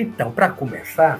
[0.00, 1.18] Então, para começar,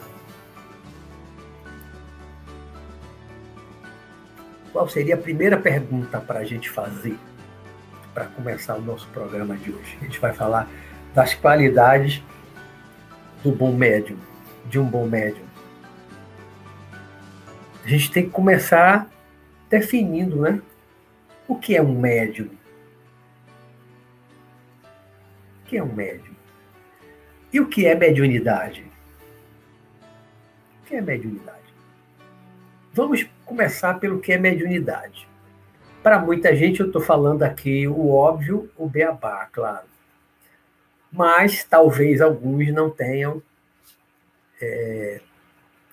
[4.72, 7.18] qual seria a primeira pergunta para a gente fazer
[8.14, 9.98] para começar o nosso programa de hoje?
[10.00, 10.68] A gente vai falar
[11.12, 12.22] das qualidades
[13.42, 14.16] do bom médium,
[14.66, 15.44] de um bom médium.
[17.84, 19.10] A gente tem que começar
[19.68, 20.62] definindo, né?
[21.48, 22.48] O que é um médium?
[25.64, 26.37] O que é um médium?
[27.52, 28.84] E o que é mediunidade?
[30.82, 31.58] O que é mediunidade?
[32.92, 35.26] Vamos começar pelo que é mediunidade.
[36.02, 39.86] Para muita gente, eu estou falando aqui o óbvio, o beabá, claro.
[41.10, 43.42] Mas talvez alguns não tenham
[44.60, 45.20] é,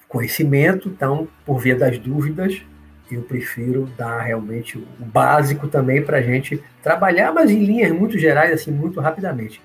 [0.07, 2.61] conhecimento, então, por via das dúvidas,
[3.09, 8.17] eu prefiro dar realmente o básico também para a gente trabalhar, mas em linhas muito
[8.17, 9.61] gerais, assim, muito rapidamente.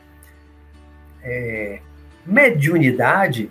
[1.23, 1.81] É,
[2.25, 3.51] mediunidade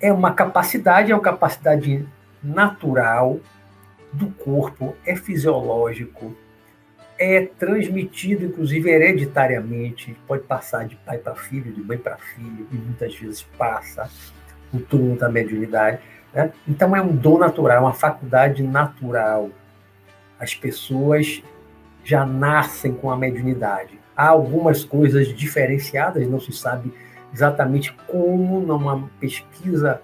[0.00, 2.06] é uma capacidade, é uma capacidade
[2.42, 3.40] natural
[4.12, 6.36] do corpo, é fisiológico,
[7.18, 12.74] é transmitido, inclusive hereditariamente, pode passar de pai para filho, de mãe para filho, e
[12.74, 14.10] muitas vezes passa
[14.72, 16.00] o turno da mediunidade.
[16.32, 16.52] Né?
[16.66, 19.50] Então é um dom natural, uma faculdade natural.
[20.38, 21.42] As pessoas
[22.04, 23.98] já nascem com a mediunidade.
[24.16, 26.92] Há algumas coisas diferenciadas, não se sabe
[27.32, 30.00] exatamente como, numa pesquisa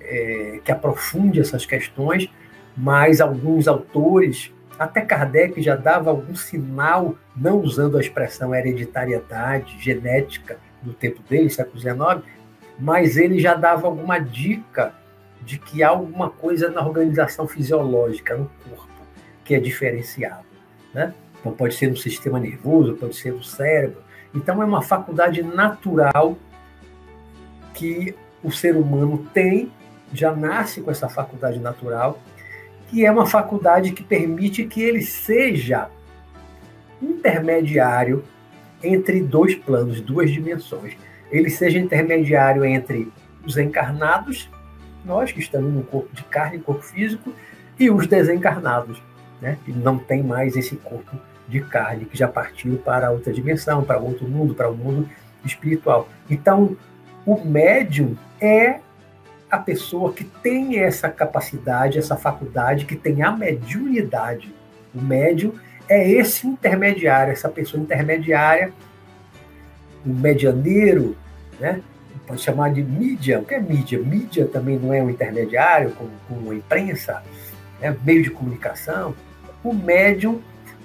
[0.00, 2.30] é, que aprofunde essas questões,
[2.76, 10.58] mas alguns autores, até Kardec já dava algum sinal, não usando a expressão hereditariedade, genética,
[10.82, 12.22] no tempo dele, século XIX,
[12.78, 14.94] mas ele já dava alguma dica
[15.42, 18.88] de que há alguma coisa na organização fisiológica, no corpo,
[19.44, 20.44] que é diferenciado.
[20.94, 21.12] Né?
[21.40, 24.02] Então, pode ser no sistema nervoso, pode ser no cérebro.
[24.34, 26.36] Então, é uma faculdade natural
[27.74, 29.72] que o ser humano tem,
[30.12, 32.18] já nasce com essa faculdade natural,
[32.88, 35.88] que é uma faculdade que permite que ele seja
[37.00, 38.24] intermediário
[38.82, 40.96] entre dois planos, duas dimensões.
[41.30, 43.10] Ele seja intermediário entre
[43.44, 44.48] os encarnados
[45.04, 47.32] nós que estamos no corpo de carne corpo físico,
[47.78, 49.02] e os desencarnados,
[49.40, 51.16] né, que não tem mais esse corpo
[51.50, 55.10] de carne, que já partiu para outra dimensão, para outro mundo, para o um mundo
[55.44, 56.08] espiritual.
[56.30, 56.76] Então,
[57.26, 58.80] o médium é
[59.50, 64.54] a pessoa que tem essa capacidade, essa faculdade, que tem a mediunidade.
[64.94, 65.52] O médium
[65.88, 68.72] é esse intermediário, essa pessoa intermediária,
[70.06, 71.16] o medianeiro,
[71.58, 71.82] né?
[72.26, 73.40] pode chamar de mídia.
[73.40, 73.98] O que é mídia?
[73.98, 77.22] Mídia também não é um intermediário, como, como a imprensa,
[77.82, 79.14] é meio de comunicação.
[79.64, 80.40] O médium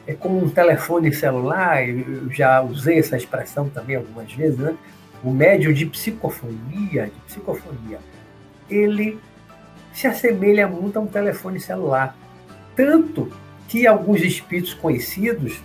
[0.08, 4.76] é como um telefone celular, eu já usei essa expressão também algumas vezes, né?
[5.24, 8.00] O médium de psicofonia, de psicofonia,
[8.70, 9.20] ele
[9.92, 12.16] se assemelha muito a um telefone celular.
[12.76, 13.32] Tanto
[13.68, 15.60] que alguns espíritos conhecidos,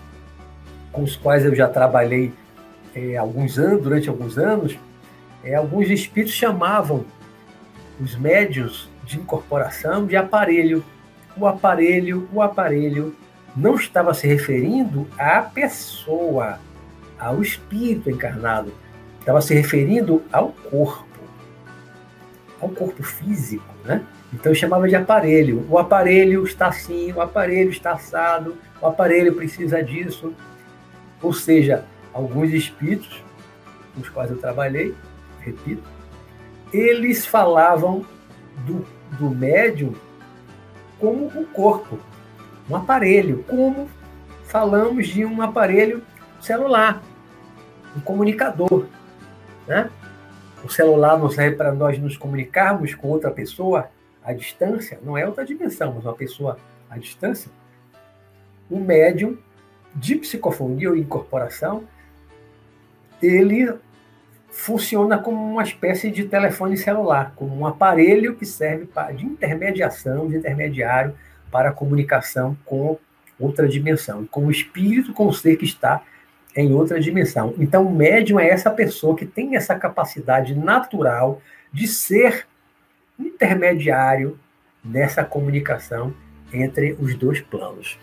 [0.91, 2.33] com os quais eu já trabalhei
[2.95, 4.79] é, alguns anos, durante alguns anos,
[5.45, 7.05] é, alguns espíritos chamavam
[8.01, 10.83] os médios de incorporação de aparelho.
[11.37, 13.15] O aparelho, o aparelho
[13.57, 16.59] não estava se referindo à pessoa,
[17.19, 18.73] ao espírito encarnado,
[19.19, 21.21] estava se referindo ao corpo,
[22.61, 24.03] ao corpo físico, né?
[24.33, 25.67] Então chamava de aparelho.
[25.69, 30.33] O aparelho está assim, o aparelho está assado, o aparelho precisa disso.
[31.21, 33.23] Ou seja, alguns espíritos
[33.95, 34.95] com os quais eu trabalhei
[35.41, 35.83] repito,
[36.73, 38.05] eles falavam
[38.67, 38.85] do,
[39.19, 39.95] do médium
[40.99, 41.99] como um corpo,
[42.71, 43.89] um aparelho, como
[44.45, 46.03] falamos de um aparelho
[46.41, 47.03] celular,
[47.97, 48.87] um comunicador.
[49.67, 49.91] Né?
[50.65, 53.91] O celular não serve para nós nos comunicarmos com outra pessoa
[54.23, 56.59] à distância, não é outra dimensão, mas uma pessoa
[56.89, 57.51] à distância.
[58.71, 59.37] O médium
[59.95, 61.85] de psicofonia ou incorporação,
[63.21, 63.73] ele
[64.49, 70.37] funciona como uma espécie de telefone celular, como um aparelho que serve de intermediação, de
[70.37, 71.15] intermediário
[71.51, 72.99] para a comunicação com
[73.39, 76.03] outra dimensão, com o espírito, com o ser que está
[76.55, 77.55] em outra dimensão.
[77.59, 81.41] Então, o médium é essa pessoa que tem essa capacidade natural
[81.73, 82.47] de ser
[83.19, 84.39] intermediário
[84.85, 86.13] nessa comunicação
[86.53, 87.99] entre os dois planos.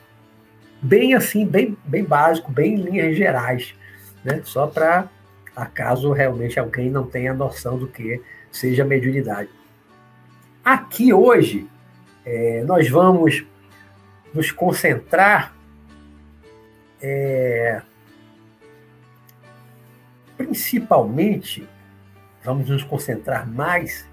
[0.81, 3.73] Bem assim, bem, bem básico, bem em linhas gerais,
[4.23, 4.41] né?
[4.43, 5.09] só para
[5.55, 8.21] acaso realmente alguém não tenha noção do que
[8.51, 9.49] seja mediunidade.
[10.63, 11.67] Aqui hoje,
[12.27, 13.45] é, nós vamos
[14.33, 15.55] nos concentrar
[17.01, 17.81] é,
[20.35, 21.67] principalmente,
[22.43, 24.05] vamos nos concentrar mais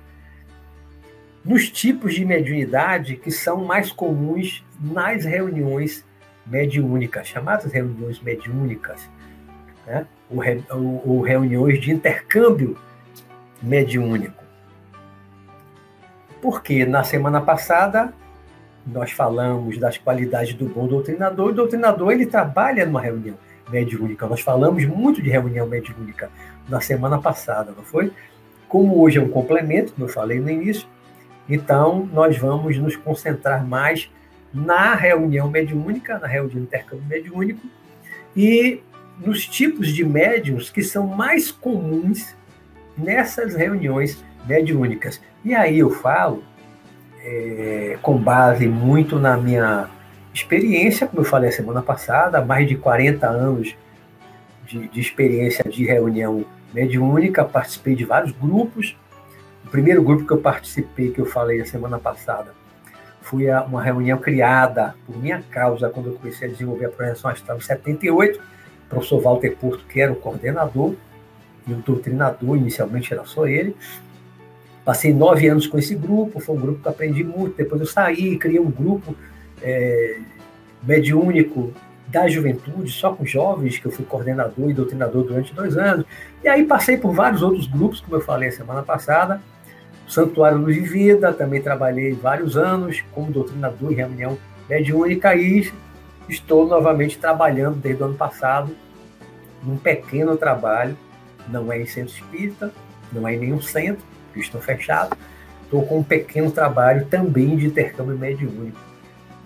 [1.44, 6.05] nos tipos de mediunidade que são mais comuns nas reuniões
[6.46, 9.11] mediúnicas, chamadas reuniões mediúnicas,
[9.87, 10.06] né?
[10.31, 12.78] ou, re, ou, ou reuniões de intercâmbio
[13.61, 14.44] mediúnico.
[16.44, 18.12] Porque na semana passada
[18.87, 23.35] nós falamos das qualidades do bom doutrinador, e o doutrinador ele trabalha numa reunião
[23.70, 24.26] mediúnica.
[24.26, 26.31] Nós falamos muito de reunião mediúnica
[26.69, 28.12] na semana passada, não foi?
[28.69, 30.87] Como hoje é um complemento, como eu falei no início,
[31.49, 34.11] então nós vamos nos concentrar mais
[34.52, 37.67] na reunião mediúnica, na reunião de intercâmbio mediúnico,
[38.37, 38.82] e
[39.19, 42.37] nos tipos de médiums que são mais comuns
[42.99, 45.20] nessas reuniões mediúnicas.
[45.44, 46.43] E aí eu falo,
[47.23, 49.88] é, com base muito na minha
[50.32, 53.76] experiência, como eu falei a semana passada, mais de 40 anos
[54.67, 58.96] de, de experiência de reunião mediúnica, participei de vários grupos.
[59.64, 62.52] O primeiro grupo que eu participei, que eu falei a semana passada,
[63.23, 67.56] foi uma reunião criada por minha causa quando eu comecei a desenvolver a projeção astral
[67.56, 68.38] em 78.
[68.38, 70.94] O professor Walter Porto, que era o coordenador,
[71.67, 73.75] e o doutrinador, inicialmente era só ele.
[74.85, 77.57] Passei nove anos com esse grupo, foi um grupo que aprendi muito.
[77.57, 79.17] Depois eu saí, criei um grupo
[79.63, 80.19] é,
[80.83, 81.73] mediúnico
[82.09, 86.05] da juventude, só com jovens, que eu fui coordenador e doutrinador durante dois anos.
[86.43, 89.41] E aí passei por vários outros grupos, como eu falei semana passada.
[90.07, 94.39] Santuário Luz e Vida, também trabalhei vários anos como doutrinador em reunião
[94.69, 95.73] mediúnica e
[96.29, 98.77] estou novamente trabalhando desde o ano passado
[99.65, 100.97] num pequeno trabalho
[101.49, 102.73] não é em centro espírita,
[103.13, 104.05] não é em nenhum centro,
[104.35, 105.17] que estão fechados.
[105.63, 108.79] Estou com um pequeno trabalho também de intercâmbio mediúnico,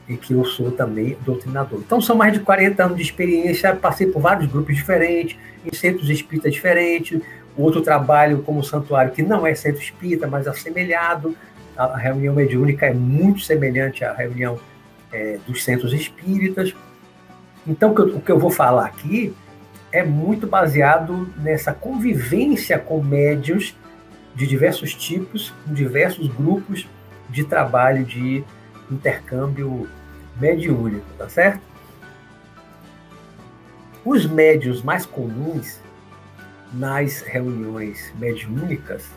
[0.08, 1.80] e que eu sou também doutrinador.
[1.84, 6.08] Então, são mais de 40 anos de experiência, passei por vários grupos diferentes, em centros
[6.08, 7.20] espíritas diferentes,
[7.56, 11.36] outro trabalho como santuário, que não é centro espírita, mas assemelhado.
[11.76, 14.58] A reunião mediúnica é muito semelhante à reunião
[15.12, 16.74] é, dos centros espíritas.
[17.66, 19.34] Então, o que eu vou falar aqui
[19.92, 23.76] é muito baseado nessa convivência com médios
[24.38, 26.86] de diversos tipos, com diversos grupos
[27.28, 28.44] de trabalho de
[28.88, 29.88] intercâmbio
[30.40, 31.60] mediúnico, tá certo?
[34.04, 35.80] Os médios mais comuns
[36.72, 39.10] nas reuniões mediúnicas,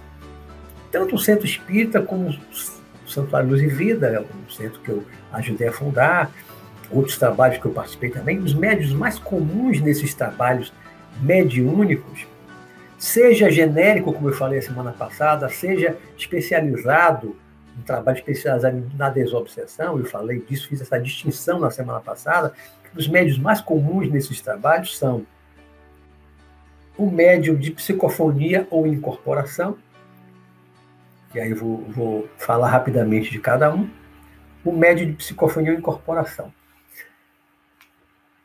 [0.91, 5.67] tanto o Centro Espírita como o Santuário Luz e Vida, o centro que eu ajudei
[5.67, 6.31] a fundar,
[6.89, 10.73] outros trabalhos que eu participei também, os médios mais comuns nesses trabalhos
[11.21, 12.25] mediúnicos,
[13.01, 17.35] seja genérico, como eu falei a semana passada, seja especializado,
[17.75, 22.53] um trabalho especializado na desobsessão, eu falei disso, fiz essa distinção na semana passada,
[22.95, 25.25] os médios mais comuns nesses trabalhos são
[26.95, 29.79] o médium de psicofonia ou incorporação,
[31.33, 33.89] e aí eu vou, vou falar rapidamente de cada um,
[34.63, 36.53] o médium de psicofonia ou incorporação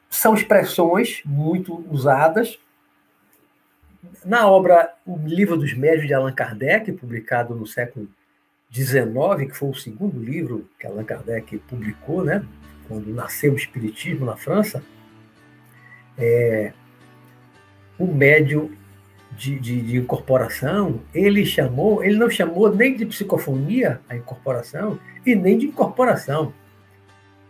[0.09, 2.59] são expressões muito usadas.
[4.25, 8.09] Na obra O Livro dos Médios de Allan Kardec, publicado no século
[8.73, 12.45] XIX, que foi o segundo livro que Allan Kardec publicou, né,
[12.89, 14.83] quando nasceu o Espiritismo na França,
[16.19, 16.73] é,
[17.99, 18.71] o médium
[19.33, 25.35] de, de, de, incorporação, ele chamou, ele não chamou nem de psicofonia a incorporação e
[25.35, 26.53] nem de incorporação.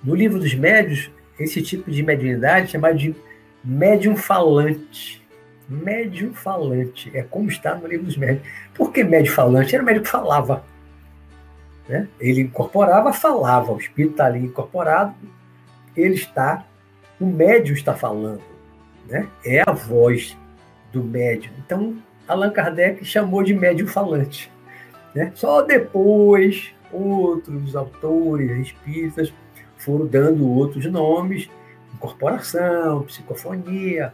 [0.03, 3.15] No livro dos médios, esse tipo de mediunidade chamado de
[3.65, 5.26] médium falante.
[5.69, 8.47] Médium falante, é como está no livro dos médios.
[8.75, 9.75] Por que médium falante?
[9.75, 10.65] Era o médium que falava.
[11.89, 12.09] Né?
[12.21, 13.73] Ele incorporava, falava.
[13.73, 15.15] O espírito está ali incorporado,
[15.97, 16.65] ele está,
[17.21, 18.43] o médium está falando.
[19.09, 19.27] Né?
[19.45, 20.37] É a voz
[20.93, 21.53] do médium.
[21.65, 21.97] Então,
[22.29, 24.51] Allan Kardec chamou de médium falante.
[25.15, 25.33] Né?
[25.35, 29.33] Só depois, outros autores espíritas
[29.77, 31.49] foram dando outros nomes,
[31.95, 34.13] incorporação, psicofonia.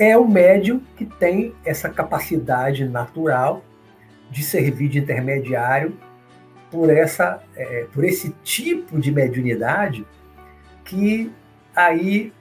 [0.00, 3.62] É o médium que tem essa capacidade natural
[4.30, 5.94] de servir de intermediário
[6.70, 10.06] por, essa, é, por esse tipo de mediunidade
[10.86, 11.30] que
[11.76, 12.32] aí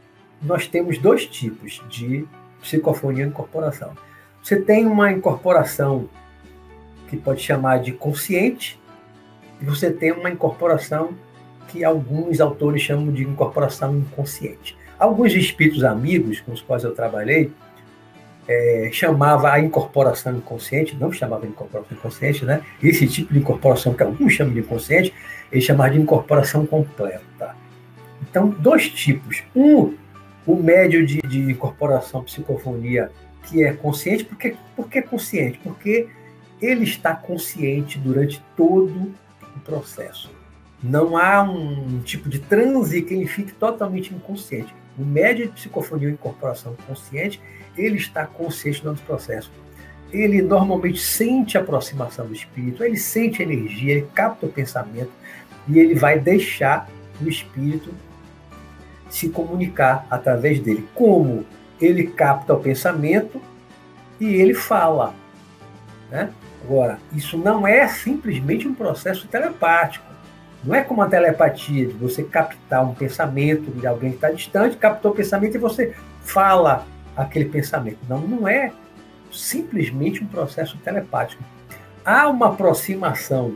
[0.42, 2.26] nós temos dois tipos de
[2.62, 3.94] psicofonia incorporação.
[4.42, 6.10] Você tem uma incorporação
[7.10, 8.80] que pode chamar de consciente,
[9.62, 11.14] e você tem uma incorporação
[11.68, 14.79] que alguns autores chamam de incorporação inconsciente.
[15.00, 17.52] Alguns espíritos amigos com os quais eu trabalhei
[18.48, 22.62] é, chamava a incorporação inconsciente, não chamava de incorporação inconsciente, né?
[22.82, 25.14] Esse tipo de incorporação que alguns chamam de inconsciente,
[25.52, 27.56] eles chamavam de incorporação completa.
[28.22, 29.44] Então, dois tipos.
[29.56, 29.94] Um,
[30.46, 33.12] o médio de, de incorporação psicofonia
[33.44, 34.26] que é consciente.
[34.26, 35.60] Por que, por que consciente?
[35.64, 36.08] Porque
[36.60, 39.14] ele está consciente durante todo
[39.56, 40.30] o processo.
[40.82, 44.74] Não há um tipo de transe que ele fique totalmente inconsciente.
[45.00, 47.42] O médio de psicofonia ou incorporação consciente,
[47.78, 49.50] ele está consciente durante o processo.
[50.12, 55.12] Ele normalmente sente a aproximação do espírito, ele sente a energia, ele capta o pensamento
[55.68, 56.90] e ele vai deixar
[57.22, 57.94] o espírito
[59.10, 60.88] se comunicar através dele.
[60.94, 61.46] Como
[61.80, 63.42] ele capta o pensamento
[64.20, 65.16] e ele fala.
[66.12, 66.34] Né?
[66.64, 70.06] Agora, isso não é simplesmente um processo telepático.
[70.64, 74.76] Não é como a telepatia, de você captar um pensamento de alguém que está distante,
[74.78, 76.86] captou o pensamento e você fala
[77.16, 78.00] aquele pensamento.
[78.08, 78.72] Não, não é
[79.32, 81.44] simplesmente um processo telepático.
[82.04, 83.56] Há uma aproximação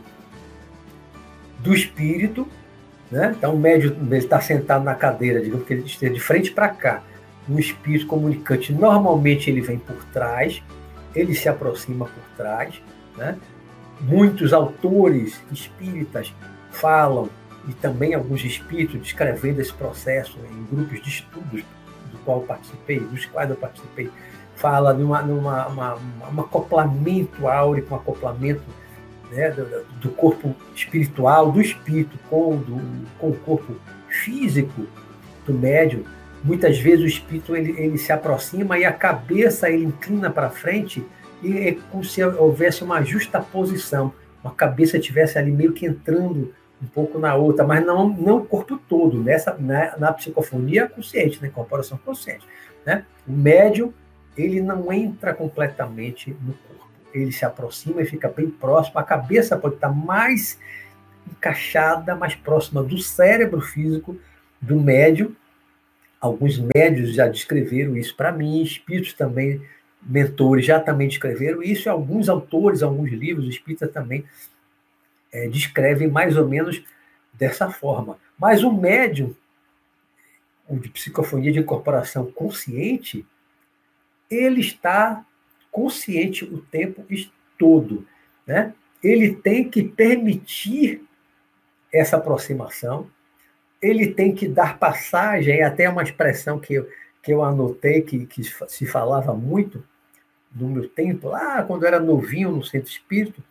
[1.58, 2.46] do espírito,
[3.10, 3.34] né?
[3.36, 7.02] então o médium está sentado na cadeira, digamos que ele esteja de frente para cá.
[7.48, 10.62] Um espírito comunicante, normalmente ele vem por trás,
[11.14, 12.80] ele se aproxima por trás.
[13.16, 13.36] Né?
[14.00, 16.32] Muitos autores espíritas
[16.74, 17.28] falam,
[17.68, 21.62] e também alguns espíritos descrevendo esse processo em grupos de estudos
[22.10, 24.10] do qual participei, dos quais eu participei,
[24.54, 25.98] fala numa, numa uma,
[26.32, 28.62] um acoplamento áureo, um acoplamento
[29.30, 32.80] né, do, do, corpo espiritual, do espírito com, do,
[33.18, 33.74] com o corpo
[34.08, 34.86] físico
[35.46, 36.04] do médium.
[36.42, 41.04] Muitas vezes o espírito ele, ele se aproxima e a cabeça ele inclina para frente
[41.42, 44.12] e é como se houvesse uma justa posição,
[44.44, 46.52] a cabeça estivesse ali meio que entrando
[46.84, 51.40] um pouco na outra, mas não, não o corpo todo, nessa, na, na psicofonia consciente,
[51.40, 52.46] na incorporação consciente.
[52.84, 53.04] Né?
[53.26, 53.92] O médium,
[54.36, 59.56] ele não entra completamente no corpo, ele se aproxima e fica bem próximo, a cabeça
[59.56, 60.58] pode estar mais
[61.30, 64.16] encaixada, mais próxima do cérebro físico
[64.60, 65.34] do médium.
[66.20, 69.62] Alguns médios já descreveram isso para mim, espíritos também,
[70.02, 74.24] mentores já também descreveram isso, e alguns autores, alguns livros espíritas também
[75.34, 76.82] é, descrevem mais ou menos
[77.32, 78.16] dessa forma.
[78.38, 79.34] Mas o médium,
[80.68, 83.26] o de psicofonia de incorporação consciente,
[84.30, 85.26] ele está
[85.72, 87.04] consciente o tempo
[87.58, 88.06] todo.
[88.46, 88.72] Né?
[89.02, 91.02] Ele tem que permitir
[91.92, 93.10] essa aproximação,
[93.82, 96.88] ele tem que dar passagem, até uma expressão que eu,
[97.22, 99.84] que eu anotei, que, que se falava muito
[100.54, 103.42] no meu tempo, lá quando eu era novinho no centro espírito,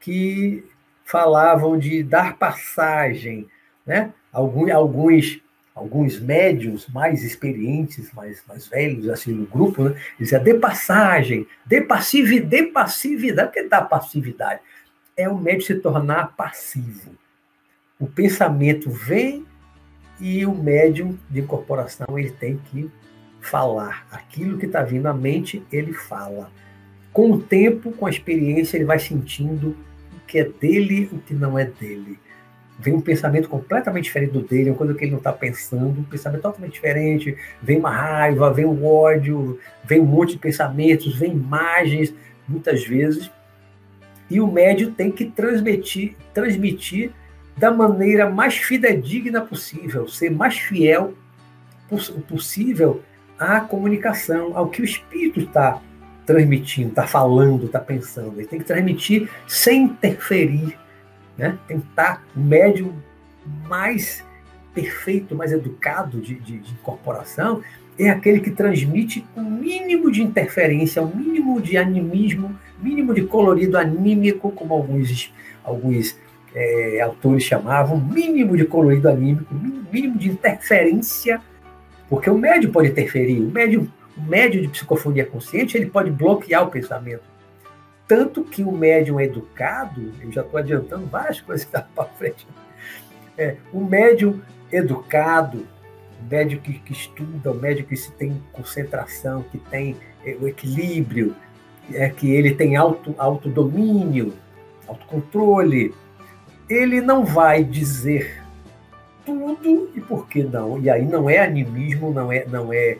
[0.00, 0.64] que
[1.04, 3.46] falavam de dar passagem,
[3.86, 4.12] né?
[4.32, 5.40] Alguns, alguns,
[5.74, 10.00] alguns médios mais experientes, mais, mais velhos, assim, no grupo, né?
[10.18, 13.48] diziam, dê passagem, dê passividade, passividade.
[13.48, 14.60] O que dá passividade?
[15.16, 17.14] É o médio se tornar passivo.
[18.00, 19.46] O pensamento vem
[20.18, 22.90] e o médium de incorporação ele tem que
[23.40, 24.06] falar.
[24.10, 26.50] Aquilo que está vindo à mente, ele fala.
[27.12, 29.76] Com o tempo, com a experiência, ele vai sentindo
[30.26, 32.18] que é dele, o que não é dele.
[32.78, 36.04] Vem um pensamento completamente diferente do dele, uma coisa que ele não está pensando, um
[36.04, 37.36] pensamento totalmente diferente.
[37.62, 42.12] Vem uma raiva, vem um ódio, vem um monte de pensamentos, vem imagens,
[42.48, 43.30] muitas vezes.
[44.28, 47.12] E o médio tem que transmitir, transmitir
[47.56, 51.14] da maneira mais fidedigna possível, ser mais fiel
[52.26, 53.02] possível
[53.38, 55.80] à comunicação, ao que o espírito está
[56.26, 58.34] transmitindo, está falando, está pensando.
[58.36, 60.78] Ele tem que transmitir sem interferir,
[61.36, 61.58] né?
[61.66, 62.92] Tentar o médium
[63.68, 64.24] mais
[64.74, 67.62] perfeito, mais educado de, de, de incorporação
[67.98, 73.14] é aquele que transmite o um mínimo de interferência, o um mínimo de animismo, mínimo
[73.14, 76.18] de colorido anímico, como alguns, alguns
[76.54, 79.54] é, autores chamavam, mínimo de colorido anímico,
[79.92, 81.40] mínimo de interferência,
[82.08, 83.86] porque o médium pode interferir, o médium
[84.16, 87.22] o médium de psicofonia consciente ele pode bloquear o pensamento.
[88.06, 92.46] Tanto que o médium educado, eu já estou adiantando várias coisas que estão para frente.
[93.36, 94.40] É, o médium
[94.70, 95.66] educado,
[96.20, 100.46] o médium que, que, estuda, o médium que se tem concentração, que tem é, o
[100.46, 101.34] equilíbrio,
[101.92, 104.34] é, que ele tem auto, autodomínio,
[104.86, 105.94] autocontrole,
[106.68, 108.42] ele não vai dizer
[109.24, 110.80] tudo e por que não.
[110.80, 112.98] E aí não é animismo, não é, não é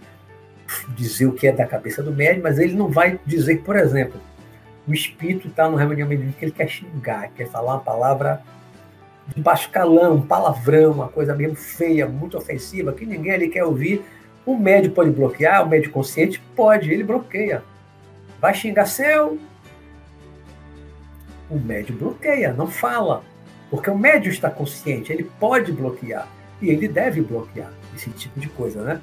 [0.96, 4.20] dizer o que é da cabeça do médium, mas ele não vai dizer, por exemplo,
[4.86, 8.42] o espírito está no reunião mediúnica que ele quer xingar, quer falar uma palavra
[9.34, 14.04] de baixo calão, palavrão, uma coisa mesmo feia, muito ofensiva, que ninguém ali quer ouvir.
[14.44, 17.62] O médium pode bloquear, o médium consciente pode, ele bloqueia.
[18.40, 19.38] Vai xingar seu.
[21.48, 23.24] O médium bloqueia, não fala.
[23.70, 26.28] Porque o médium está consciente, ele pode bloquear.
[26.60, 29.00] E ele deve bloquear esse tipo de coisa, né?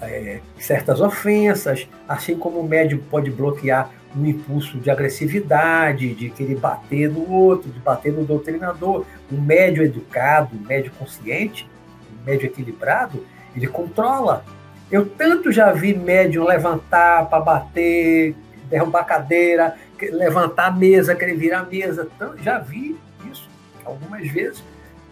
[0.00, 6.56] É, certas ofensas, assim como o médium pode bloquear um impulso de agressividade, de querer
[6.56, 9.04] bater no outro, de bater no doutrinador.
[9.30, 11.68] Um médio educado, um médio consciente,
[12.12, 13.24] um médio equilibrado,
[13.56, 14.44] ele controla.
[14.90, 18.36] Eu tanto já vi médium levantar para bater,
[18.70, 22.08] derrubar a cadeira, levantar a mesa, querer virar a mesa.
[22.42, 22.96] Já vi
[23.30, 23.48] isso
[23.84, 24.62] algumas vezes.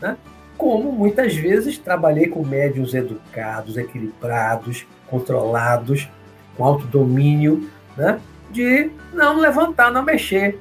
[0.00, 0.16] Né?
[0.56, 6.08] Como muitas vezes trabalhei com médiums educados, equilibrados, controlados,
[6.56, 8.20] com autodomínio, né?
[8.50, 10.58] de não levantar, não mexer.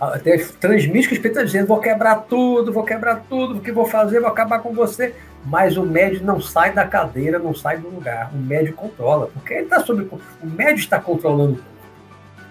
[0.00, 3.70] Até transmite que o Espírito está dizendo: vou quebrar tudo, vou quebrar tudo, o que
[3.70, 5.14] vou fazer, vou acabar com você.
[5.44, 8.30] Mas o médio não sai da cadeira, não sai do lugar.
[8.34, 10.08] O médio controla, porque ele está sob.
[10.42, 11.74] O médio está controlando o.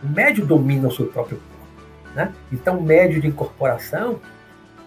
[0.05, 2.13] O médio domina o seu próprio corpo.
[2.13, 2.31] Né?
[2.51, 4.19] Então, o médio de incorporação,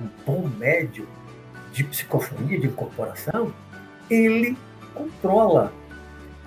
[0.01, 1.07] um bom médio
[1.73, 3.53] de psicofonia, de incorporação,
[4.11, 4.57] ele
[4.95, 5.73] controla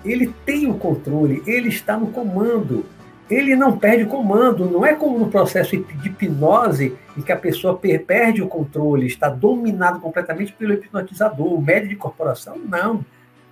[0.04, 2.84] ele tem o controle, ele está no comando.
[3.28, 7.36] Ele não perde o comando, não é como no processo de hipnose, em que a
[7.36, 11.54] pessoa perde o controle, está dominado completamente pelo hipnotizador.
[11.54, 13.04] O médio de corporação, não.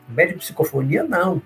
[0.08, 1.40] O médio de psicofonia, não.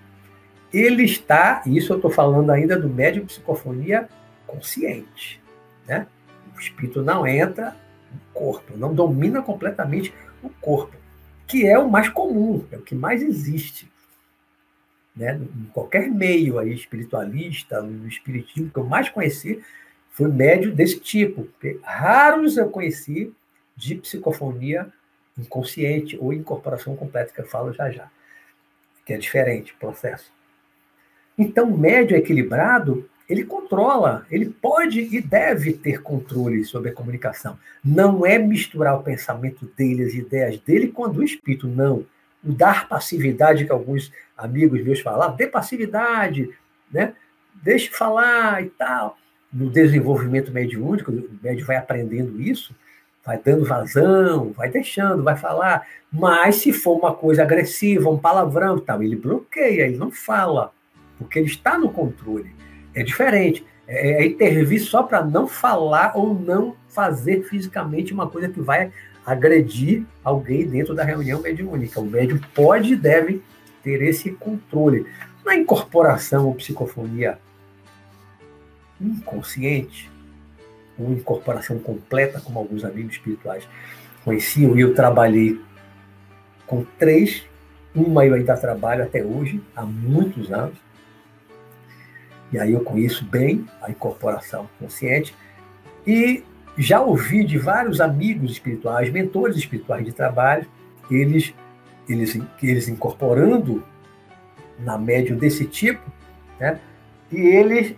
[0.73, 4.09] Ele está, e isso eu estou falando ainda do médio de psicofonia
[4.47, 5.43] consciente.
[5.87, 6.07] Né?
[6.57, 7.77] O espírito não entra
[8.33, 10.13] corpo, não domina completamente
[10.43, 10.97] o corpo,
[11.47, 13.91] que é o mais comum, é o que mais existe
[15.15, 19.63] né, em qualquer meio aí espiritualista, no espiritismo que eu mais conheci,
[20.11, 21.49] foi médio desse tipo.
[21.83, 23.33] Raros eu conheci
[23.77, 24.93] de psicofonia
[25.39, 28.11] inconsciente ou incorporação completa, que eu falo já já,
[29.05, 30.31] que é diferente o processo.
[31.39, 37.59] Então, médio equilibrado, ele controla, ele pode e deve ter controle sobre a comunicação.
[37.85, 42.05] Não é misturar o pensamento dele, as ideias dele com do espírito, não
[42.45, 46.51] o dar passividade que alguns amigos meus falavam, dê passividade,
[46.91, 47.15] né?
[47.63, 49.17] deixe falar e tal.
[49.53, 52.75] No desenvolvimento mediúnico, o médio vai aprendendo isso,
[53.25, 55.87] vai dando vazão, vai deixando, vai falar.
[56.11, 60.73] Mas se for uma coisa agressiva, um palavrão tal, ele bloqueia, ele não fala,
[61.19, 62.51] porque ele está no controle.
[62.95, 63.65] É diferente.
[63.87, 68.93] É, é intervir só para não falar ou não fazer fisicamente uma coisa que vai
[69.25, 72.01] agredir alguém dentro da reunião mediúnica.
[72.01, 73.43] O médium pode e deve
[73.83, 75.07] ter esse controle.
[75.45, 77.39] Na incorporação ou psicofonia
[79.01, 80.11] inconsciente,
[80.99, 83.67] ou incorporação completa, como alguns amigos espirituais
[84.25, 85.61] conheciam, e eu trabalhei
[86.67, 87.45] com três,
[87.95, 90.77] uma eu ainda trabalho até hoje, há muitos anos,
[92.53, 95.35] e aí eu conheço bem a incorporação consciente,
[96.07, 96.45] e
[96.77, 100.67] já ouvi de vários amigos espirituais, mentores espirituais de trabalho,
[101.11, 101.55] eles,
[102.09, 103.85] eles, eles incorporando
[104.79, 106.03] na médium desse tipo,
[106.59, 106.79] né?
[107.31, 107.95] e eles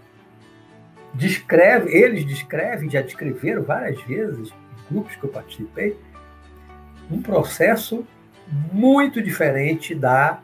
[1.14, 5.96] descrevem, eles descrevem, já descreveram várias vezes, em grupos que eu participei,
[7.10, 8.06] um processo
[8.72, 10.40] muito diferente da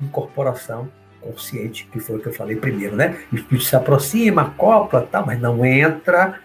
[0.00, 0.90] incorporação
[1.22, 3.18] consciente, que foi o que eu falei primeiro, né?
[3.32, 6.40] O espírito se aproxima, acopla, tal, mas não entra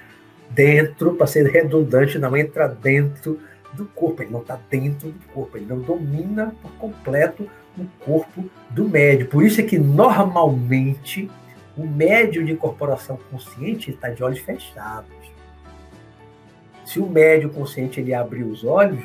[0.49, 3.39] dentro, para ser redundante, não entra dentro
[3.73, 8.49] do corpo, ele não está dentro do corpo, ele não domina por completo o corpo
[8.69, 9.27] do médio.
[9.27, 11.29] Por isso é que normalmente
[11.77, 15.11] o médio de incorporação consciente está de olhos fechados.
[16.85, 19.03] Se o médio consciente ele abrir os olhos,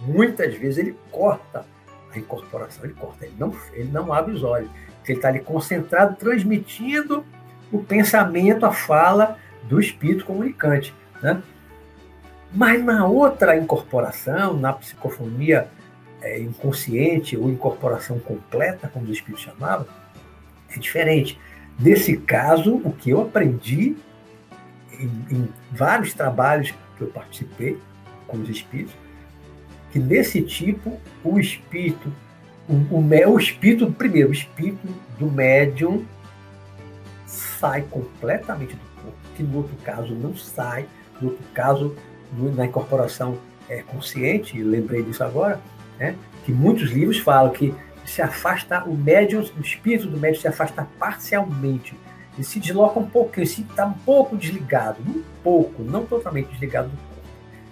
[0.00, 1.66] muitas vezes ele corta
[2.12, 4.70] a incorporação, ele corta, ele não, ele não abre os olhos,
[5.06, 7.24] ele está ali concentrado, transmitindo
[7.72, 10.94] o pensamento, a fala do espírito comunicante.
[11.22, 11.42] Né?
[12.52, 15.68] Mas na outra incorporação, na psicofonia
[16.22, 19.86] é, inconsciente ou incorporação completa, como o espírito chamava,
[20.68, 21.38] é diferente.
[21.78, 23.96] Nesse caso, o que eu aprendi
[24.98, 27.78] em, em vários trabalhos que eu participei
[28.26, 28.94] com os espíritos,
[29.90, 32.12] que nesse tipo, o espírito,
[32.70, 34.86] o, o, o espírito, primeiro, o espírito
[35.18, 36.04] do médium
[37.26, 38.80] sai completamente do
[39.36, 40.86] que no outro caso não sai,
[41.20, 41.96] no outro caso,
[42.54, 45.60] na incorporação é, consciente, lembrei disso agora,
[45.98, 50.48] né, que muitos livros falam que se afasta, o médium, o espírito do médium se
[50.48, 51.94] afasta parcialmente,
[52.34, 56.88] ele se desloca um pouquinho, ele está um pouco desligado, um pouco, não totalmente desligado
[56.88, 57.09] do corpo.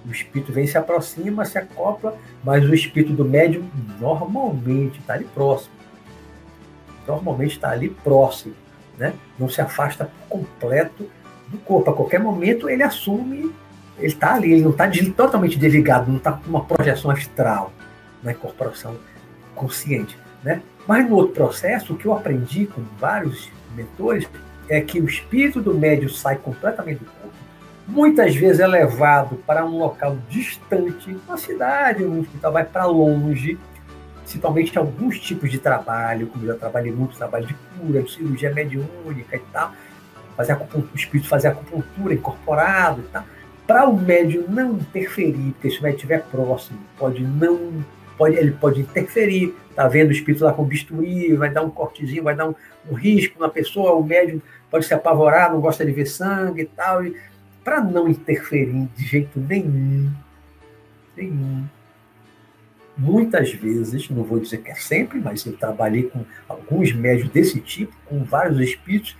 [0.08, 3.68] O espírito vem, se aproxima, se acopla, mas o espírito do médium
[4.00, 5.74] normalmente está ali próximo.
[7.06, 8.54] Normalmente está ali próximo,
[8.96, 9.12] né?
[9.38, 11.08] não se afasta por completo
[11.48, 11.90] do corpo.
[11.90, 13.54] A qualquer momento ele assume,
[13.98, 17.72] ele está ali, ele não está totalmente desligado, não está com uma projeção astral
[18.22, 18.96] na incorporação
[19.54, 20.18] consciente.
[20.42, 20.62] Né?
[20.86, 24.26] Mas no outro processo, o que eu aprendi com vários mentores
[24.68, 27.36] é que o espírito do médium sai completamente do corpo.
[27.88, 33.58] Muitas vezes é levado para um local distante, uma cidade, um hospital, vai para longe,
[34.18, 38.52] principalmente alguns tipos de trabalho, como eu já trabalhei muito, trabalho de cura, de cirurgia
[38.52, 39.72] mediúnica e tal,
[40.36, 43.24] fazer o espírito fazer acupuntura incorporado e tal,
[43.66, 47.82] para o médium não interferir, porque se o médium estiver próximo, pode não,
[48.18, 52.22] pode, ele pode interferir, tá vendo o espírito lá com bisturi, vai dar um cortezinho,
[52.22, 52.54] vai dar um,
[52.90, 56.66] um risco na pessoa, o médium pode se apavorar, não gosta de ver sangue e
[56.66, 57.16] tal, e
[57.64, 60.10] para não interferir de jeito nenhum,
[61.16, 61.66] nenhum,
[62.96, 67.60] muitas vezes, não vou dizer que é sempre, mas eu trabalhei com alguns médios desse
[67.60, 69.16] tipo, com vários espíritos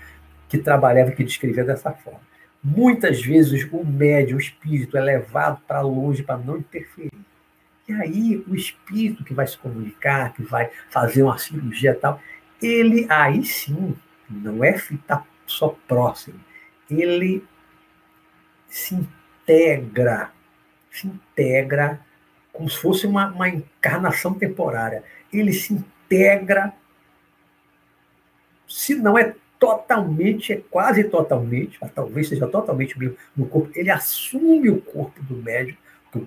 [0.49, 2.21] que trabalhavam que descreviam dessa forma.
[2.63, 7.13] Muitas vezes o médium, o espírito, é levado para longe para não interferir.
[7.89, 12.21] E aí o espírito que vai se comunicar, que vai fazer uma cirurgia e tal,
[12.61, 13.95] ele aí sim
[14.29, 16.39] não é ficar só próximo,
[16.91, 17.43] ele
[18.69, 20.31] se integra,
[20.91, 22.01] se integra
[22.53, 25.05] como se fosse uma, uma encarnação temporária.
[25.33, 26.73] Ele se integra,
[28.67, 32.97] se não é totalmente, é quase totalmente, talvez seja totalmente
[33.37, 35.77] no corpo, ele assume o corpo do médium.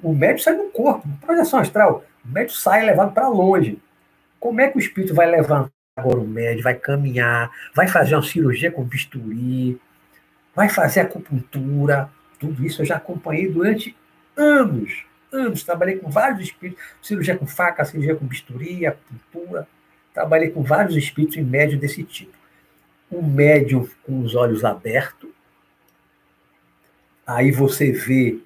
[0.01, 2.06] O médium sai do corpo, projeção astral.
[2.23, 3.80] O médium sai levado para longe.
[4.39, 8.23] Como é que o espírito vai levantar agora o médium, vai caminhar, vai fazer uma
[8.23, 9.80] cirurgia com bisturi,
[10.56, 12.10] vai fazer acupuntura?
[12.41, 13.95] Tudo isso eu já acompanhei durante
[14.36, 19.67] anos anos, trabalhei com vários espíritos, cirurgia com faca, cirurgia com bisturi, acupuntura,
[20.13, 22.34] trabalhei com vários espíritos em médio desse tipo.
[23.12, 25.30] Um médium com os olhos abertos,
[27.25, 28.39] aí você vê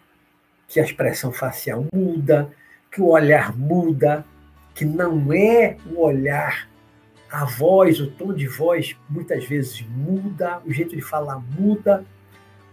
[0.67, 2.51] que a expressão facial muda,
[2.91, 4.25] que o olhar muda,
[4.73, 6.67] que não é o olhar,
[7.29, 12.05] a voz, o tom de voz muitas vezes muda, o jeito de falar muda,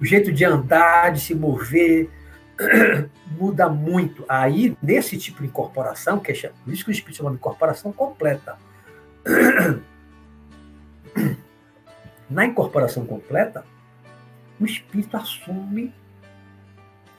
[0.03, 2.11] o jeito de andar, de se mover,
[3.39, 4.25] muda muito.
[4.29, 6.35] Aí, nesse tipo de incorporação, que é
[6.65, 8.59] por isso que o Espírito chama de incorporação completa.
[12.29, 13.65] Na incorporação completa,
[14.59, 15.95] o Espírito assume,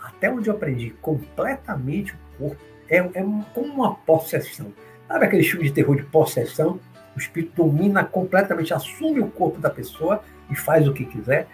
[0.02, 2.62] até onde eu aprendi, completamente o corpo.
[2.90, 4.74] É, é como uma possessão.
[5.08, 6.82] Sabe aquele filme de terror de possessão?
[7.16, 11.48] O Espírito domina completamente, assume o corpo da pessoa e faz o que quiser.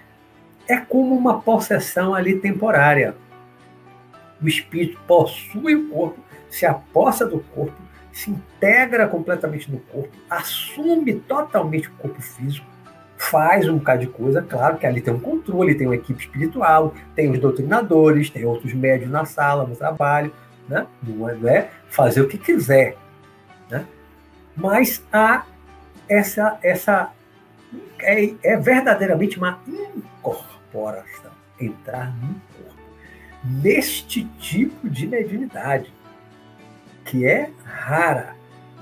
[0.70, 3.16] É como uma possessão ali temporária
[4.42, 7.76] o espírito possui o corpo, se aposta do corpo,
[8.12, 12.66] se integra completamente no corpo, assume totalmente o corpo físico,
[13.18, 16.94] faz um bocado de coisa, claro que ali tem um controle, tem uma equipe espiritual,
[17.16, 20.34] tem os doutrinadores, tem outros médios na sala, no trabalho,
[20.68, 20.88] né?
[21.04, 22.96] não, é, é fazer o que quiser.
[23.70, 23.86] Né?
[24.56, 25.46] Mas há
[26.08, 27.12] essa, essa
[28.00, 30.59] é, é verdadeiramente uma incorporação,
[31.60, 32.80] entrar no corpo
[33.44, 35.92] neste tipo de mediunidade,
[37.06, 38.36] que é rara.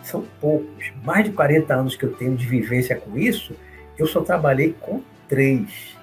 [0.03, 0.91] São poucos.
[1.03, 3.55] Mais de 40 anos que eu tenho de vivência com isso,
[3.97, 5.97] eu só trabalhei com três.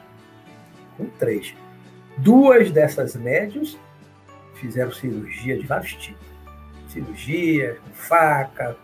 [0.97, 1.55] Com três.
[2.19, 3.79] Duas dessas médios
[4.55, 6.27] fizeram cirurgia de vários tipos.
[6.89, 8.77] Cirurgia com faca,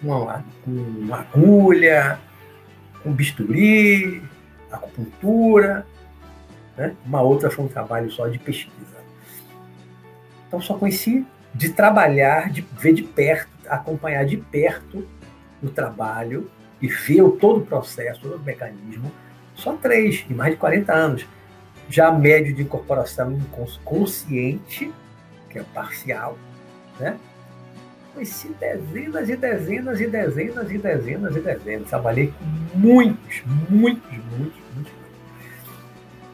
[0.00, 2.20] com, uma, com agulha,
[3.02, 4.22] com bisturi,
[4.70, 5.86] acupuntura.
[6.76, 6.94] Né?
[7.04, 8.96] Uma outra foi um trabalho só de pesquisa.
[10.46, 15.06] Então só conheci de trabalhar, de ver de perto, acompanhar de perto
[15.62, 19.12] o trabalho e ver todo o processo, todo o mecanismo,
[19.54, 21.26] só três, em mais de 40 anos.
[21.88, 23.38] Já médio de incorporação
[23.84, 24.92] consciente,
[25.50, 26.38] que é parcial,
[26.98, 27.18] né?
[28.14, 31.88] Conheci dezenas e dezenas e dezenas e dezenas e dezenas.
[31.88, 34.61] Trabalhei com muitos, muitos, muitos.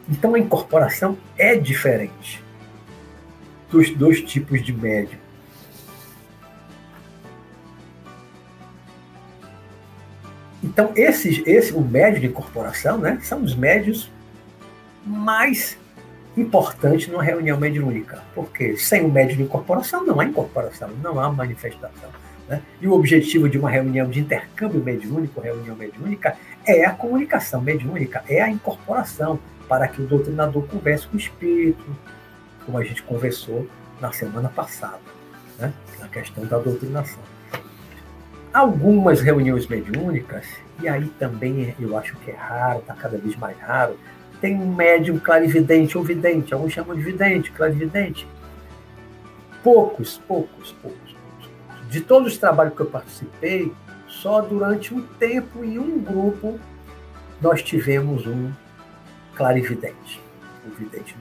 [0.09, 2.42] Então a incorporação é diferente
[3.71, 5.18] dos dois tipos de médium.
[10.62, 14.11] Então, esses, esse, o médio de incorporação, né, são os médios
[15.05, 15.79] mais
[16.37, 18.23] importantes numa reunião mediúnica.
[18.35, 22.11] Porque sem o médio de incorporação não há incorporação, não há manifestação.
[22.49, 22.61] Né?
[22.81, 28.25] E o objetivo de uma reunião de intercâmbio mediúnico, reunião mediúnica, é a comunicação mediúnica,
[28.29, 29.38] é a incorporação,
[29.69, 31.85] para que o doutrinador converse com o espírito,
[32.65, 33.69] como a gente conversou
[34.01, 35.01] na semana passada,
[35.59, 35.73] né?
[36.01, 37.21] na questão da doutrinação.
[38.53, 40.47] Algumas reuniões mediúnicas,
[40.81, 43.99] e aí também eu acho que é raro, está cada vez mais raro,
[44.41, 48.27] tem um médium clarividente ou vidente, alguns chamam de vidente, clarividente.
[49.63, 51.51] Poucos, poucos, poucos, poucos.
[51.91, 53.73] De todos os trabalhos que eu participei,
[54.07, 56.59] só durante um tempo, em um grupo,
[57.41, 58.53] nós tivemos um
[59.38, 60.20] clarividente.
[60.66, 61.16] Um vidente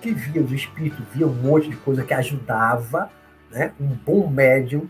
[0.00, 3.10] que via os espíritos, via um monte de coisa que ajudava,
[3.50, 3.72] né?
[3.78, 4.88] um bom médium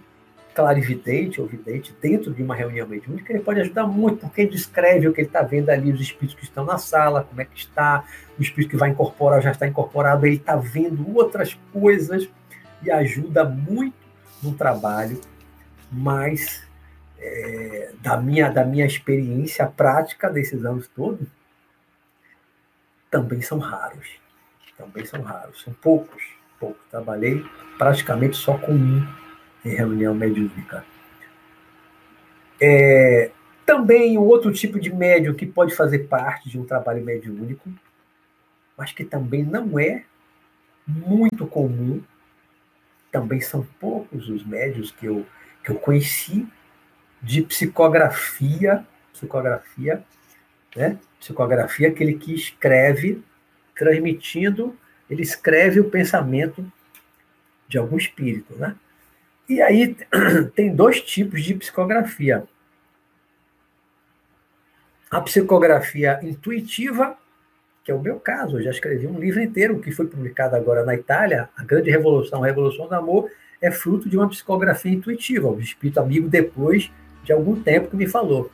[0.54, 5.06] clarividente ou vidente dentro de uma reunião mediúnica, ele pode ajudar muito, porque ele descreve
[5.06, 7.56] o que ele está vendo ali, os espíritos que estão na sala, como é que
[7.56, 8.04] está,
[8.36, 12.28] o espírito que vai incorporar já está incorporado, ele está vendo outras coisas
[12.82, 13.94] e ajuda muito
[14.42, 15.20] no trabalho,
[15.92, 16.64] mas
[17.20, 21.28] é, da, minha, da minha experiência prática desses anos todos,
[23.10, 24.08] também são raros.
[24.76, 26.22] Também são raros, são poucos.
[26.58, 26.80] poucos.
[26.90, 27.44] Trabalhei
[27.76, 29.06] praticamente só com um
[29.64, 30.84] em reunião mediúnica.
[32.60, 33.30] É,
[33.64, 37.70] também um outro tipo de médium que pode fazer parte de um trabalho mediúnico,
[38.76, 40.04] mas que também não é
[40.86, 42.02] muito comum,
[43.12, 45.26] também são poucos os médios que eu,
[45.62, 46.48] que eu conheci
[47.22, 50.04] de psicografia, psicografia,
[50.76, 50.98] né?
[51.18, 53.22] Psicografia, aquele que escreve,
[53.76, 54.76] transmitindo,
[55.08, 56.64] ele escreve o pensamento
[57.68, 58.76] de algum espírito, né?
[59.48, 59.96] E aí
[60.54, 62.44] tem dois tipos de psicografia.
[65.10, 67.16] A psicografia intuitiva,
[67.82, 70.84] que é o meu caso, eu já escrevi um livro inteiro que foi publicado agora
[70.84, 75.48] na Itália, A Grande Revolução, a Revolução do Amor, é fruto de uma psicografia intuitiva.
[75.48, 76.90] O espírito amigo, depois
[77.24, 78.50] de algum tempo, que me falou.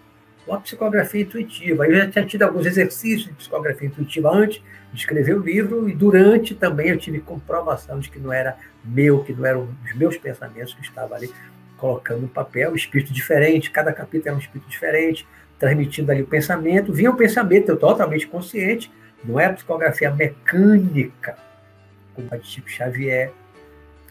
[0.46, 1.86] Uma psicografia intuitiva.
[1.86, 5.94] Eu já tinha tido alguns exercícios de psicografia intuitiva antes de escrever o livro, e
[5.94, 10.16] durante também eu tive comprovação de que não era meu, que não eram os meus
[10.18, 11.32] pensamentos que estava ali
[11.76, 15.26] colocando no papel, espírito diferente, cada capítulo era um espírito diferente,
[15.58, 16.92] transmitindo ali o pensamento.
[16.92, 18.90] Vinha o pensamento, eu totalmente consciente,
[19.24, 21.36] não é a psicografia mecânica,
[22.14, 23.32] como a de Chico Xavier.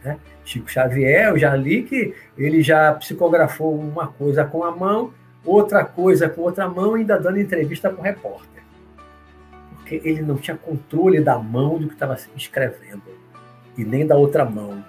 [0.04, 0.17] Né?
[0.43, 5.13] Chico Xavier, eu já li que ele já psicografou uma coisa com a mão,
[5.46, 8.64] outra coisa com outra mão, ainda dando entrevista para o repórter.
[9.76, 13.04] Porque ele não tinha controle da mão do que estava escrevendo,
[13.78, 14.84] e nem da outra mão.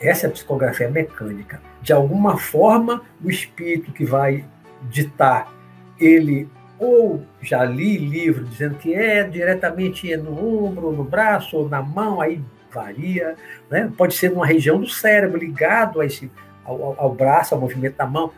[0.00, 1.60] Essa é a psicografia mecânica.
[1.80, 4.44] De alguma forma, o espírito que vai
[4.90, 5.52] ditar,
[5.98, 11.80] ele ou já li livro dizendo que é diretamente no ombro, no braço ou na
[11.80, 12.42] mão, aí
[12.72, 13.36] varia,
[13.70, 13.92] né?
[13.96, 16.28] pode ser numa região do cérebro ligado a esse,
[16.64, 18.32] ao, ao braço, ao movimento da mão.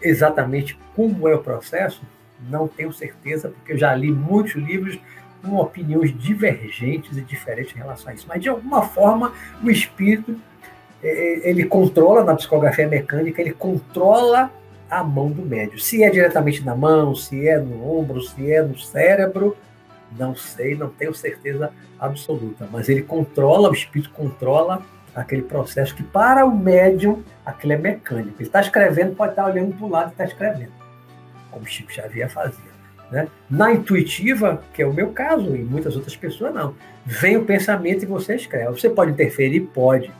[0.00, 2.02] Exatamente como é o processo,
[2.48, 4.98] não tenho certeza, porque eu já li muitos livros
[5.42, 8.26] com opiniões divergentes e diferentes em relação a isso.
[8.28, 9.32] Mas, de alguma forma,
[9.62, 10.38] o espírito
[11.02, 14.50] é, é, ele controla, na psicografia mecânica, ele controla
[14.90, 15.78] a mão do médium.
[15.78, 19.56] Se é diretamente na mão, se é no ombro, se é no cérebro,
[20.16, 24.82] não sei, não tenho certeza absoluta, mas ele controla, o espírito controla
[25.20, 28.36] aquele processo que para o médium aquilo é mecânico.
[28.38, 30.72] Ele está escrevendo, pode estar olhando para o lado e está escrevendo,
[31.50, 32.78] como Chico Xavier fazia.
[33.10, 33.26] Né?
[33.48, 38.02] Na intuitiva, que é o meu caso, e muitas outras pessoas não, vem o pensamento
[38.02, 38.70] e você escreve.
[38.70, 39.60] Você pode interferir?
[39.60, 40.12] Pode.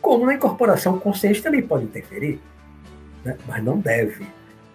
[0.00, 2.40] Como na incorporação consciente também pode interferir,
[3.24, 3.36] né?
[3.46, 4.26] mas não deve.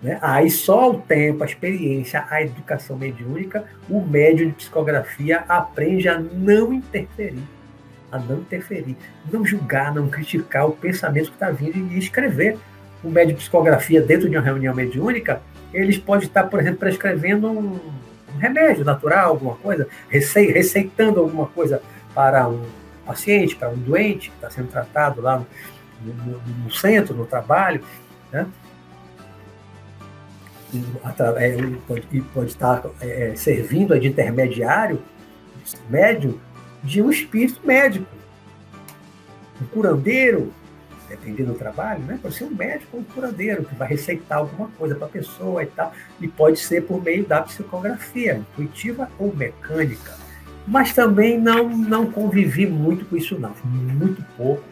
[0.02, 0.18] Né?
[0.22, 6.20] Aí só o tempo, a experiência, a educação mediúnica, o médium de psicografia aprende a
[6.20, 7.44] não interferir,
[8.12, 8.98] a não interferir,
[9.32, 12.58] não julgar, não criticar o pensamento que está vindo e escrever.
[13.04, 15.42] O médium de psicografia dentro de uma reunião mediúnica,
[15.74, 17.80] eles podem estar, por exemplo, prescrevendo um,
[18.38, 21.82] remédio natural, alguma coisa, receitando alguma coisa
[22.14, 22.64] para um
[23.06, 25.44] paciente, para um doente que está sendo tratado lá
[26.02, 27.82] no, no, no centro, no trabalho,
[28.32, 28.46] né?
[31.38, 35.02] É, pode, pode estar é, servindo de intermediário,
[35.90, 36.40] médio,
[36.84, 38.06] de um espírito médico.
[39.62, 40.52] Um curandeiro,
[41.08, 42.20] dependendo do trabalho, né?
[42.22, 45.64] pode ser um médico ou um curandeiro que vai receitar alguma coisa para a pessoa
[45.64, 45.94] e tal.
[46.20, 50.18] E pode ser por meio da psicografia, intuitiva ou mecânica.
[50.68, 53.54] Mas também não, não convivi muito com isso, não.
[53.64, 54.64] Muito pouco.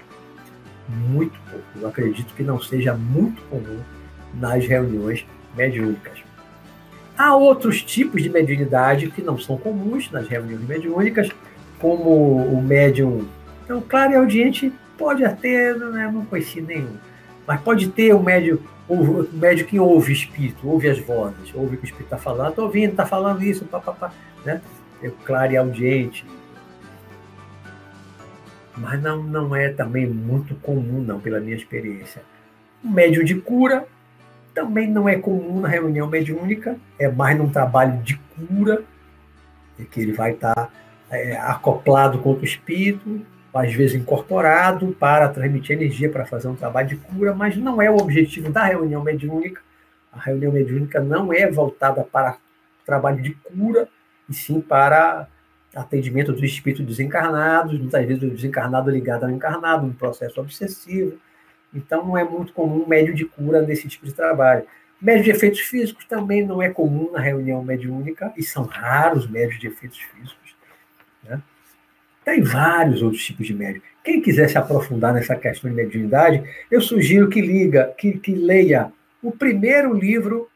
[0.88, 1.66] Muito pouco.
[1.76, 3.80] Eu acredito que não seja muito comum
[4.34, 6.20] nas reuniões mediúnicas.
[7.18, 11.30] Há outros tipos de mediunidade que não são comuns nas reuniões mediúnicas,
[11.80, 13.28] como o médium.
[13.64, 16.98] Então, claro e audiente pode até, né, não conheci nenhum,
[17.48, 21.78] mas pode ter o médium, o médium que ouve espírito, ouve as vozes, ouve o
[21.78, 24.12] que o espírito está falando, estou ouvindo, está falando isso, papapá,
[24.46, 24.62] né?
[25.02, 26.26] É claro e audiente.
[28.76, 32.22] Mas não, não é também muito comum, não, pela minha experiência.
[32.84, 33.86] O médium de cura
[34.54, 38.84] também não é comum na reunião mediúnica, é mais num trabalho de cura,
[39.78, 40.70] em que ele vai estar
[41.12, 43.22] é, acoplado com o espírito,
[43.54, 47.90] às vezes incorporado para transmitir energia para fazer um trabalho de cura, mas não é
[47.90, 49.62] o objetivo da reunião mediúnica.
[50.12, 52.38] A reunião mediúnica não é voltada para
[52.86, 53.88] trabalho de cura,
[54.28, 55.28] e sim para
[55.76, 61.18] atendimento dos espíritos desencarnados, muitas vezes o desencarnado ligado ao encarnado, um processo obsessivo.
[61.74, 64.64] Então, não é muito comum médio de cura nesse tipo de trabalho.
[65.00, 69.60] Médio de efeitos físicos também não é comum na reunião mediúnica, e são raros médios
[69.60, 70.49] de efeitos físicos.
[72.30, 73.82] Tem vários outros tipos de médio.
[74.04, 78.92] Quem quiser se aprofundar nessa questão de mediunidade, eu sugiro que liga, que, que leia
[79.20, 80.48] o primeiro livro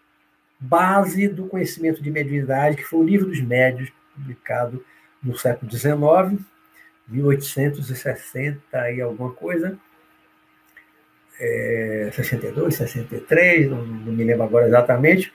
[0.59, 4.85] base do conhecimento de mediunidade, que foi o Livro dos Médios, publicado
[5.21, 6.39] no século XIX,
[7.07, 9.75] 1860 e alguma coisa,
[11.39, 15.33] é, 62, 63, não, não, me lembro agora exatamente,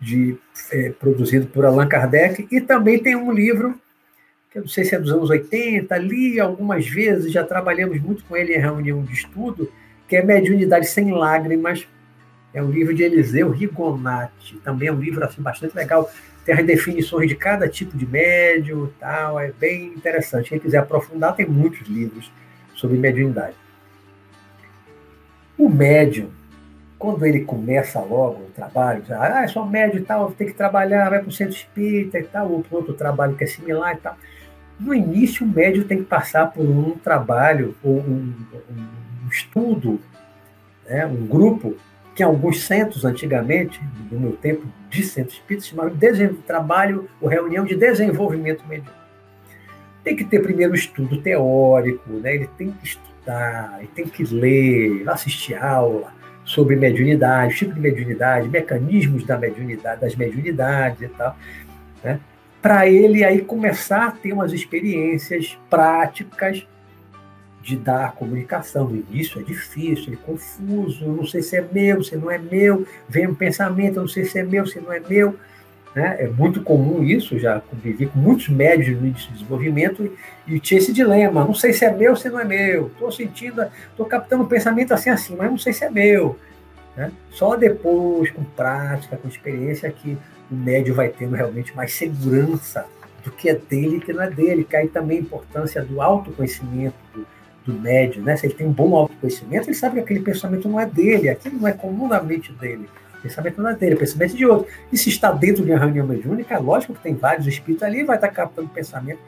[0.00, 0.34] de,
[0.70, 3.78] é, produzido por Allan Kardec, e também tem um livro,
[4.52, 8.22] que eu não sei se é dos anos 80, li algumas vezes, já trabalhamos muito
[8.24, 9.72] com ele em reunião de estudo,
[10.06, 11.88] que é Mediunidade Sem Lágrimas,
[12.52, 16.10] é um livro de Eliseu Rigonati, também é um livro assim, bastante legal,
[16.44, 20.50] tem as definições de cada tipo de médium tal, é bem interessante.
[20.50, 22.30] Quem quiser aprofundar, tem muitos livros
[22.74, 23.54] sobre mediunidade.
[25.56, 26.30] O médium,
[26.98, 31.08] quando ele começa logo o trabalho, ah, é só médium e tal, tem que trabalhar,
[31.08, 33.98] vai para o centro espírita e tal, ou para outro trabalho que é similar e
[33.98, 34.16] tal.
[34.82, 38.34] No início, o médium tem que passar por um trabalho, ou um,
[38.68, 40.00] um, estudo,
[40.88, 41.76] né, um grupo
[42.16, 47.64] que alguns centros antigamente, no meu tempo de centro espírita, chamavam de trabalho ou reunião
[47.64, 49.02] de desenvolvimento mediúnico.
[50.02, 52.34] Tem que ter primeiro estudo teórico, né?
[52.34, 56.12] ele tem que estudar, ele tem que ler, assistir aula
[56.44, 61.36] sobre mediunidade, tipo de mediunidade, mecanismos da mediunidade, das mediunidades e tal,
[62.02, 62.18] né?
[62.62, 66.64] Para ele aí começar a ter umas experiências práticas
[67.60, 68.88] de dar comunicação.
[68.88, 72.86] No início é difícil, é confuso, não sei se é meu, se não é meu,
[73.08, 75.36] vem um pensamento, não sei se é meu, se não é meu.
[75.94, 76.16] Né?
[76.20, 80.10] É muito comum isso, já convivi com muitos médios no início do desenvolvimento
[80.46, 83.12] e, e tinha esse dilema, não sei se é meu, se não é meu, estou
[83.12, 86.38] sentindo, estou captando um pensamento assim, assim, mas não sei se é meu.
[86.96, 87.10] Né?
[87.30, 90.16] Só depois, com prática, com experiência, que
[90.52, 92.84] o médio vai tendo realmente mais segurança
[93.24, 94.64] do que é dele e que não é dele.
[94.64, 97.26] Cai também a importância do autoconhecimento, do,
[97.64, 98.36] do médio, né?
[98.36, 101.58] Se ele tem um bom autoconhecimento, ele sabe que aquele pensamento não é dele, aquilo
[101.58, 102.88] não é comum na mente dele.
[103.22, 104.66] Pensamento não é dele, é pensamento de outro.
[104.92, 108.04] E se está dentro de uma reunião mediúnica, é lógico que tem vários espíritos ali,
[108.04, 109.20] vai estar captando pensamento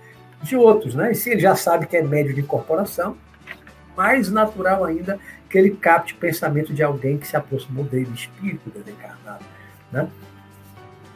[0.42, 1.12] de outros, né?
[1.12, 3.16] E se ele já sabe que é médio de incorporação,
[3.96, 9.44] mais natural ainda que ele capte pensamento de alguém que se aproximou dele, espírito desencarnado,
[9.92, 10.08] né?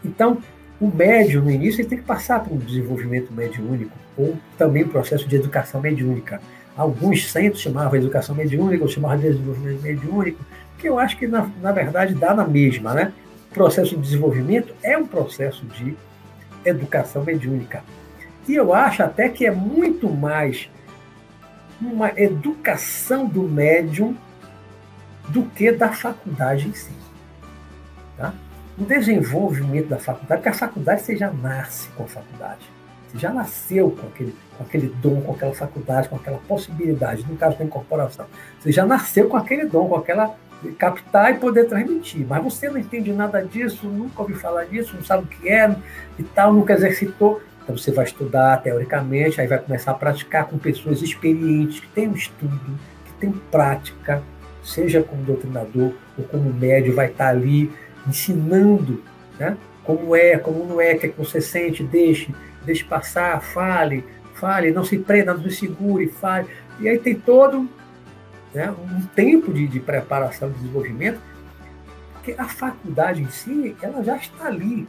[0.09, 0.38] Então,
[0.81, 4.88] o médium, no início, ele tem que passar por um desenvolvimento mediúnico, ou também um
[4.88, 6.40] processo de educação mediúnica
[6.79, 10.44] alguns centros chamavam educação mediúnica, ou chamavam de desenvolvimento mediúnico,
[10.79, 12.94] que eu acho que, na, na verdade, dá na mesma.
[12.94, 13.12] Né?
[13.51, 15.97] O processo de desenvolvimento é um processo de
[16.64, 17.83] educação mediúnica.
[18.47, 20.71] E eu acho até que é muito mais
[21.81, 24.16] uma educação do médium
[25.29, 26.92] do que da faculdade em si.
[28.16, 28.33] Tá?
[28.79, 32.61] O desenvolvimento da faculdade, porque a faculdade você já nasce com a faculdade.
[33.09, 37.37] Você já nasceu com aquele, com aquele dom, com aquela faculdade, com aquela possibilidade, no
[37.37, 38.27] caso da incorporação.
[38.61, 40.37] Você já nasceu com aquele dom, com aquela
[40.79, 42.25] captar e poder transmitir.
[42.29, 45.75] Mas você não entende nada disso, nunca ouviu falar disso, não sabe o que é
[46.19, 47.41] e tal, nunca exercitou.
[47.62, 52.09] Então você vai estudar teoricamente, aí vai começar a praticar com pessoas experientes, que têm
[52.09, 54.23] um estudo, que têm prática,
[54.62, 57.71] seja como doutrinador ou como médio, vai estar ali
[58.09, 59.03] ensinando
[59.38, 62.35] né, como é, como não é, o que, é que você sente, deixe
[62.68, 66.49] deixe passar, fale, fale, não se prenda, não se segure, fale.
[66.79, 67.68] E aí tem todo
[68.55, 71.21] né, um tempo de, de preparação, de desenvolvimento,
[72.12, 74.87] porque a faculdade em si, ela já está ali.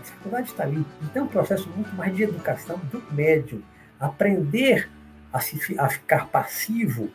[0.00, 0.84] A faculdade está ali.
[1.02, 3.62] Então é um processo muito mais de educação do médium.
[3.98, 4.88] Aprender
[5.32, 7.10] a, se, a ficar passivo,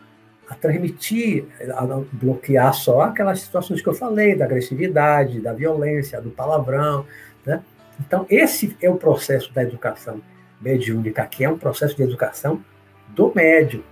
[0.49, 1.45] a transmitir,
[1.75, 7.05] a bloquear só aquelas situações que eu falei, da agressividade, da violência, do palavrão,
[7.45, 7.61] né?
[7.99, 10.21] Então, esse é o processo da educação
[10.61, 12.63] mediúnica, que é um processo de educação
[13.09, 13.83] do médium.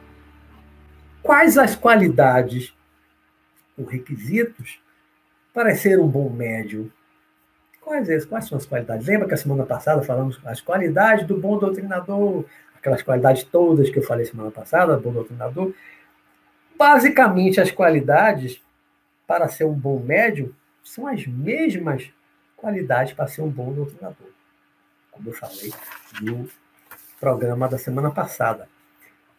[1.22, 2.74] Quais as qualidades,
[3.78, 4.80] os requisitos
[5.53, 6.89] para ser um bom médium?
[7.82, 9.08] Quais, quais são as qualidades?
[9.08, 12.45] Lembra que a semana passada falamos as qualidades do bom doutrinador,
[12.76, 15.74] aquelas qualidades todas que eu falei semana passada, bom doutrinador.
[16.78, 18.61] Basicamente, as qualidades
[19.26, 20.51] para ser um bom médium
[20.84, 22.11] são as mesmas
[22.55, 24.30] qualidade para ser um bom doutrinador,
[25.11, 25.71] como eu falei
[26.21, 26.49] no
[27.19, 28.67] programa da semana passada.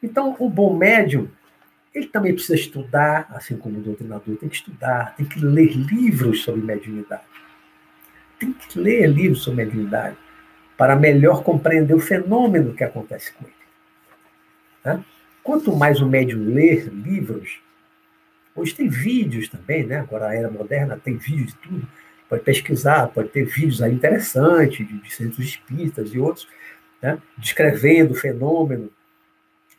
[0.02, 1.28] Então, o bom médium,
[1.94, 6.42] ele também precisa estudar, assim como o doutrinador, tem que estudar, tem que ler livros
[6.42, 7.24] sobre mediunidade.
[8.38, 10.16] Tem que ler livros sobre mediunidade
[10.76, 13.54] para melhor compreender o fenômeno que acontece com ele.
[14.84, 15.04] Né?
[15.46, 17.60] Quanto mais o médium ler livros,
[18.52, 20.00] hoje tem vídeos também, né?
[20.00, 21.86] agora a era moderna tem vídeo de tudo,
[22.28, 26.48] pode pesquisar, pode ter vídeos aí interessantes de, de centros espíritas e outros,
[27.00, 27.22] né?
[27.38, 28.90] descrevendo o fenômeno,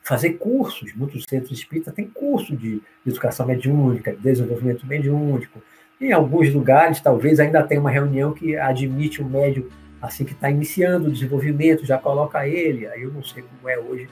[0.03, 5.61] fazer cursos, muitos centros espíritas têm curso de educação mediúnica, de desenvolvimento mediúnico,
[5.99, 9.67] em alguns lugares, talvez ainda tenha uma reunião que admite o médium
[10.01, 13.77] assim que está iniciando o desenvolvimento, já coloca ele, aí eu não sei como é
[13.77, 14.07] hoje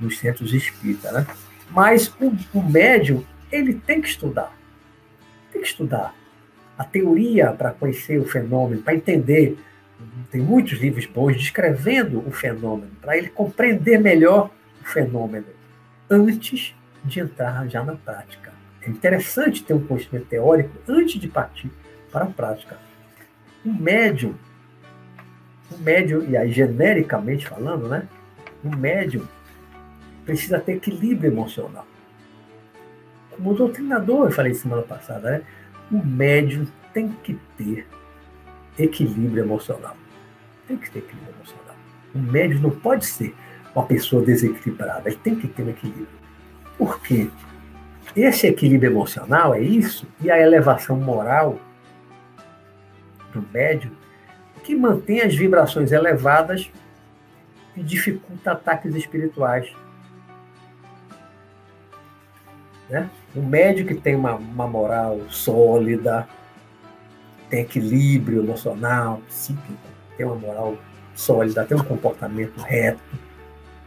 [0.00, 1.26] nos centros espíritas, né?
[1.70, 4.56] Mas o, o médium, ele tem que estudar,
[5.52, 6.14] tem que estudar
[6.76, 9.58] a teoria para conhecer o fenômeno, para entender.
[10.30, 15.46] Tem muitos livros bons descrevendo o fenômeno, para ele compreender melhor o fenômeno
[16.08, 16.74] antes
[17.04, 18.52] de entrar já na prática.
[18.80, 21.70] É interessante ter um conhecimento teórico antes de partir
[22.12, 22.78] para a prática.
[23.64, 24.34] O médium,
[25.70, 28.04] o médium, e aí genericamente falando, né?
[28.62, 29.26] O médium
[30.28, 31.86] precisa ter equilíbrio emocional.
[33.30, 35.42] Como doutrinador, eu falei semana passada, né?
[35.90, 37.86] o médium tem que ter
[38.78, 39.96] equilíbrio emocional.
[40.66, 41.74] Tem que ter equilíbrio emocional.
[42.14, 43.34] O médium não pode ser
[43.74, 46.06] uma pessoa desequilibrada, ele tem que ter um equilíbrio.
[46.76, 47.30] Por quê?
[48.14, 51.58] Esse equilíbrio emocional é isso, e a elevação moral
[53.32, 53.92] do médium
[54.62, 56.70] que mantém as vibrações elevadas
[57.74, 59.72] e dificulta ataques espirituais.
[62.88, 63.08] Né?
[63.36, 66.26] Um médium que tem uma, uma moral sólida,
[67.50, 69.72] tem equilíbrio emocional, psíquico,
[70.16, 70.76] tem uma moral
[71.14, 73.02] sólida, tem um comportamento reto.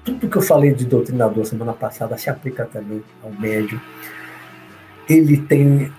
[0.03, 3.79] Tudo que eu falei de doutrinador semana passada se aplica também ao médium.
[5.07, 5.91] Ele tem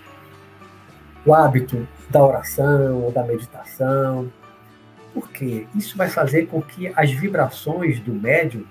[1.25, 4.31] o hábito da oração ou da meditação.
[5.15, 5.67] Por quê?
[5.75, 8.65] Isso vai fazer com que as vibrações do médium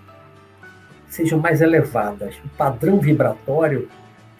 [1.07, 2.35] sejam mais elevadas.
[2.43, 3.89] O padrão vibratório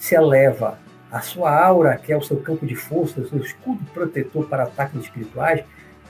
[0.02, 0.80] se eleva.
[1.12, 4.64] A sua aura, que é o seu campo de força, o seu escudo protetor para
[4.64, 5.64] ataques espirituais,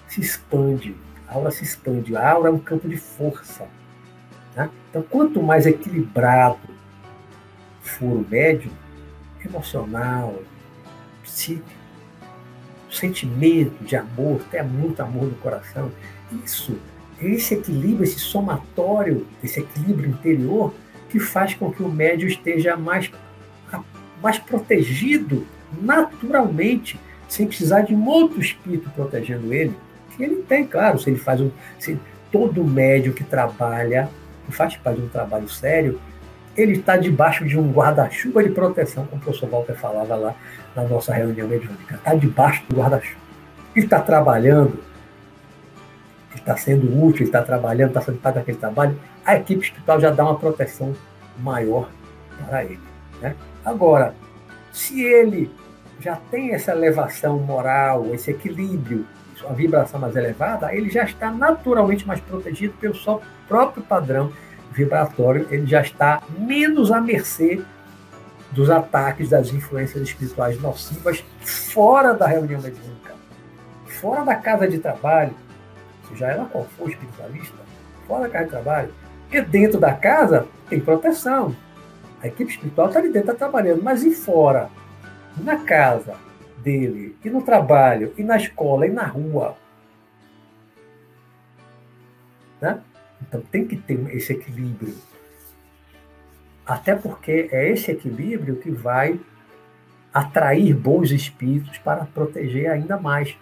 [0.08, 0.96] se expande.
[1.28, 2.16] A aura se expande.
[2.16, 3.68] A aura é um campo de força.
[4.56, 4.70] Né?
[4.90, 6.60] Então, quanto mais equilibrado
[7.82, 8.72] for o médium,
[9.44, 10.42] emocional,
[11.24, 11.68] psíquico,
[12.90, 15.92] sentimento de amor, ter muito amor no coração,
[16.46, 16.80] isso,
[17.22, 20.74] esse equilíbrio, esse somatório, esse equilíbrio interior,
[21.10, 23.12] que faz com que o médium esteja mais
[24.22, 25.46] mais protegido
[25.82, 29.76] naturalmente, sem precisar de um outro espírito protegendo ele.
[30.16, 31.50] Que ele tem, claro, se ele faz um.
[31.80, 31.98] Se
[32.32, 34.10] todo médium que trabalha,
[34.46, 36.00] que faz parte de um trabalho sério,
[36.56, 40.36] ele está debaixo de um guarda-chuva de proteção, como o professor Walter falava lá
[40.76, 41.96] na nossa reunião mediúnica.
[41.96, 43.22] Está debaixo do guarda-chuva.
[43.76, 44.80] Ele está trabalhando,
[46.32, 50.00] ele está sendo útil, ele está trabalhando, está fazendo parte daquele trabalho, a equipe espiritual
[50.00, 50.94] já dá uma proteção
[51.40, 51.90] maior
[52.46, 52.80] para ele.
[53.22, 53.36] Né?
[53.64, 54.16] Agora,
[54.72, 55.52] se ele
[56.00, 59.06] já tem essa elevação moral, esse equilíbrio,
[59.50, 64.32] a vibração mais elevada, ele já está naturalmente mais protegido pelo seu próprio padrão
[64.72, 67.62] vibratório, ele já está menos à mercê
[68.52, 73.14] dos ataques das influências espirituais nocivas fora da reunião mediúnica,
[73.86, 75.34] fora da casa de trabalho,
[76.10, 77.58] seja ela qual for espiritualista,
[78.08, 81.56] fora da casa de trabalho, porque dentro da casa tem proteção,
[82.22, 84.70] a equipe espiritual está ali dentro, está trabalhando, mas e fora?
[85.38, 86.16] Na casa
[86.58, 89.58] dele, e no trabalho, e na escola, e na rua.
[92.62, 92.80] Né?
[93.22, 94.96] Então tem que ter esse equilíbrio.
[96.66, 99.20] Até porque é esse equilíbrio que vai
[100.14, 103.36] atrair bons espíritos para proteger ainda mais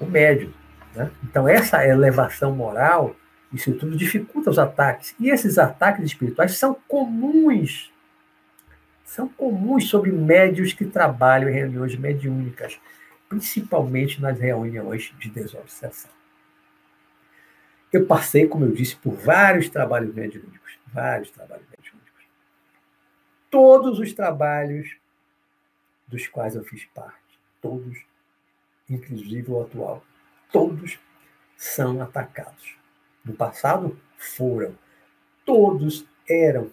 [0.00, 0.52] o médium.
[0.94, 1.10] Né?
[1.24, 3.14] Então, essa elevação moral,
[3.52, 5.14] isso tudo dificulta os ataques.
[5.20, 7.92] E esses ataques espirituais são comuns
[9.14, 12.80] são comuns sobre médios que trabalham em reuniões mediúnicas,
[13.28, 16.10] principalmente nas reuniões de desobsessão.
[17.92, 22.24] Eu passei, como eu disse, por vários trabalhos mediúnicos, vários trabalhos mediúnicos.
[23.48, 24.96] Todos os trabalhos
[26.08, 28.04] dos quais eu fiz parte, todos,
[28.90, 30.04] inclusive o atual,
[30.50, 30.98] todos
[31.56, 32.76] são atacados.
[33.24, 34.76] No passado foram,
[35.44, 36.72] todos eram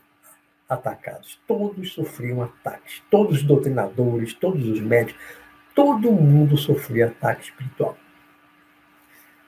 [0.72, 1.38] atacados.
[1.45, 3.03] Todos sofriam ataques.
[3.11, 5.22] Todos os doutrinadores, todos os médicos,
[5.76, 7.97] todo mundo sofria ataque espiritual.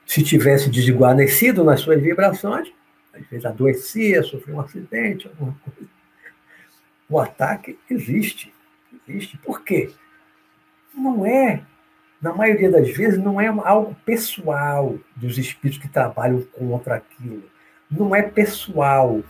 [0.04, 2.70] Se tivesse desguarnecido nas suas vibrações,
[3.12, 5.90] às vezes adoecia, sofria um acidente, alguma coisa,
[7.08, 8.52] o ataque existe.
[9.08, 9.38] Existe.
[9.38, 9.90] Por quê?
[10.94, 11.62] Não é,
[12.20, 17.44] na maioria das vezes, não é algo pessoal dos espíritos que trabalham contra aquilo.
[17.90, 19.22] Não é pessoal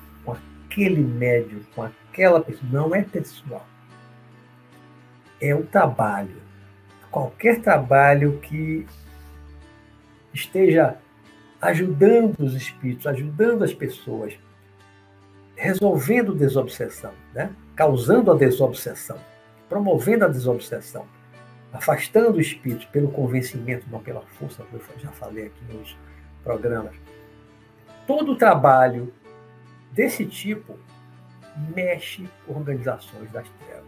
[0.75, 2.68] aquele médium, com aquela pessoa.
[2.70, 3.64] Não é pessoal.
[5.41, 6.43] É o trabalho.
[7.11, 8.85] Qualquer trabalho que
[10.33, 10.97] esteja
[11.61, 14.37] ajudando os espíritos, ajudando as pessoas,
[15.55, 17.55] resolvendo desobsessão, né?
[17.77, 19.16] causando a desobsessão,
[19.68, 21.07] promovendo a desobsessão,
[21.72, 25.97] afastando o espírito pelo convencimento, não pela força, como eu já falei aqui nos
[26.43, 26.95] programas.
[28.07, 29.12] Todo trabalho
[29.95, 30.78] desse tipo
[31.74, 33.84] mexe organizações das trevas.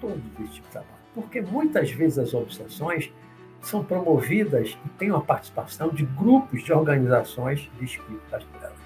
[0.00, 0.94] Todo esse tipo de trabalho.
[1.14, 3.12] Porque muitas vezes as obsessões
[3.60, 8.78] são promovidas e têm uma participação de grupos de organizações de espíritos das trevas.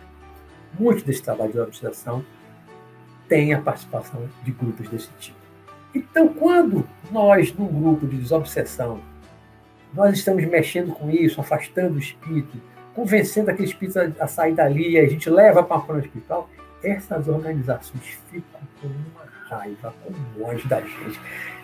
[0.78, 2.24] Muito desse trabalho de obsessão
[3.28, 5.38] tem a participação de grupos desse tipo.
[5.94, 9.00] Então, quando nós, num grupo de desobsessão,
[9.92, 12.58] nós estamos mexendo com isso, afastando o espírito,
[12.94, 16.48] convencendo aquele espírito a, sair dali, e a gente leva para a forma espiritual,
[16.82, 21.20] essas organizações ficam com uma raiva, com ódio da gente,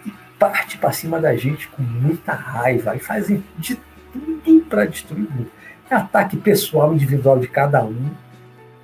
[0.07, 3.77] e parte para cima da gente com muita raiva, e fazem de
[4.13, 5.51] tudo para destruir o grupo.
[5.91, 8.11] É ataque pessoal, individual de cada um,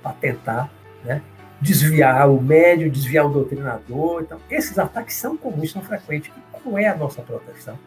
[0.01, 0.69] para tentar
[1.03, 1.21] né,
[1.61, 4.23] desviar o médio, desviar o doutrinador.
[4.23, 6.31] Então, esses ataques são comuns, são frequentes.
[6.35, 7.77] E qual é a nossa proteção?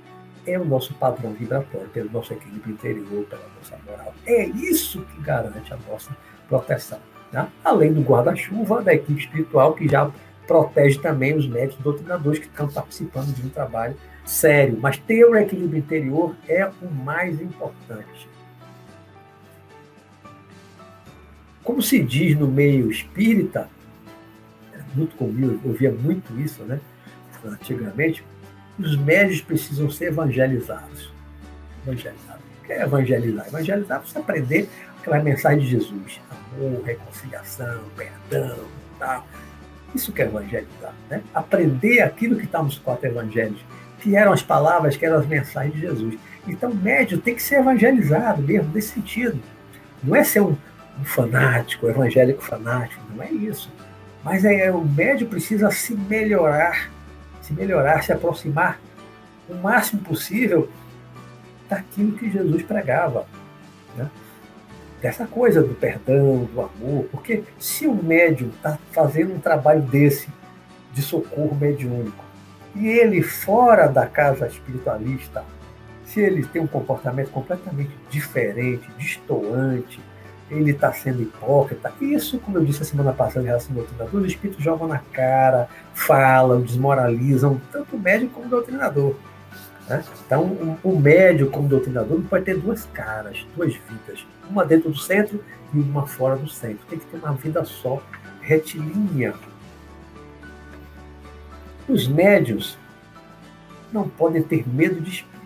[0.49, 4.15] É o nosso padrão vibratório, pelo nosso equilíbrio interior, pela nossa moral.
[4.25, 6.17] É isso que garante a nossa
[6.49, 6.99] proteção.
[7.31, 7.47] Né?
[7.63, 10.11] Além do guarda-chuva da equipe espiritual, que já
[10.47, 13.95] protege também os médicos doutrinadores que estão participando de um trabalho
[14.25, 14.79] sério.
[14.81, 18.27] Mas ter o equilíbrio interior é o mais importante.
[21.63, 23.69] Como se diz no meio espírita,
[24.95, 26.81] muito comigo, eu via muito isso, né?
[27.45, 28.25] Antigamente,
[28.79, 31.11] os médios precisam ser evangelizados.
[31.87, 32.43] Evangelizados.
[32.63, 33.47] O que é evangelizar?
[33.49, 34.69] Evangelizar é você aprender
[35.01, 38.59] aquela mensagem de Jesus: amor, reconciliação, perdão,
[38.99, 39.27] tal.
[39.95, 41.23] Isso que é evangelizar, né?
[41.35, 43.59] Aprender aquilo que está nos quatro evangelhos,
[44.01, 46.19] que eram as palavras, que eram as mensagens de Jesus.
[46.47, 49.41] Então, o médio tem que ser evangelizado mesmo, nesse sentido.
[50.03, 50.57] Não é ser um,
[51.01, 53.71] um fanático, evangélico fanático, não é isso.
[54.23, 56.91] Mas é, o médio precisa se melhorar,
[57.49, 58.79] se melhorar, se aproximar
[59.49, 60.69] o máximo possível
[61.69, 63.27] daquilo que Jesus pregava.
[63.97, 64.09] Né?
[65.01, 67.05] Dessa coisa do perdão, do amor.
[67.11, 70.29] Porque se o médium está fazendo um trabalho desse,
[70.93, 72.25] de socorro mediúnico,
[72.75, 75.43] e ele fora da casa espiritualista,
[76.05, 80.01] se ele tem um comportamento completamente diferente, destoante,
[80.51, 81.93] ele está sendo hipócrita.
[82.01, 84.99] Isso, como eu disse a semana passada em relação ao doutrinador, os espíritos jogam na
[84.99, 89.15] cara, falam, desmoralizam, tanto o médium como o doutrinador.
[89.89, 90.05] Né?
[90.25, 94.27] Então, o, o médium como doutrinador não pode ter duas caras, duas vidas.
[94.49, 95.43] Uma dentro do centro
[95.75, 96.87] e uma fora do centro.
[96.89, 98.03] Tem que ter uma vida só,
[98.41, 99.35] retilínea.
[101.87, 102.79] Os médios
[103.93, 105.39] não podem ter medo de espírito.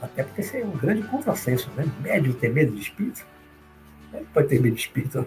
[0.00, 1.86] Até porque isso é um grande contrassenso, né?
[2.00, 3.24] Médio ter medo de espírito
[4.32, 5.26] pode ter medo de espírito.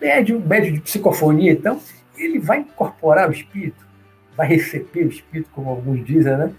[0.00, 1.80] Médio, médio de psicofonia, então,
[2.16, 3.84] ele vai incorporar o espírito,
[4.36, 6.54] vai receber o espírito, como alguns dizem, né?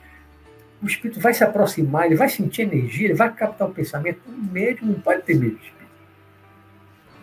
[0.82, 4.22] O espírito vai se aproximar, ele vai sentir energia, ele vai captar o pensamento.
[4.28, 5.80] O médico não pode ter medo de espírito.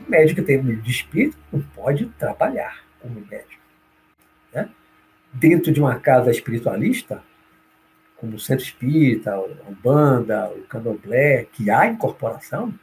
[0.07, 3.62] O médico que tem medo de espírito não pode trabalhar como médico.
[4.52, 4.68] Né?
[5.32, 7.22] Dentro de uma casa espiritualista,
[8.16, 12.74] como o Centro Espírita, a Umbanda, o Candomblé, que há incorporação,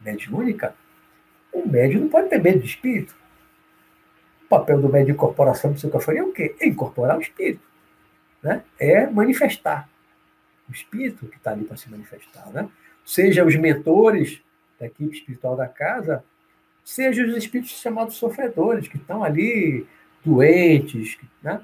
[0.00, 0.74] mediúnica,
[1.52, 3.16] o médium não pode ter medo de espírito.
[4.44, 6.54] O papel do médium de incorporação psicofonia é o quê?
[6.60, 7.66] É incorporar o espírito.
[8.42, 8.62] Né?
[8.78, 9.88] É manifestar
[10.68, 12.48] o espírito que está ali para se manifestar.
[12.50, 12.68] Né?
[13.04, 14.40] Seja os mentores
[14.78, 16.24] da equipe espiritual da casa,
[16.84, 19.86] seja os espíritos chamados sofredores, que estão ali
[20.24, 21.62] doentes, né?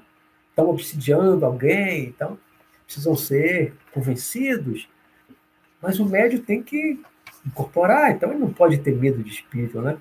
[0.49, 2.37] estão obsidiando alguém, então
[2.85, 4.87] precisam ser convencidos.
[5.81, 7.01] Mas o médium tem que
[7.45, 9.97] incorporar, então ele não pode ter medo de espírito, né?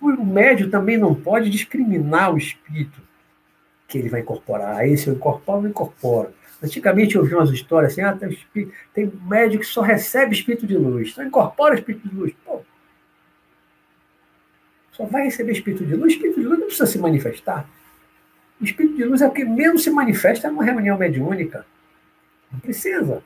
[0.00, 3.00] O médio também não pode discriminar o espírito
[3.88, 4.76] que ele vai incorporar.
[4.76, 6.32] Ah, esse eu incorporo, não incorporo.
[6.62, 10.66] Antigamente eu vi umas histórias assim, ah, tem, espírito, tem médio que só recebe espírito
[10.66, 12.32] de luz, só incorpora espírito de luz.
[12.44, 12.60] Pô,
[14.92, 17.68] só vai receber espírito de luz, espírito de luz não precisa se manifestar.
[18.60, 21.66] O espírito de luz é o que mesmo se manifesta numa reunião mediúnica.
[22.52, 23.22] Não precisa.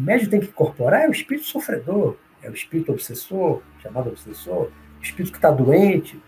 [0.00, 4.70] O médium tem que incorporar é o espírito sofredor, é o espírito obsessor, chamado obsessor,
[4.98, 6.18] o espírito que está doente.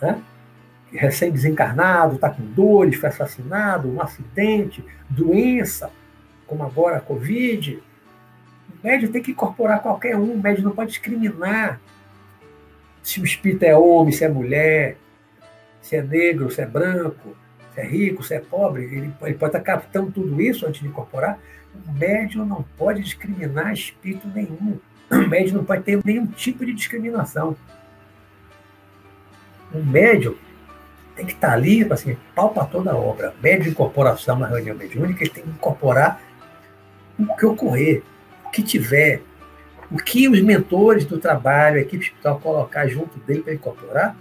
[0.00, 0.22] né?
[0.92, 5.90] recém-desencarnado, está com dores, foi assassinado, um acidente, doença,
[6.46, 7.82] como agora a Covid.
[8.68, 11.80] O médium tem que incorporar qualquer um, o médium não pode discriminar
[13.02, 14.96] se o espírito é homem, se é mulher,
[15.82, 17.36] se é negro, se é branco,
[17.74, 18.84] se é rico, se é pobre.
[18.84, 21.38] Ele, ele pode estar captando tudo isso antes de incorporar.
[21.86, 24.78] O médium não pode discriminar espírito nenhum.
[25.10, 27.56] O médium não pode ter nenhum tipo de discriminação.
[29.72, 30.36] O médium
[31.14, 33.34] tem que estar ali, assim, pau para toda a obra.
[33.42, 36.20] Médio de incorporação na reunião mediúnica, ele tem que incorporar
[37.18, 38.02] o que ocorrer,
[38.46, 39.22] o que tiver,
[39.90, 44.16] o que os mentores do trabalho, a equipe espiritual colocar junto dele para incorporar,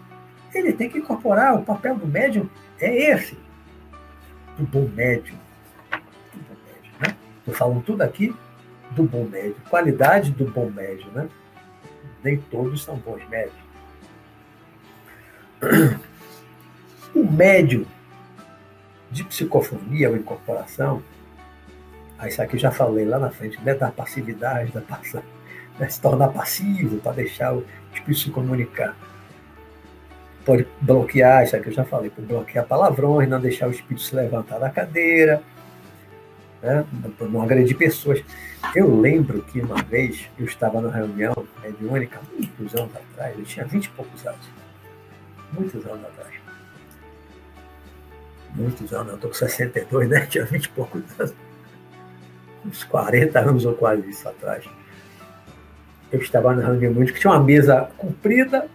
[0.54, 1.56] ele tem que incorporar.
[1.56, 2.50] O papel do médium
[2.80, 3.38] é esse,
[4.58, 5.38] do bom médium.
[7.02, 7.54] Estou né?
[7.54, 8.36] falando tudo aqui
[8.92, 11.12] do bom médium, qualidade do bom médium.
[11.12, 11.30] Né?
[12.24, 13.56] Nem todos são bons médios.
[17.16, 17.86] O médium
[19.10, 21.02] de psicofonia ou incorporação,
[22.20, 25.24] ah, isso aqui já falei lá na frente, né, da passividade, da passa,
[25.80, 28.96] né, se tornar passivo para deixar o espírito se comunicar.
[30.50, 34.16] Pode bloquear, isso aqui eu já falei, pode bloquear palavrões, não deixar o espírito se
[34.16, 35.44] levantar da cadeira,
[36.60, 36.84] né,
[37.20, 38.24] não agredir pessoas.
[38.74, 43.66] Eu lembro que uma vez eu estava na reunião mediúnica, muitos anos atrás, eu tinha
[43.66, 44.50] 20 e poucos anos,
[45.54, 46.40] muitos anos atrás
[48.56, 50.26] muitos anos, eu estou com 62, né?
[50.26, 51.34] Tinha 20 e poucos anos.
[52.66, 54.66] Uns 40 anos ou quase isso atrás.
[56.12, 58.68] Eu estava na reunião que tinha uma mesa comprida,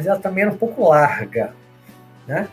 [0.00, 1.52] mas ela também era um pouco larga,
[2.26, 2.48] né?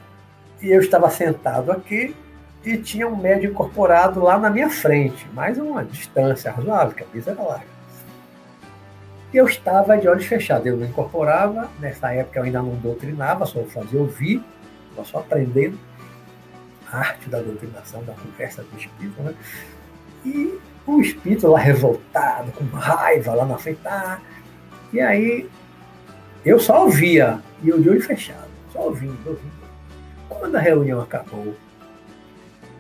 [0.61, 2.13] E eu estava sentado aqui
[2.61, 7.07] e tinha um médio incorporado lá na minha frente, mais uma distância razoável, que a
[7.13, 7.77] mesa era larga.
[9.33, 13.45] E eu estava de olhos fechados, eu não incorporava, nessa época eu ainda não doutrinava,
[13.45, 14.43] só fazia ouvir,
[15.05, 15.79] só aprendendo
[16.91, 19.33] arte da doutrinação, da conversa com o espírito, né?
[20.25, 24.19] E o espírito lá revoltado, com raiva lá na frente, tá?
[24.91, 25.49] e aí
[26.45, 29.57] eu só ouvia, e eu de olho fechado, só ouvindo, ouvindo.
[30.29, 31.55] Quando a reunião acabou,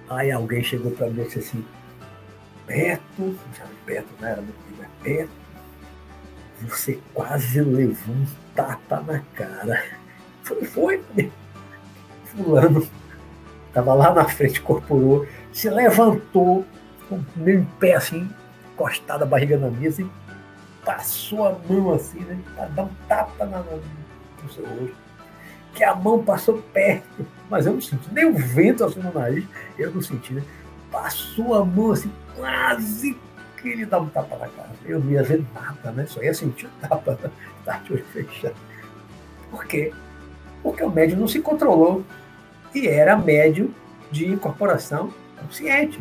[0.09, 1.65] aí alguém chegou para mim e disse assim,
[2.65, 5.29] Beto, já Beto não era muito é Beto,
[6.61, 9.83] você quase levou um tapa na cara.
[10.43, 11.03] Foi, foi,
[12.25, 12.87] fulano
[13.77, 16.65] estava lá na frente, incorporou, se levantou,
[17.07, 18.27] com meio em pé assim,
[18.73, 20.09] encostado a barriga na mesa e
[20.87, 22.39] passou a mão assim, né?
[22.55, 24.95] Para dar um tapa na, no seu rosto.
[25.73, 29.45] Que a mão passou perto, mas eu não senti nem o vento assim no nariz,
[29.77, 30.41] eu não senti, né?
[30.89, 33.17] Passou a mão assim, quase
[33.61, 34.69] que ele dá um tapa na cara.
[34.85, 36.05] Eu não ia ver nada, né?
[36.07, 37.19] Só ia sentir o tapa,
[37.65, 38.55] tá de olho fechado.
[39.51, 39.93] Por quê?
[40.63, 42.03] Porque o médium não se controlou
[42.73, 43.75] e era médio
[44.09, 45.99] de incorporação consciente.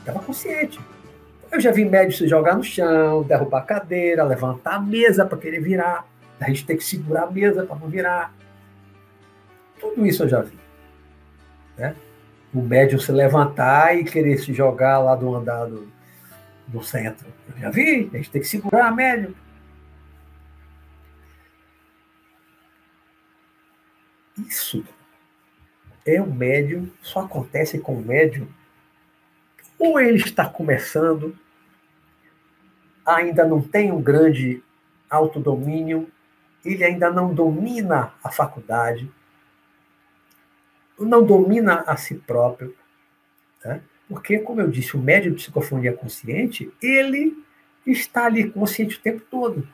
[0.00, 0.80] Estava consciente.
[1.50, 5.38] Eu já vi médio se jogar no chão, derrubar a cadeira, levantar a mesa para
[5.38, 6.06] querer virar.
[6.40, 8.32] A gente tem que segurar a mesa para não virar.
[9.80, 10.58] Tudo isso eu já vi.
[11.76, 11.96] Né?
[12.52, 15.88] O médium se levantar e querer se jogar lá do andar do,
[16.66, 17.26] do centro.
[17.54, 18.10] Eu já vi.
[18.12, 19.34] A gente tem que segurar a médium.
[24.46, 24.84] Isso
[26.06, 28.46] é o médium, só acontece com o médium,
[29.78, 31.36] ou ele está começando,
[33.06, 34.62] ainda não tem um grande
[35.08, 36.10] autodomínio,
[36.64, 39.10] ele ainda não domina a faculdade,
[40.98, 42.74] não domina a si próprio.
[43.64, 43.80] Né?
[44.08, 47.42] Porque, como eu disse, o médium de psicofonia consciente, ele
[47.86, 49.66] está ali consciente o tempo todo.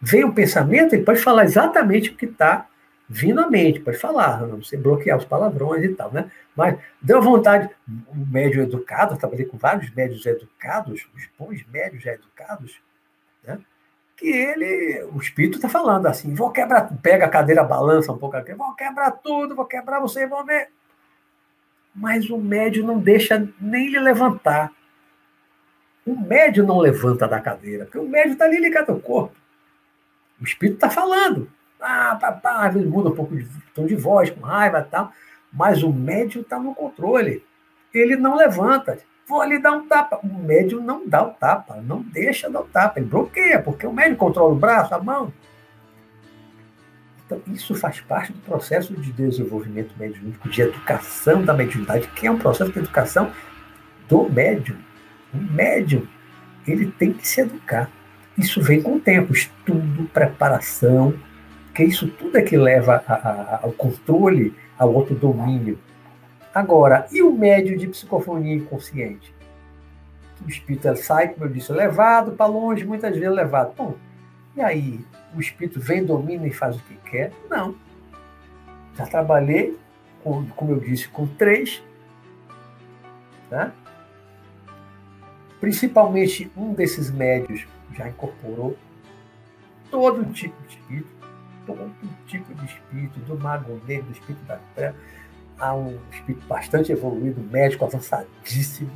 [0.00, 2.67] Vem o pensamento, ele pode falar exatamente o que está
[3.08, 6.30] vindo à mente, pode falar, não você bloquear os palavrões e tal, né?
[6.54, 12.04] Mas deu vontade, um médio educado, eu trabalhei com vários médios educados, os bons médios
[12.04, 12.78] educados,
[13.42, 13.58] né?
[14.14, 18.36] Que ele, o espírito está falando assim, vou quebrar, pega a cadeira, balança um pouco
[18.36, 20.68] aqui, vou quebrar tudo, vou quebrar vocês, vão ver.
[21.94, 24.72] Mas o médio não deixa nem ele levantar.
[26.04, 29.34] O médio não levanta da cadeira, porque o médio está ali ligado ao corpo.
[30.40, 31.50] O espírito está falando.
[31.80, 35.12] Ah, às vezes muda um pouco de tom de voz, com raiva e tal,
[35.52, 37.44] mas o médium está no controle.
[37.92, 38.98] Ele não levanta.
[39.26, 40.18] Vou ali dar um tapa.
[40.22, 43.92] O médium não dá o tapa, não deixa dar o tapa, ele bloqueia, porque o
[43.92, 45.32] médium controla o braço, a mão.
[47.26, 52.30] Então, isso faz parte do processo de desenvolvimento mediúnico, de educação da mediunidade, que é
[52.30, 53.30] um processo de educação
[54.08, 54.78] do médium.
[55.34, 56.08] O médium,
[56.66, 57.90] ele tem que se educar.
[58.38, 61.12] Isso vem com o tempo, estudo, preparação,
[61.78, 65.78] Porque isso tudo é que leva a, a, ao controle, ao autodomínio.
[66.52, 69.32] Agora, e o médio de psicofonia inconsciente?
[70.44, 73.76] O espírito sai, como eu disse, levado para longe, muitas vezes levado.
[73.76, 73.94] Bom,
[74.56, 74.98] e aí?
[75.32, 77.30] O espírito vem, domina e faz o que quer?
[77.48, 77.76] Não.
[78.96, 79.78] Já trabalhei,
[80.24, 81.80] com, como eu disse, com três.
[83.48, 83.70] Né?
[85.60, 88.76] Principalmente um desses médios já incorporou
[89.92, 91.17] todo tipo de espírito,
[91.74, 91.92] todo
[92.26, 94.94] tipo de espírito, do mago negro, do espírito da terra,
[95.58, 98.90] há um espírito bastante evoluído, médico avançadíssimo,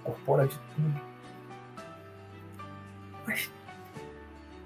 [0.00, 1.00] incorpora de tudo.
[3.26, 3.50] Mas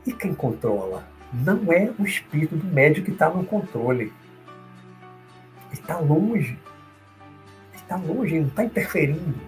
[0.06, 1.06] e quem controla?
[1.32, 4.04] Não é o espírito do médico que está no controle.
[4.04, 4.12] Ele
[5.72, 6.58] está longe.
[7.72, 9.38] Ele está longe, ele não está interferindo.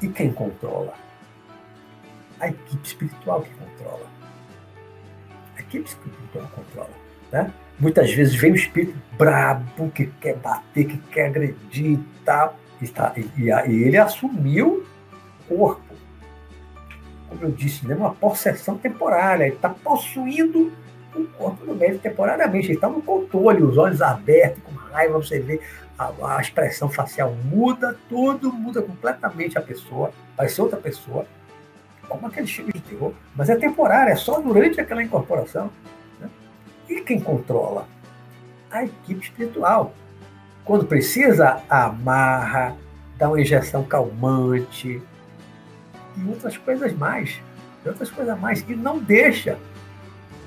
[0.00, 0.94] E quem controla?
[2.40, 4.06] A equipe espiritual que controla.
[5.56, 6.99] A equipe espiritual controla.
[7.32, 7.50] Né?
[7.78, 12.56] Muitas vezes vem um espírito brabo que quer bater, que quer agredir e tal.
[12.80, 14.86] E, tá, e, e ele assumiu
[15.48, 15.94] o corpo.
[17.28, 17.94] Como eu disse, né?
[17.94, 19.44] uma possessão temporária.
[19.44, 20.72] Ele está possuindo
[21.14, 22.66] o corpo do médico temporariamente.
[22.66, 25.60] Ele está no controle, os olhos abertos, com raiva, você vê
[25.98, 31.26] a, a, expressão facial muda, tudo muda completamente a pessoa, parece outra pessoa
[32.08, 35.70] como aquele filme de terror, mas é temporário, é só durante aquela incorporação.
[36.90, 37.86] E quem controla?
[38.68, 39.94] A equipe espiritual.
[40.64, 42.76] Quando precisa, amarra,
[43.16, 45.00] dá uma injeção calmante
[46.16, 47.40] e outras coisas mais.
[47.84, 48.64] E outras coisas mais.
[48.68, 49.56] E não deixa.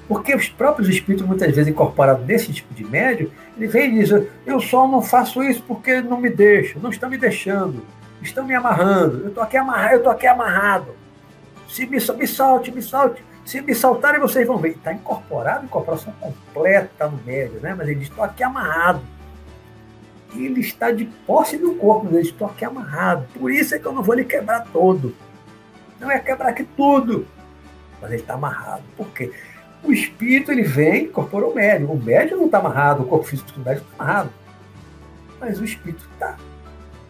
[0.07, 4.11] Porque os próprios espíritos, muitas vezes incorporados nesse tipo de médio, ele vem e diz:
[4.45, 7.85] Eu só não faço isso porque não me deixam, não estão me deixando,
[8.21, 10.87] estão me amarrando, eu estou aqui amarrado, eu estou aqui amarrado.
[11.69, 13.23] Se me, me solte, me solte.
[13.45, 14.69] Se me saltarem, vocês vão ver.
[14.69, 17.73] Está incorporado, incorporação completa no médio, né?
[17.73, 19.01] Mas ele diz, estou aqui amarrado.
[20.33, 23.27] Ele está de posse do corpo, mas ele estou aqui amarrado.
[23.33, 25.15] Por isso é que eu não vou lhe quebrar todo.
[25.99, 27.27] Não é quebrar aqui tudo.
[28.01, 28.83] Mas ele está amarrado.
[28.97, 29.31] Por quê?
[29.83, 31.91] O espírito ele vem, incorpora o médio.
[31.91, 34.29] O médio não está amarrado, o corpo físico do médio está amarrado.
[35.39, 36.37] Mas o espírito está.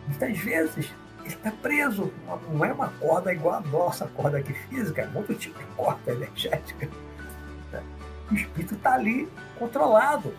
[0.08, 0.94] Muitas vezes
[1.28, 2.12] está preso.
[2.52, 6.12] Não é uma corda igual a nossa corda aqui física, é outro tipo de corda
[6.12, 6.90] energética.
[8.32, 10.34] O espírito está ali controlado.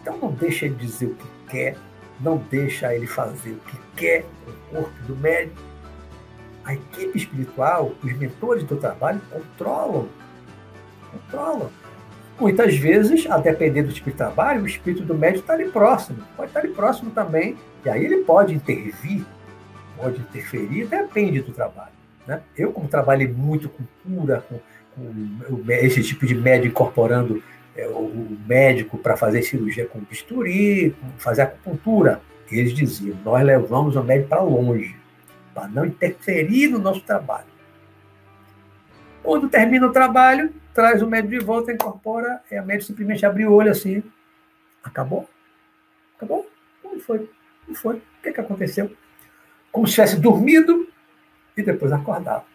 [0.00, 1.76] Então não deixa ele dizer o que quer,
[2.20, 5.60] não deixa ele fazer o que quer com o corpo do médico.
[6.64, 10.08] A equipe espiritual, os mentores do trabalho controlam.
[11.12, 11.70] Controlam.
[12.38, 16.18] Muitas vezes, a depender do tipo de trabalho, o espírito do médico está ali próximo.
[16.36, 17.56] Pode estar ali próximo também.
[17.84, 19.24] E aí ele pode intervir
[19.96, 21.92] pode interferir, depende do trabalho.
[22.26, 22.42] Né?
[22.56, 24.58] Eu, como trabalhei muito com cura, com,
[24.94, 27.42] com esse tipo de médico incorporando
[27.76, 32.20] é, o médico para fazer cirurgia com bisturi, fazer acupuntura,
[32.50, 34.96] eles diziam: nós levamos o médico para longe,
[35.54, 37.46] para não interferir no nosso trabalho.
[39.22, 43.46] Quando termina o trabalho, traz o médico de volta, incorpora, e a médico simplesmente abre
[43.46, 44.02] o olho assim.
[44.84, 45.28] Acabou?
[46.16, 46.48] Acabou?
[46.82, 47.28] Como foi?
[47.66, 47.96] Não foi?
[47.96, 48.90] O que, que aconteceu?
[49.76, 50.88] Como se tivesse dormido
[51.54, 52.46] e depois acordado.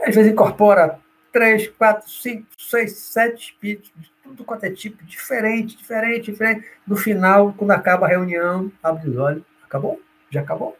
[0.00, 1.00] Às vezes incorpora
[1.32, 6.64] três, quatro, cinco, seis, sete espíritos, de tudo quanto é tipo, diferente, diferente, diferente.
[6.86, 10.00] No final, quando acaba a reunião, abre os olhos, acabou?
[10.30, 10.78] Já acabou?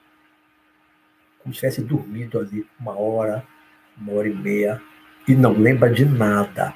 [1.40, 3.44] Como se tivesse dormido ali uma hora,
[4.00, 4.80] uma hora e meia,
[5.26, 6.72] e não lembra de nada.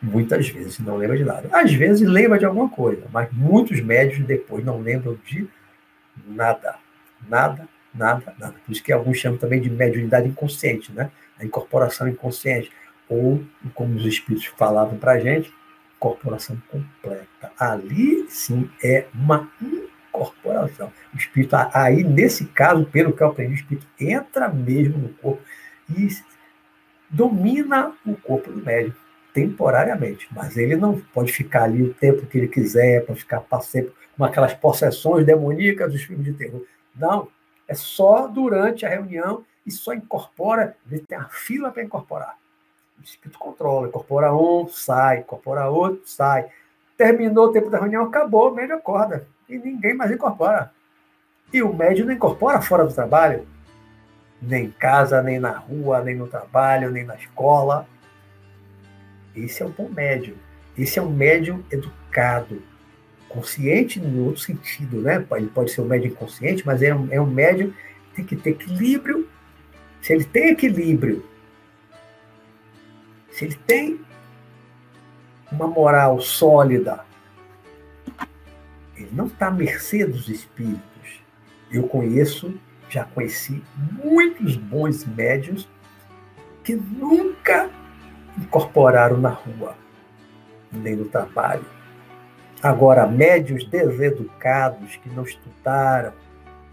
[0.00, 1.50] Muitas vezes não lembra de nada.
[1.52, 5.46] Às vezes lembra de alguma coisa, mas muitos médios depois não lembram de
[6.26, 6.76] nada.
[7.28, 8.54] Nada, nada, nada.
[8.64, 11.10] Por isso que alguns chamam também de mediunidade inconsciente, né?
[11.38, 12.70] A incorporação inconsciente.
[13.08, 15.52] Ou, como os espíritos falavam para a gente,
[15.96, 17.52] incorporação completa.
[17.58, 20.92] Ali, sim, é uma incorporação.
[21.12, 25.42] O espírito, aí, nesse caso, pelo que eu aprendi, o espírito entra mesmo no corpo
[25.90, 26.08] e
[27.10, 28.98] domina o corpo do médico
[29.32, 33.60] temporariamente, mas ele não pode ficar ali o tempo que ele quiser, para ficar para
[33.60, 36.62] sempre com aquelas possessões demoníacas dos filmes de terror.
[36.94, 37.28] Não,
[37.66, 40.76] é só durante a reunião e só incorpora,
[41.08, 42.36] tem a fila para incorporar.
[42.98, 46.48] O espírito controla, incorpora um, sai, incorpora outro, sai.
[46.96, 49.26] Terminou o tempo da reunião, acabou, o médio acorda.
[49.48, 50.70] E ninguém mais incorpora.
[51.52, 53.46] E o médio não incorpora fora do trabalho,
[54.40, 57.86] nem em casa, nem na rua, nem no trabalho, nem na escola.
[59.34, 60.36] Esse é o bom médio.
[60.76, 62.62] Esse é um médium educado,
[63.34, 65.26] consciente no outro sentido, né?
[65.32, 67.74] Ele pode ser um médio inconsciente, mas é um, é um médio
[68.10, 69.28] que tem que ter equilíbrio.
[70.00, 71.24] Se ele tem equilíbrio,
[73.30, 74.00] se ele tem
[75.50, 77.04] uma moral sólida,
[78.96, 80.82] Ele não está à mercê dos espíritos.
[81.70, 82.54] Eu conheço,
[82.88, 85.68] já conheci muitos bons médios
[86.62, 87.68] que nunca
[88.38, 89.76] incorporaram na rua,
[90.72, 91.64] nem no trabalho.
[92.64, 96.14] Agora, médios deseducados que não estudaram,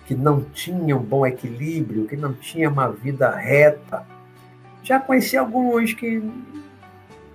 [0.06, 4.08] que não tinham bom equilíbrio, que não tinham uma vida reta.
[4.82, 6.24] Já conheci alguns que,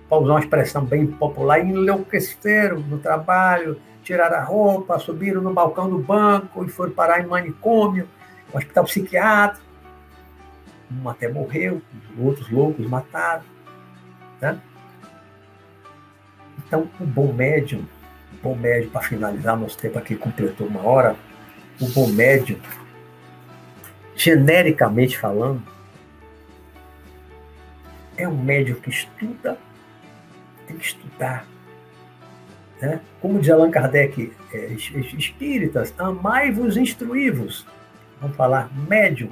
[0.09, 5.87] para usar uma expressão bem popular, enlouqueceram no trabalho, tiraram a roupa, subiram no balcão
[5.87, 8.09] do banco e foram parar em manicômio,
[8.51, 9.67] hospital psiquiátrico.
[10.91, 11.79] Um até morreu,
[12.19, 13.43] outros loucos mataram.
[14.41, 14.59] Né?
[16.65, 17.85] Então, o bom médium,
[18.41, 21.15] bom médium, para finalizar, nosso tempo aqui completou uma hora,
[21.79, 22.59] o bom médium,
[24.15, 25.61] genericamente falando,
[28.17, 29.57] é um médium que estuda,
[30.65, 31.45] tem que estudar.
[32.81, 32.99] Né?
[33.21, 34.65] Como diz Allan Kardec, é,
[35.17, 37.65] espíritas, amai-vos, instruí-vos.
[38.19, 39.31] Vamos falar médium.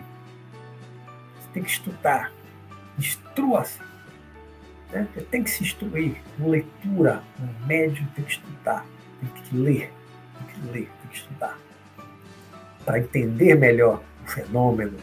[1.40, 2.32] Você tem que estudar.
[2.98, 3.80] Instrua-se.
[4.92, 5.08] Né?
[5.30, 6.18] Tem que se instruir.
[6.38, 8.86] Uma leitura, um médium tem que estudar.
[9.34, 9.94] Tem que ler.
[10.38, 11.58] Tem que ler, tem que estudar
[12.86, 14.98] para entender melhor o fenômeno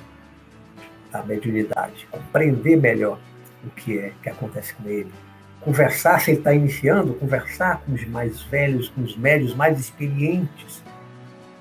[1.11, 3.19] da mediunidade, compreender melhor
[3.65, 5.13] o que é que acontece com ele.
[5.61, 10.83] Conversar, se ele está iniciando, conversar com os mais velhos, com os médios mais experientes,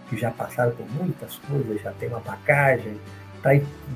[0.10, 3.00] que já passaram por muitas coisas, já tem uma bagagem,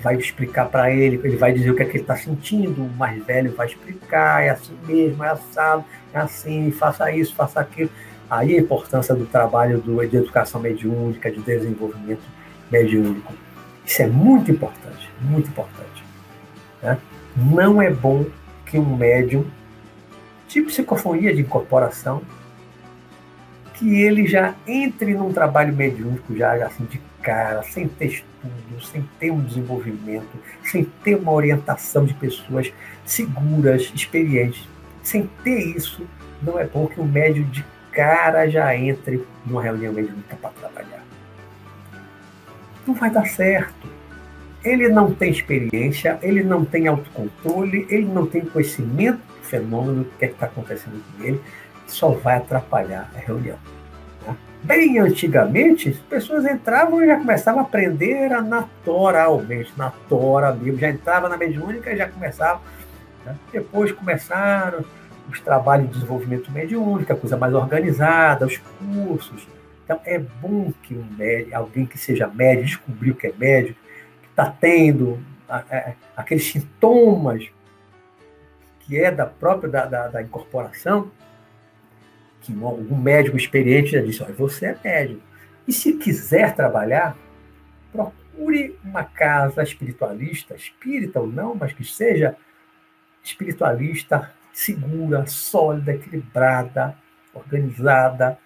[0.02, 2.90] vai explicar para ele, ele vai dizer o que é que ele está sentindo, o
[2.90, 7.90] mais velho vai explicar, é assim mesmo, é assado, é assim, faça isso, faça aquilo.
[8.30, 12.24] Aí a importância do trabalho do, de educação mediúnica, de desenvolvimento
[12.72, 13.34] mediúnico.
[13.86, 16.04] Isso é muito importante, muito importante.
[16.82, 16.98] Né?
[17.36, 18.26] Não é bom
[18.66, 19.46] que um médium,
[20.48, 22.22] tipo psicofonia de incorporação,
[23.76, 29.04] que ele já entre num trabalho mediúnico já assim de cara, sem ter estudo, sem
[29.20, 32.72] ter um desenvolvimento, sem ter uma orientação de pessoas
[33.04, 34.68] seguras, experientes.
[35.02, 36.08] Sem ter isso,
[36.42, 37.66] não é bom que um médium de
[37.96, 41.04] cara já entre numa reunião mediúnica para trabalhar.
[42.86, 43.88] Não vai dar certo.
[44.64, 50.10] Ele não tem experiência, ele não tem autocontrole, ele não tem conhecimento do fenômeno, do
[50.18, 51.42] que é está acontecendo com ele,
[51.88, 53.58] só vai atrapalhar a reunião.
[54.28, 54.36] Né?
[54.64, 60.90] Bem antigamente, as pessoas entravam e já começavam a aprender naturalmente, na tora mesmo, já
[60.90, 62.60] entrava na mediúnica e já começava.
[63.24, 63.36] Né?
[63.54, 64.84] Depois começaram
[65.30, 69.48] os trabalhos de desenvolvimento mediúnico, a coisa mais organizada, os cursos.
[69.84, 73.80] Então, é bom que um médico, alguém que seja médico, descobriu que é médico,
[74.22, 75.20] que está tendo
[76.16, 77.48] aqueles sintomas
[78.80, 81.12] que é da própria da, da, da incorporação,
[82.42, 85.22] que um médico experiente já disse, olha, você é médico.
[85.68, 87.18] E se quiser trabalhar,
[87.92, 92.36] procure uma casa espiritualista, espírita ou não, mas que seja
[93.24, 96.96] espiritualista, segura, sólida, equilibrada,
[97.34, 98.40] organizada,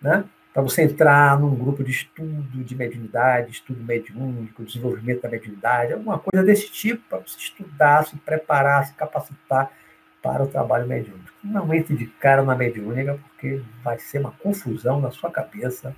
[0.00, 0.24] né?
[0.52, 6.18] para você entrar num grupo de estudo de mediunidade, estudo mediúnico, desenvolvimento da mediunidade, alguma
[6.18, 9.70] coisa desse tipo, para você estudar, se preparar, se capacitar
[10.20, 11.30] para o trabalho mediúnico.
[11.42, 15.94] Não entre de cara na mediúnica, porque vai ser uma confusão na sua cabeça.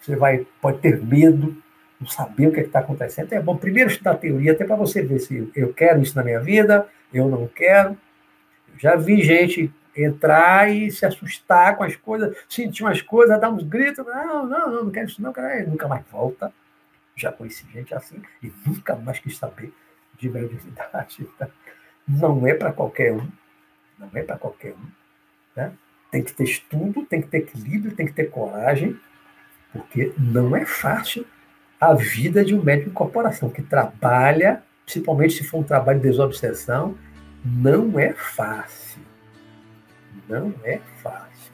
[0.00, 1.56] Você vai, pode ter medo,
[2.00, 3.32] não saber o que é está acontecendo.
[3.32, 6.40] É bom primeiro estudar teoria, até para você ver se eu quero isso na minha
[6.40, 7.96] vida, eu não quero,
[8.78, 13.62] já vi gente entrar e se assustar com as coisas, sentir umas coisas, dar uns
[13.62, 16.52] gritos, não, não, não, não quero isso não, quero, nunca mais volta.
[17.14, 19.72] Já conheci gente assim e nunca mais quis saber
[20.18, 21.28] de mediunidade.
[22.08, 23.28] Não é para qualquer um,
[23.98, 24.90] não é para qualquer um.
[25.54, 25.72] Né?
[26.10, 28.98] Tem que ter estudo, tem que ter equilíbrio, tem que ter coragem,
[29.72, 31.26] porque não é fácil
[31.80, 36.08] a vida de um médico de corporação que trabalha, principalmente se for um trabalho de
[36.08, 36.96] desobsessão,
[37.44, 39.02] não é fácil.
[40.28, 41.52] Não é fácil.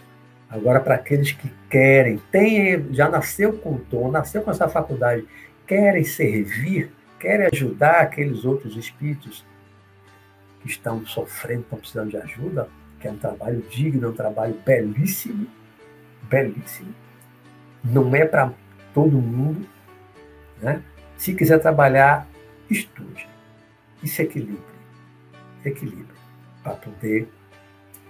[0.51, 5.27] Agora, para aqueles que querem, tem, já nasceu com o tom, nasceu com essa faculdade,
[5.67, 9.45] querem servir, querem ajudar aqueles outros espíritos
[10.61, 12.69] que estão sofrendo, estão precisando de ajuda,
[13.01, 15.47] que é um trabalho digno, é um trabalho belíssimo,
[16.23, 16.95] belíssimo.
[17.85, 18.53] Não é para
[18.95, 19.69] todo mundo.
[20.61, 20.83] Né?
[21.17, 22.27] Se quiser trabalhar,
[22.71, 23.29] estude
[24.03, 24.78] e se equilibre
[25.65, 26.17] equilíbrio
[26.63, 27.29] para poder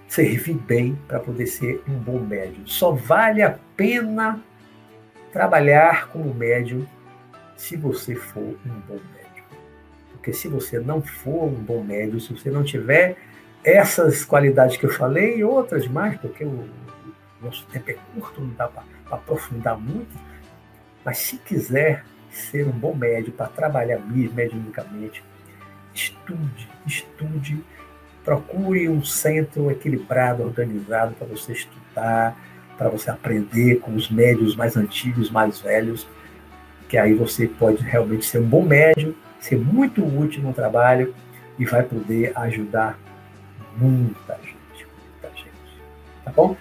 [0.07, 2.65] servir bem, para poder ser um bom médium.
[2.65, 4.41] Só vale a pena
[5.31, 6.85] trabalhar como médium
[7.55, 9.45] se você for um bom médium.
[10.11, 13.17] Porque se você não for um bom médium, se você não tiver
[13.63, 16.67] essas qualidades que eu falei e outras mais, porque o,
[17.41, 20.17] nosso tempo é curto, não dá para aprofundar muito,
[21.05, 25.23] mas se quiser ser um bom médico para trabalhar mediunicamente,
[25.99, 27.63] estude, estude,
[28.23, 32.37] procure um centro equilibrado, organizado para você estudar,
[32.77, 36.07] para você aprender com os médios mais antigos, mais velhos,
[36.87, 41.13] que aí você pode realmente ser um bom médium, ser muito útil no trabalho
[41.57, 42.97] e vai poder ajudar
[43.77, 44.87] muita gente,
[45.21, 45.81] muita gente.
[46.23, 46.55] Tá bom?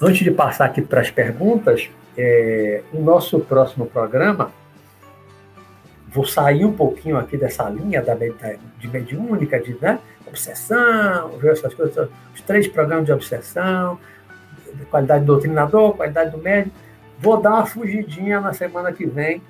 [0.00, 4.52] Antes de passar aqui para as perguntas, é, o nosso próximo programa,
[6.10, 12.08] vou sair um pouquinho aqui dessa linha da, de mediúnica, de né, obsessão, essas coisas,
[12.34, 13.98] os três programas de obsessão,
[14.90, 16.74] qualidade do doutrinador, qualidade do médico.
[17.18, 19.42] Vou dar uma fugidinha na semana que vem,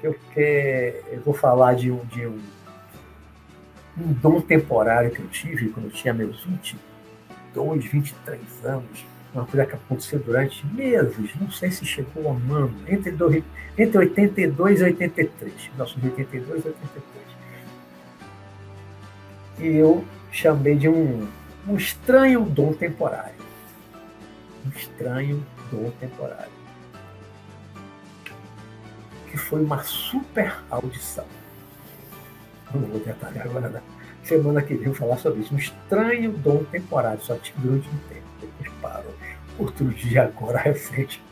[0.00, 2.38] porque eu vou falar de um, de um,
[3.98, 9.66] um dom temporário que eu tive quando eu tinha meus 22, 23 anos uma coisa
[9.66, 13.42] que aconteceu durante meses, não sei se chegou a um entre, dois,
[13.78, 17.02] entre 82 e 83, 1982 e 83.
[19.58, 21.26] E eu chamei de um,
[21.66, 23.34] um estranho dom temporário.
[24.66, 26.52] Um estranho dom temporário.
[29.30, 31.26] Que foi uma super audição.
[32.74, 33.82] Não vou detalhar agora, né?
[34.24, 35.54] Semana que vem falar sobre isso.
[35.54, 39.14] Um estranho dom temporário, só tive durante um tempo depois parou.
[39.58, 41.22] Outro dia, agora recente,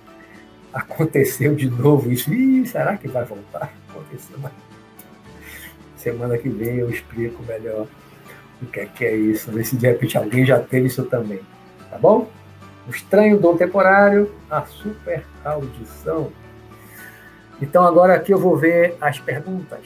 [0.73, 2.33] aconteceu de novo isso.
[2.33, 3.73] Ih, será que vai voltar?
[3.89, 4.53] Aconteceu, mas
[5.97, 7.87] semana que vem eu explico melhor
[8.63, 9.51] o que é, que é isso.
[9.51, 11.41] Ver se de repente alguém já teve isso também.
[11.91, 12.31] Tá bom?
[12.87, 16.33] O estranho dom temporário, a super audição.
[17.61, 19.81] Então agora aqui eu vou ver as perguntas.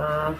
[0.00, 0.34] Uh,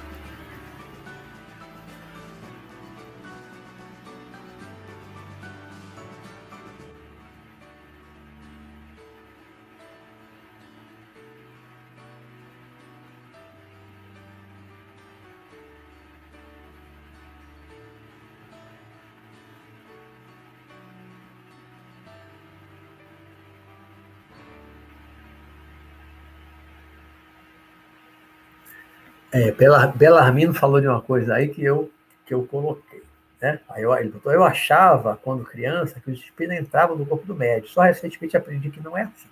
[29.32, 29.52] É,
[29.94, 31.90] Belarmino falou de uma coisa aí que eu,
[32.26, 33.02] que eu coloquei.
[33.40, 33.60] Né?
[33.68, 37.34] Aí eu, ele botou, eu achava, quando criança, que os espíritos entravam no corpo do
[37.34, 37.72] médico.
[37.72, 39.28] Só recentemente aprendi que não é assim.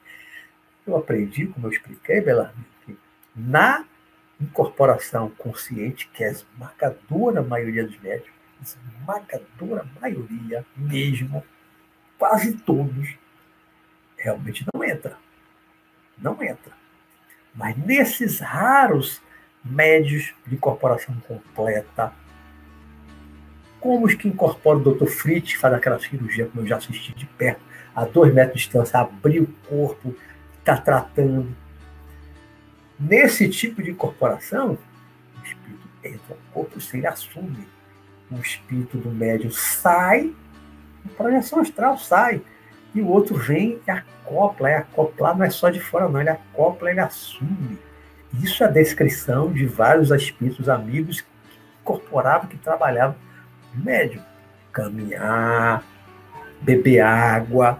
[0.87, 2.97] Eu aprendi, como eu expliquei, Belarmino, que
[3.35, 3.85] na
[4.41, 8.33] incorporação consciente, que é a esmagadora maioria dos médicos,
[8.63, 11.45] esmagadora maioria mesmo,
[12.17, 13.17] quase todos,
[14.17, 15.17] realmente não entra.
[16.17, 16.73] Não entra.
[17.55, 19.21] Mas nesses raros
[19.69, 22.13] médios de incorporação completa,
[23.81, 25.07] como os que incorporam o Dr.
[25.07, 27.61] Fritz, faz aquela cirurgia, como eu já assisti de perto,
[27.95, 30.15] a dois metros de distância, abrir o corpo,
[30.59, 31.55] está tratando.
[32.99, 34.77] Nesse tipo de incorporação,
[35.41, 37.67] o espírito entra no corpo, se ele assume.
[38.31, 40.35] O espírito do médium sai,
[41.05, 42.43] a projeção astral sai.
[42.95, 44.71] E o outro vem e acopla.
[44.71, 46.21] E acoplar não é só de fora, não.
[46.21, 47.79] Ele acopla, ele assume.
[48.35, 51.29] Isso é a descrição de vários espíritos amigos que
[51.81, 53.17] incorporavam, que trabalhavam
[53.75, 54.23] no médium.
[54.73, 55.83] Caminhar,
[56.61, 57.79] beber água,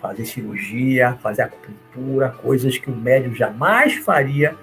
[0.00, 4.56] fazer cirurgia, fazer acupuntura, coisas que o médium jamais faria,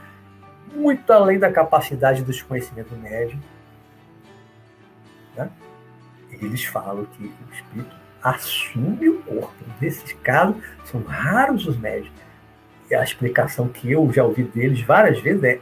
[0.73, 3.39] muito além da capacidade dos conhecimentos do.
[5.35, 5.49] Né?
[6.31, 9.53] Eles falam que o espírito assume o corpo.
[9.79, 12.11] Nesses casos, são raros os médios
[12.93, 15.59] a explicação que eu já ouvi deles várias vezes é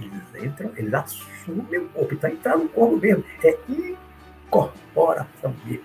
[0.00, 5.84] eles entram, eles assumem o corpo, está entrando no corpo mesmo, é incorporação mesmo.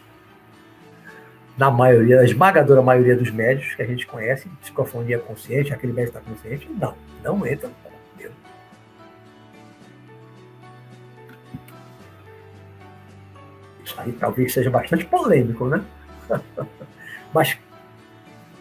[1.58, 6.18] Na maioria, na esmagadora maioria dos médicos que a gente conhece, psicofonia consciente, aquele médico
[6.18, 8.36] está consciente, não, não entra no corpo mesmo.
[13.84, 15.84] Isso aí talvez seja bastante polêmico, né?
[17.34, 17.58] Mas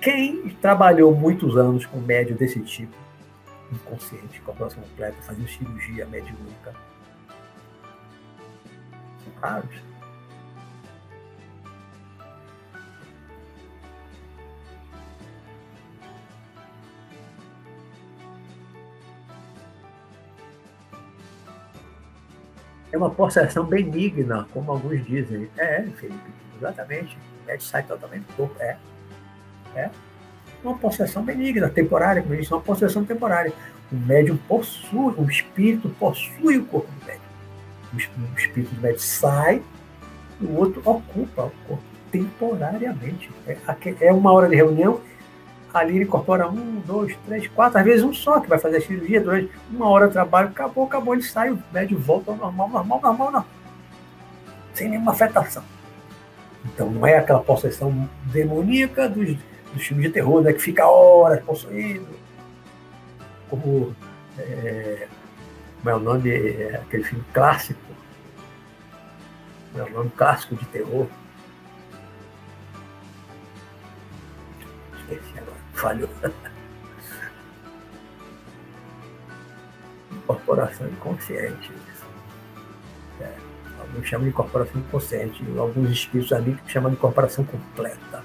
[0.07, 2.94] quem trabalhou muitos anos com médio desse tipo,
[3.72, 6.72] inconsciente, corporação completa, fazendo cirurgia mediúnica,
[9.24, 9.82] são raros.
[22.92, 25.50] É uma possessão benigna, como alguns dizem.
[25.57, 27.18] É, Felipe, exatamente.
[27.42, 28.62] O médium sai totalmente do corpo.
[28.62, 28.78] É.
[29.76, 29.90] É.
[30.64, 33.52] Uma possessão benigna, temporária, como eu disse, uma possessão temporária.
[33.92, 37.22] O médium possui, o espírito possui o corpo do médium.
[37.94, 39.62] O espírito do médium sai,
[40.40, 43.30] o outro ocupa o corpo temporariamente.
[43.46, 43.56] É,
[44.00, 45.00] é uma hora de reunião,
[45.72, 48.80] ali ele incorpora um, dois, três, quatro, às vezes um só que vai fazer a
[48.80, 52.68] cirurgia durante uma hora de trabalho, acabou, acabou, ele sai, o médium volta ao normal,
[52.68, 53.44] normal, normal, não.
[54.74, 55.62] Sem nenhuma afetação.
[56.64, 59.36] Então não é aquela possessão demoníaca dos,
[59.76, 62.06] dos filmes de terror, né, que fica horas possuído.
[63.48, 63.94] Como,
[64.38, 65.06] é,
[65.78, 67.80] como é o nome, é aquele filme clássico,
[69.76, 71.06] é o nome clássico de terror,
[75.86, 76.08] falhou.
[80.10, 81.72] Incorporação inconsciente.
[83.20, 83.32] É,
[83.78, 88.24] alguns chamam de incorporação inconsciente, alguns espíritos amigos chamam de incorporação completa.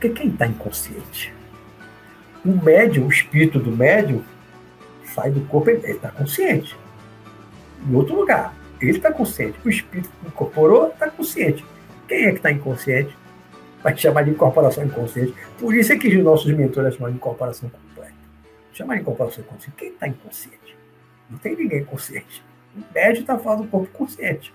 [0.00, 1.30] Porque quem está inconsciente?
[2.42, 4.24] O médium, o espírito do médium,
[5.04, 6.74] sai do corpo, ele está consciente.
[7.86, 8.54] Em outro lugar.
[8.80, 9.58] Ele está consciente.
[9.62, 11.62] O espírito que incorporou está consciente.
[12.08, 13.14] Quem é que está inconsciente?
[13.82, 15.34] Vai chamar de incorporação inconsciente.
[15.58, 18.14] Por isso é que os nossos mentores chamam de incorporação completa.
[18.72, 19.76] Chamar de incorporação inconsciente.
[19.76, 20.78] Quem está inconsciente?
[21.28, 22.42] Não tem ninguém consciente.
[22.74, 24.50] O médio está falando do corpo consciente.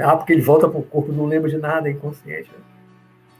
[0.00, 2.50] Ah, porque ele volta para o corpo, não lembra de nada, é inconsciente.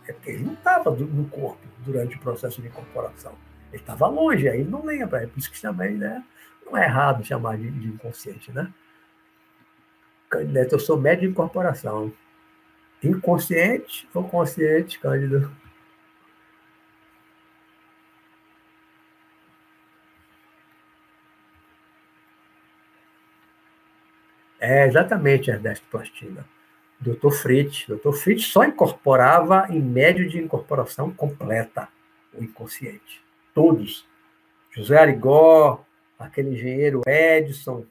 [0.07, 3.33] É porque ele não estava no corpo durante o processo de incorporação.
[3.73, 5.23] Ele estava longe, aí ele não lembra.
[5.23, 6.23] É por isso que também né,
[6.67, 8.71] não é errado chamar de, de inconsciente, né?
[10.29, 12.13] Cândido eu sou médio de incorporação.
[13.03, 15.51] Inconsciente ou consciente, Cândido?
[24.63, 26.47] É, exatamente, Ernesto Plastina.
[27.01, 27.33] Dr.
[27.33, 27.85] Fritz.
[27.89, 28.13] Dr.
[28.13, 31.89] Fritz só incorporava em médio de incorporação completa
[32.33, 33.21] o inconsciente.
[33.53, 34.07] Todos.
[34.71, 35.85] José Arigó,
[36.17, 37.85] aquele engenheiro Edson,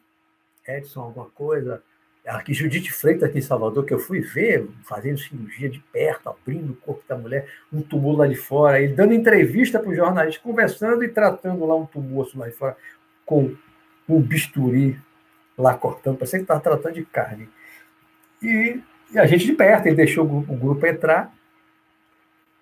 [0.66, 1.84] Edson alguma coisa,
[2.26, 6.72] Aqui, Judite Freitas, aqui em Salvador, que eu fui ver, fazendo cirurgia de perto, abrindo
[6.72, 10.40] o corpo da mulher, um tumor lá de fora, ele dando entrevista para o jornalista,
[10.42, 12.78] conversando e tratando lá um tumor lá de fora,
[13.26, 13.56] com
[14.08, 15.00] um bisturi
[15.62, 17.50] lá cortando, parecia que estava tratando de carne.
[18.42, 18.80] E,
[19.12, 21.34] e, a gente de perto, ele deixou o grupo, o grupo, entrar,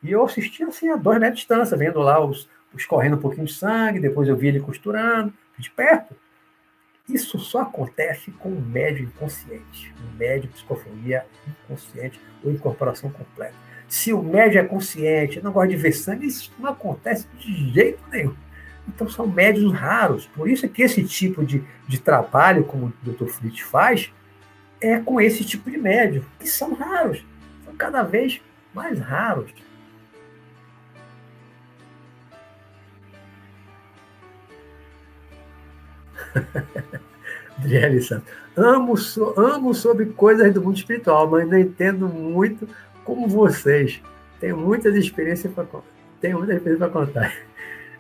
[0.04, 3.20] e eu assisti assim a dois metros de distância, vendo lá os, os correndo um
[3.20, 6.16] pouquinho de sangue, depois eu vi ele costurando, de perto.
[7.08, 13.56] Isso só acontece com um médio inconsciente, um médio psicofonia inconsciente ou incorporação completa.
[13.88, 18.00] Se o médio é consciente, não gosta de ver sangue, isso não acontece de jeito
[18.12, 18.36] nenhum.
[18.94, 20.26] Então são médios raros.
[20.36, 23.28] Por isso é que esse tipo de, de trabalho, como o Dr.
[23.28, 24.12] Fritz faz,
[24.82, 27.24] é com esse tipo de médio, que são raros.
[27.66, 28.42] São cada vez
[28.74, 29.52] mais raros.
[37.58, 38.28] Adriele Santos.
[38.56, 42.68] Amo, so, amo sobre coisas do mundo espiritual, mas não entendo muito
[43.04, 44.02] como vocês.
[44.40, 45.66] Tenho muitas experiências para
[46.22, 47.34] tenho muita experiência para contar.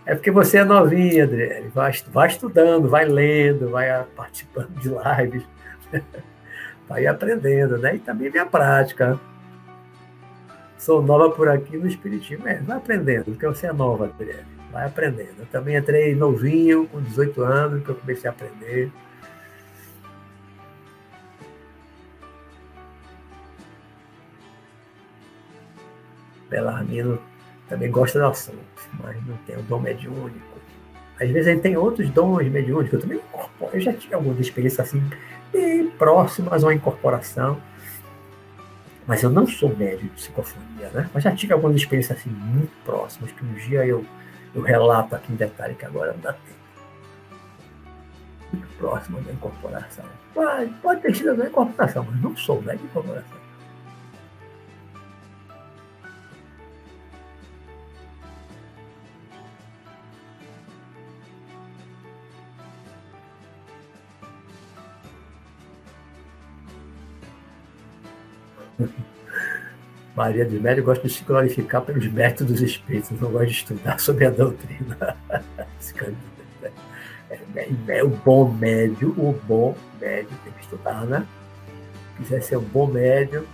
[0.10, 1.68] É porque você é novinha, Adriele.
[1.68, 5.44] Vai, vai estudando, vai lendo, vai participando de lives,
[6.90, 7.98] vai aprendendo, né?
[7.98, 9.19] E também minha prática.
[10.80, 12.48] Sou nova por aqui no Espiritismo.
[12.48, 14.48] É, vai aprendendo, porque você é nova, Adriele.
[14.72, 15.41] Vai aprendendo.
[15.41, 18.91] Eu também entrei novinho, com 18 anos, que eu comecei a aprender.
[26.49, 27.22] Belarmino
[27.70, 28.58] também gosta do assunto,
[29.02, 30.60] mas não tem o dom mediúnico.
[31.22, 33.72] Às vezes ele tem outros dons mediúnicos, eu também incorporo.
[33.74, 35.02] Eu já tive algumas experiências assim,
[35.52, 37.62] bem próximas a uma incorporação,
[39.06, 41.10] mas eu não sou médio de psicofonia, né?
[41.14, 44.06] Mas já tive algumas experiências assim muito próximas, que um dia eu,
[44.56, 46.60] eu relato aqui em detalhe, que agora não dá tempo.
[48.54, 50.06] Muito próxima da incorporação.
[50.34, 53.39] Pode, pode ter sido da incorporação, mas não sou médio de incorporação.
[70.20, 74.26] Maria de Médio gosta de se glorificar pelos métodos espíritos, não gosta de estudar sobre
[74.26, 75.16] a doutrina.
[77.30, 81.26] É, é, é, o bom médio, o bom médio tem que estudar, né?
[82.18, 83.48] Se quiser ser um bom médio,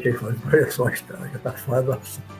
[0.00, 2.39] que foi uma expressão já está falando assim.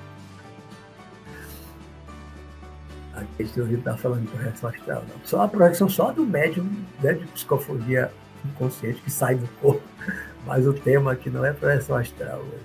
[3.21, 5.21] A questão de estar falando de projeção astral, não.
[5.25, 6.67] Só a projeção só do médium
[7.03, 8.11] né, de psicofonia
[8.45, 9.83] inconsciente que sai do corpo.
[10.47, 12.39] Mas o tema aqui não é projeção astral.
[12.39, 12.59] Né?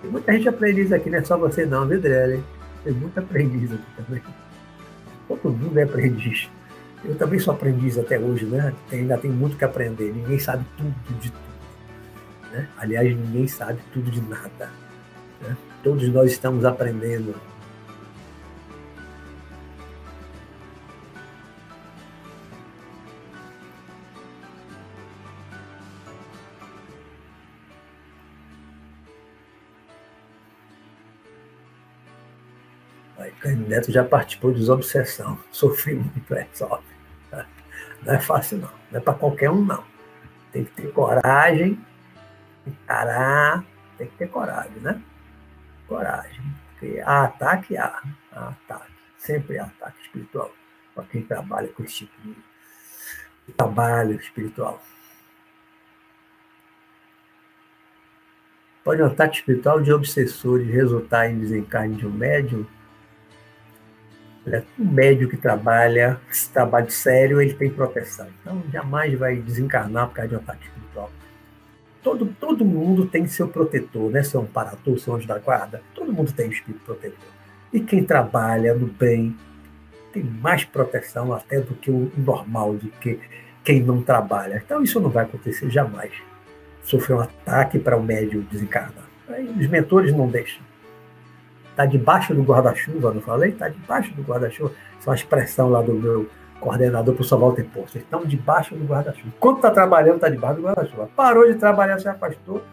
[0.00, 2.40] Tem muita gente aprendiz aqui, não é só você não, viu, Drelli?
[2.84, 4.22] Tem muita aprendiz aqui também.
[5.46, 6.48] Todo mundo é aprendiz.
[7.04, 8.74] Eu também sou aprendiz até hoje, né?
[8.90, 10.12] Ainda tem muito que aprender.
[10.12, 12.52] Ninguém sabe tudo de tudo.
[12.52, 12.68] Né?
[12.76, 14.72] Aliás, ninguém sabe tudo de nada.
[15.40, 15.56] Né?
[15.84, 17.32] Todos nós estamos aprendendo
[33.54, 36.96] Neto já participou de desobsessão, sofri muito, é, sofre.
[38.02, 38.70] Não é fácil, não.
[38.90, 39.84] Não é para qualquer um, não.
[40.52, 41.78] Tem que ter coragem,
[42.66, 43.64] encarar,
[43.98, 45.02] tem que ter coragem, né?
[45.88, 46.42] Coragem.
[46.70, 48.02] Porque há ataque, há,
[48.32, 48.92] há ataque.
[49.18, 50.52] Sempre há ataque espiritual
[50.94, 52.12] para quem trabalha com esse tipo
[53.46, 54.80] de trabalho espiritual.
[58.82, 62.64] Pode um ataque espiritual de obsessores resultar em desencarne de um médium
[64.78, 68.26] um médico que trabalha, esse trabalho sério, ele tem proteção.
[68.40, 71.10] Então, jamais vai desencarnar por causa de um ataque espiritual.
[72.02, 74.22] Todo, todo mundo tem seu protetor, né?
[74.22, 75.82] Seu amparador, seu anjo da guarda.
[75.94, 77.28] Todo mundo tem um espírito protetor.
[77.72, 79.36] E quem trabalha no bem
[80.12, 83.18] tem mais proteção até do que o normal, do que
[83.64, 84.62] quem não trabalha.
[84.64, 86.12] Então, isso não vai acontecer jamais.
[86.84, 89.06] Sofrer um ataque para o médium desencarnar.
[89.28, 90.62] Aí, os mentores não deixam.
[91.76, 93.50] Está debaixo do guarda-chuva, não falei?
[93.50, 94.72] Está debaixo do guarda-chuva.
[94.72, 96.26] É uma expressão lá do meu
[96.58, 97.98] coordenador, o Walter Posto.
[97.98, 99.30] Estão debaixo do guarda-chuva.
[99.38, 101.10] Quando está trabalhando, está debaixo do guarda-chuva.
[101.14, 102.64] Parou de trabalhar, se afastou,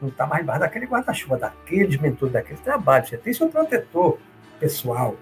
[0.00, 3.04] não está mais debaixo daquele guarda-chuva, daqueles mentores, daquele trabalho.
[3.04, 4.16] Você tem seu protetor
[4.60, 5.16] pessoal,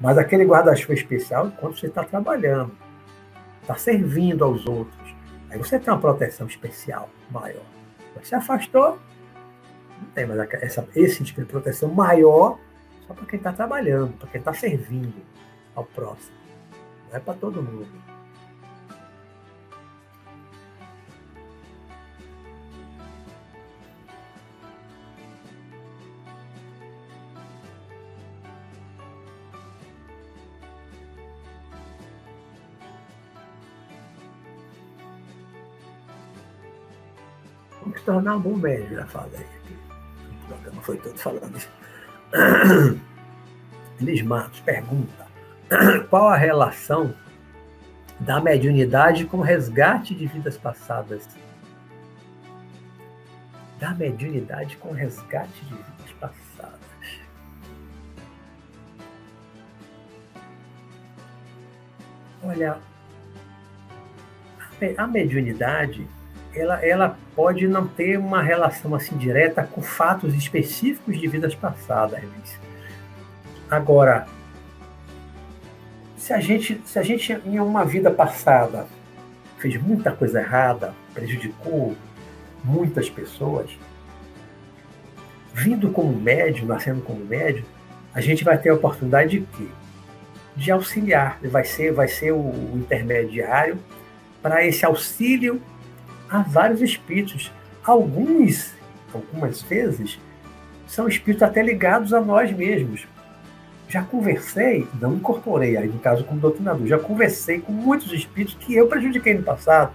[0.00, 2.72] mas aquele guarda-chuva especial enquanto você está trabalhando,
[3.62, 5.14] está servindo aos outros.
[5.48, 7.62] Aí você tem uma proteção especial maior.
[8.20, 8.98] Você afastou,
[10.02, 12.58] não tem mais essa, esse tipo de proteção maior
[13.06, 15.22] só para quem está trabalhando, para quem está servindo
[15.74, 16.36] ao próximo.
[17.10, 17.86] Não é para todo mundo.
[37.82, 39.76] Vamos tornar um bom médico, já falei aqui.
[40.30, 41.68] O programa foi todo falando isso.
[44.00, 45.26] Elis Matos pergunta:
[46.10, 47.14] qual a relação
[48.20, 51.28] da mediunidade com resgate de vidas passadas?
[53.78, 56.80] Da mediunidade com resgate de vidas passadas.
[62.42, 62.78] Olha,
[64.98, 66.06] a mediunidade
[66.54, 72.20] ela, ela pode não ter uma relação assim direta com fatos específicos de vidas passadas.
[73.70, 74.26] Agora,
[76.16, 78.86] se a gente, se a gente em uma vida passada
[79.58, 81.94] fez muita coisa errada, prejudicou
[82.62, 83.70] muitas pessoas,
[85.52, 87.64] vindo como médium, nascendo como médium,
[88.14, 89.68] a gente vai ter a oportunidade de quê?
[90.56, 93.78] De auxiliar, vai ser, vai ser o, intermediário
[94.42, 95.60] para esse auxílio
[96.34, 97.52] há vários espíritos.
[97.84, 98.74] Alguns,
[99.12, 100.18] algumas vezes,
[100.86, 103.06] são espíritos até ligados a nós mesmos.
[103.88, 108.74] Já conversei, não incorporei aí no caso como doutrinador, já conversei com muitos espíritos que
[108.74, 109.92] eu prejudiquei no passado.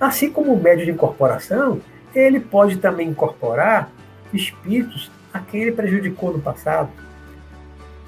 [0.00, 1.80] Assim como o médio de incorporação,
[2.14, 3.90] ele pode também incorporar
[4.32, 6.90] espíritos a quem ele prejudicou no passado.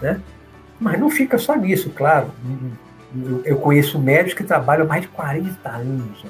[0.01, 0.21] Né?
[0.79, 2.31] Mas não fica só nisso, claro.
[3.45, 6.25] Eu conheço médicos que trabalham mais de 40 anos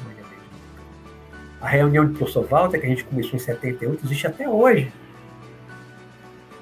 [1.64, 4.92] a reunião de professor Walter, que a gente começou em 78, existe até hoje.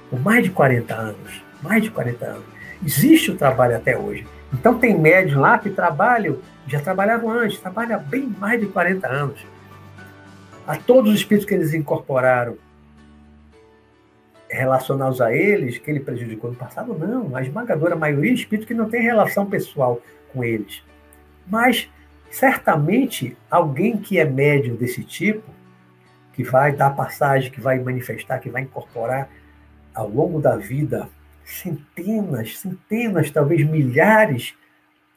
[0.09, 1.43] Por mais de 40 anos.
[1.61, 2.45] Mais de 40 anos.
[2.87, 4.25] Existe o trabalho até hoje.
[4.53, 6.39] Então tem médios lá que trabalham,
[6.69, 9.45] já trabalhavam antes, trabalham bem mais de 40 anos.
[10.65, 12.57] A todos os espíritos que eles incorporaram
[14.49, 17.35] relacionados a eles, que ele prejudicou no passado, não.
[17.35, 20.01] A esmagadora maioria é espírito que não tem relação pessoal
[20.33, 20.81] com eles.
[21.45, 21.91] Mas
[22.33, 25.45] certamente alguém que é médium desse tipo,
[26.33, 29.29] que vai dar passagem, que vai manifestar, que vai incorporar,
[29.95, 31.11] ao longo da vida,
[31.45, 34.55] centenas, centenas, talvez milhares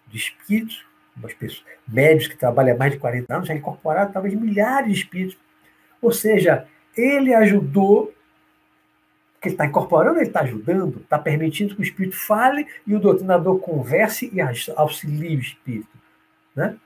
[0.08, 0.86] de espíritos,
[1.16, 5.00] umas pessoas, médios que trabalham há mais de 40 anos, já incorporaram talvez milhares de
[5.00, 5.38] espíritos.
[6.02, 6.68] Ou seja,
[6.98, 8.14] ele ajudou,
[9.40, 13.00] que ele está incorporando, ele está ajudando, está permitindo que o espírito fale e o
[13.00, 14.42] doutrinador converse e
[14.76, 15.98] auxilie o espírito.
[16.54, 16.78] Né?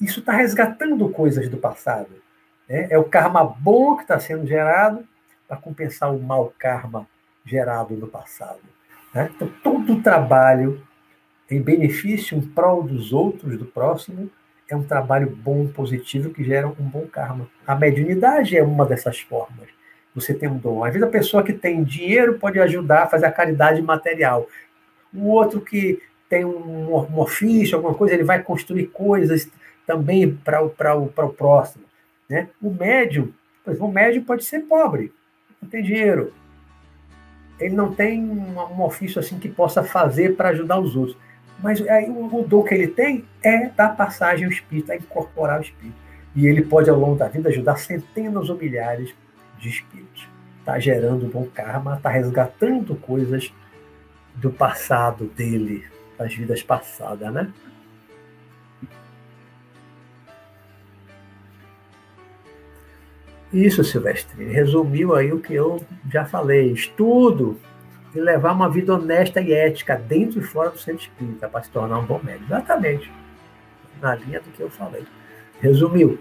[0.00, 2.10] Isso está resgatando coisas do passado.
[2.68, 2.86] Né?
[2.90, 5.04] É o karma bom que está sendo gerado
[5.46, 7.06] para compensar o mau karma
[7.44, 8.60] gerado no passado.
[9.14, 9.30] Né?
[9.34, 10.82] Então, todo o trabalho
[11.50, 14.30] em benefício, em prol dos outros, do próximo,
[14.68, 17.48] é um trabalho bom, positivo, que gera um bom karma.
[17.66, 19.68] A mediunidade é uma dessas formas.
[20.14, 20.84] Você tem um dom.
[20.84, 24.46] Às vezes a pessoa que tem dinheiro pode ajudar a fazer a caridade material.
[25.12, 29.50] O outro que tem um, um ofício, alguma coisa, ele vai construir coisas
[29.88, 31.84] também para o, o, o próximo.
[32.28, 32.50] Né?
[32.60, 33.32] O médium,
[33.64, 35.10] por exemplo, o médium pode ser pobre,
[35.62, 36.34] não tem dinheiro.
[37.58, 41.16] Ele não tem um, um ofício assim que possa fazer para ajudar os outros.
[41.58, 45.58] Mas aí, o, o dom que ele tem é dar passagem ao espírito, é incorporar
[45.58, 45.96] o espírito.
[46.36, 49.12] E ele pode, ao longo da vida, ajudar centenas ou milhares
[49.58, 50.28] de espíritos.
[50.60, 53.52] Está gerando bom karma, está resgatando coisas
[54.34, 55.84] do passado dele,
[56.18, 57.50] das vidas passadas, né?
[63.52, 66.70] Isso, Silvestre, resumiu aí o que eu já falei.
[66.72, 67.58] Estudo
[68.14, 71.70] e levar uma vida honesta e ética dentro e fora do centro espírita para se
[71.70, 72.44] tornar um bom médico.
[72.46, 73.10] Exatamente.
[74.00, 75.04] Na linha do que eu falei.
[75.60, 76.18] Resumiu.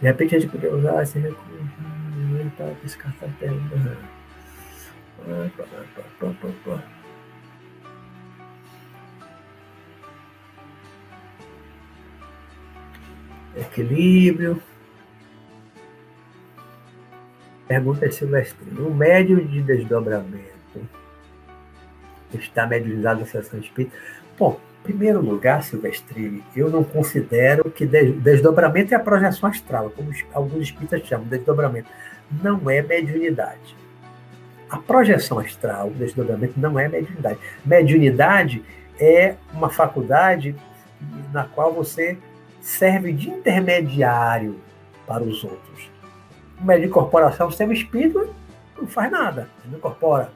[0.00, 1.44] De repente a gente poderia usar esse recurso.
[13.56, 14.60] Equilíbrio.
[17.66, 18.68] Pergunta Silvestre.
[18.78, 20.54] O médio de desdobramento
[22.34, 23.96] está mediunizado na sessão espírita?
[24.38, 30.10] Bom, em primeiro lugar, Silvestre, eu não considero que desdobramento é a projeção astral, como
[30.32, 31.88] alguns espíritas chamam, desdobramento.
[32.42, 33.76] Não é mediunidade.
[34.68, 37.38] A projeção astral, o desdobramento, não é mediunidade.
[37.64, 38.62] Mediunidade
[38.98, 40.54] é uma faculdade
[41.32, 42.18] na qual você
[42.60, 44.60] serve de intermediário
[45.06, 45.93] para os outros.
[46.64, 48.26] O médium de corporação, o espírita,
[48.74, 50.30] não faz nada, não incorpora.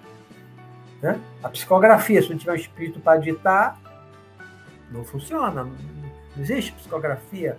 [1.01, 1.19] Né?
[1.43, 3.81] A psicografia, se não tiver um espírito para ditar,
[4.91, 5.73] não funciona, não
[6.39, 7.57] existe psicografia.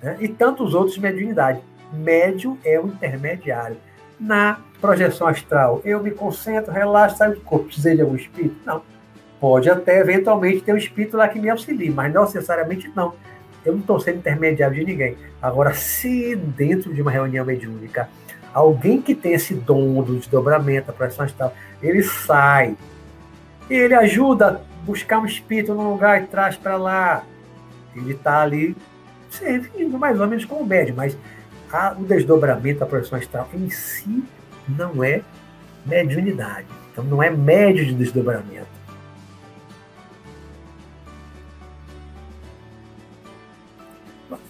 [0.00, 0.18] Né?
[0.20, 1.60] E tantos outros mediunidades.
[1.92, 3.76] Médio é o intermediário.
[4.20, 7.64] Na projeção astral, eu me concentro, relaxo, saio do corpo.
[7.64, 8.54] Precisei de algum espírito?
[8.64, 8.82] Não.
[9.40, 13.14] Pode até, eventualmente, ter um espírito lá que me auxilie, mas não necessariamente não.
[13.64, 15.16] Eu não estou sendo intermediário de ninguém.
[15.40, 18.08] Agora, se dentro de uma reunião mediúnica
[18.52, 22.76] Alguém que tem esse dom do desdobramento, a projeção astral, ele sai.
[23.70, 27.24] E ele ajuda a buscar um espírito num lugar e traz para lá.
[27.96, 28.76] Ele está ali
[29.30, 31.16] servindo mais ou menos como médio, mas
[31.72, 34.22] a, o desdobramento da projeção astral em si
[34.68, 35.22] não é
[35.86, 36.66] mediunidade.
[36.92, 38.66] Então não é médio de desdobramento.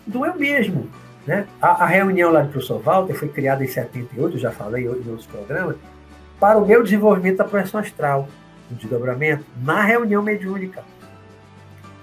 [0.06, 0.88] Não é o mesmo.
[1.26, 1.46] Né?
[1.60, 5.26] A, a, reunião lá do professor Walter foi criada em 78, já falei em outros
[5.26, 5.76] programas,
[6.40, 8.28] para o meu desenvolvimento da projeção astral,
[8.68, 10.82] do desdobramento, na reunião mediúnica.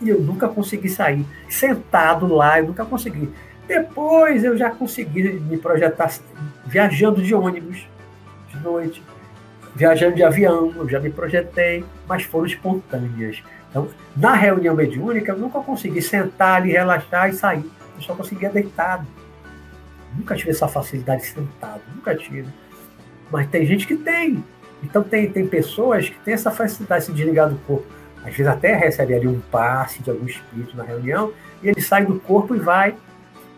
[0.01, 1.25] E eu nunca consegui sair.
[1.49, 3.29] Sentado lá, eu nunca consegui.
[3.67, 6.09] Depois eu já consegui me projetar
[6.65, 7.85] viajando de ônibus,
[8.47, 9.03] de noite,
[9.75, 13.43] viajando de avião, eu já me projetei, mas foram espontâneas.
[13.69, 17.69] Então, na reunião mediúnica, eu nunca consegui sentar ali, relaxar e sair
[17.99, 19.05] eu só conseguia deitado.
[20.15, 22.47] Nunca tive essa facilidade sentado, nunca tive.
[23.29, 24.43] Mas tem gente que tem.
[24.81, 27.85] Então tem, tem pessoas que têm essa facilidade de se desligar do corpo.
[28.19, 31.31] Às vezes até recebe ali um passe de algum espírito na reunião,
[31.61, 32.95] e ele sai do corpo e vai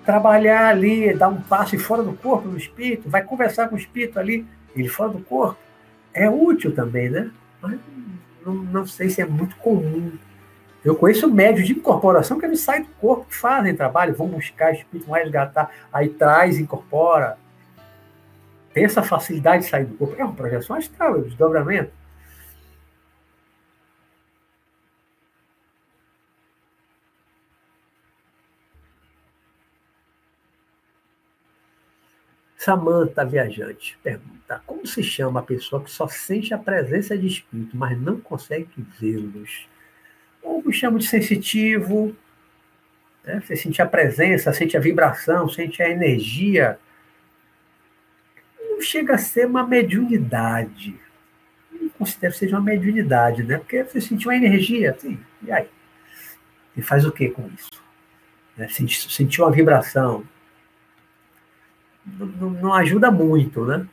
[0.05, 4.19] trabalhar ali, dar um passe fora do corpo no espírito, vai conversar com o espírito
[4.19, 4.45] ali,
[4.75, 5.57] ele fora do corpo.
[6.13, 7.31] É útil também, né?
[7.61, 7.79] Mas
[8.45, 10.11] não, não sei se é muito comum
[10.83, 15.05] eu conheço médios de incorporação que eles saem do corpo, fazem trabalho, vão buscar espírito,
[15.05, 17.37] vão resgatar, aí traz, incorpora.
[18.73, 20.15] Tem essa facilidade de sair do corpo.
[20.17, 21.91] É uma projeção astral, é um desdobramento.
[32.57, 37.75] Samanta, viajante, pergunta: como se chama a pessoa que só sente a presença de espírito,
[37.75, 39.70] mas não consegue vê-los?
[40.41, 42.15] Ou me chamo de sensitivo.
[43.23, 43.41] Né?
[43.41, 46.79] Você sente a presença, sente a vibração, sente a energia.
[48.69, 50.95] Não chega a ser uma mediunidade.
[51.97, 53.57] considero que seja uma mediunidade, né?
[53.57, 55.67] Porque você sentiu uma energia, assim, e aí?
[56.75, 57.69] E faz o que com isso?
[58.57, 58.67] Né?
[58.69, 60.25] Sentiu uma vibração.
[62.05, 63.87] Não, não ajuda muito, né?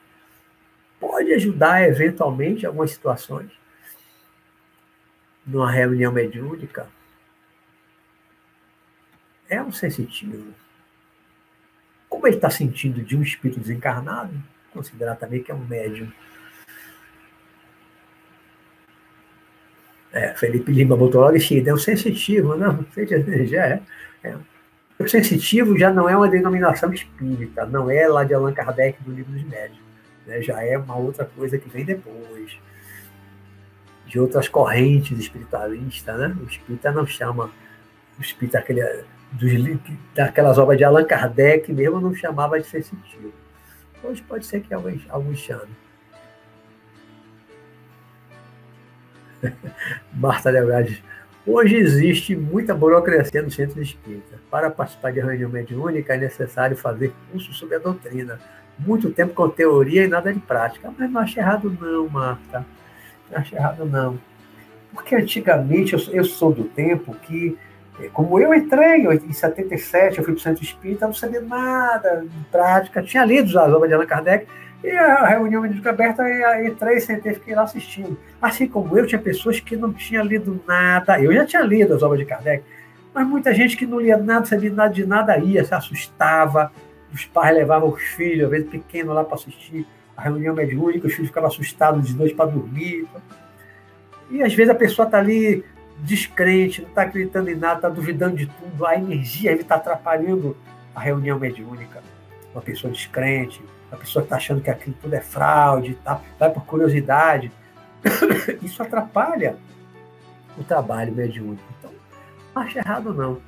[0.99, 3.51] Pode ajudar, eventualmente, em algumas situações.
[5.49, 6.87] Numa reunião mediúnica.
[9.49, 10.55] É um sensitivo.
[12.09, 14.33] Como ele está sentindo de um espírito desencarnado,
[14.73, 16.13] considerar também que é um médium.
[20.13, 22.87] É, Felipe Lima botou logo assim, é um sensitivo, não,
[23.47, 23.83] já é,
[24.23, 24.37] é.
[24.99, 29.13] O sensitivo já não é uma denominação espírita, não é lá de Allan Kardec do
[29.13, 29.79] livro dos médios,
[30.27, 30.43] né?
[30.43, 32.59] já é uma outra coisa que vem depois,
[34.09, 36.35] de outras correntes espiritualistas, né?
[36.41, 37.51] O espírita não chama,
[38.19, 38.83] o espírita aquele,
[39.33, 39.53] dos,
[40.15, 43.33] daquelas obras de Allan Kardec mesmo não chamava de sensitivo.
[44.03, 45.77] Hoje pode ser que alguns, alguns chamem.
[50.13, 50.97] Marta Delgado
[51.47, 54.37] Hoje existe muita burocracia no centro espírita.
[54.51, 58.39] Para participar de reunião mediúnica é necessário fazer curso sobre a doutrina.
[58.79, 60.93] Muito tempo com teoria e nada de prática.
[60.99, 62.67] Mas não acho errado não, Marta.
[63.33, 64.19] Acho errado não.
[64.93, 67.57] Porque antigamente, eu, eu sou do tempo que,
[68.01, 72.25] é, como eu entrei em 77, eu fui para o centro espírita, não sabia nada
[72.25, 73.03] de prática.
[73.03, 74.47] Tinha lido as obras de Allan Kardec,
[74.83, 76.23] e a reunião médica aberta,
[76.65, 78.17] entrei, sentei, fiquei lá assistindo.
[78.41, 81.21] Assim como eu, tinha pessoas que não tinham lido nada.
[81.21, 82.63] Eu já tinha lido as obras de Kardec,
[83.13, 86.73] mas muita gente que não lia nada, sabia nada de nada, ia, se assustava.
[87.13, 89.87] Os pais levavam os filhos, às vezes pequenos, lá para assistir
[90.19, 93.07] a reunião mediúnica, os filhos ficavam assustados de noite para dormir.
[94.29, 95.65] E às vezes a pessoa está ali
[96.01, 100.57] descrente, não está acreditando em nada, está duvidando de tudo, a energia está atrapalhando
[100.93, 102.03] a reunião mediúnica.
[102.53, 103.63] Uma pessoa descrente,
[103.93, 107.53] a pessoa está achando que aquilo tudo é fraude tal, vai por curiosidade.
[108.61, 109.57] Isso atrapalha
[110.59, 111.63] o trabalho mediúnico.
[111.79, 111.93] Então,
[112.57, 113.41] não acho errado não.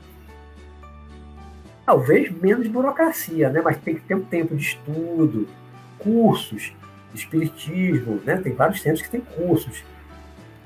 [1.84, 3.60] Talvez menos burocracia, né?
[3.60, 5.48] mas tem que ter um tempo de estudo,
[6.02, 6.72] cursos
[7.12, 8.36] de espiritismo, né?
[8.36, 9.84] tem vários centros que têm cursos.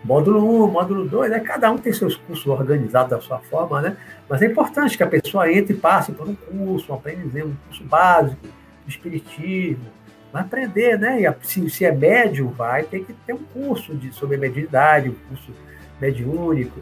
[0.04, 1.40] Módulo 1, módulo 2, né?
[1.40, 3.96] cada um tem seus cursos organizados da sua forma, né?
[4.28, 7.56] mas é importante que a pessoa entre e passe por um curso, um aprendizado, um
[7.66, 8.46] curso básico,
[8.86, 9.86] espiritismo,
[10.34, 11.22] vai aprender, né?
[11.22, 15.14] E se, se é médium, vai ter que ter um curso de, sobre mediunidade, um
[15.28, 15.52] curso
[16.00, 16.80] mediúnico,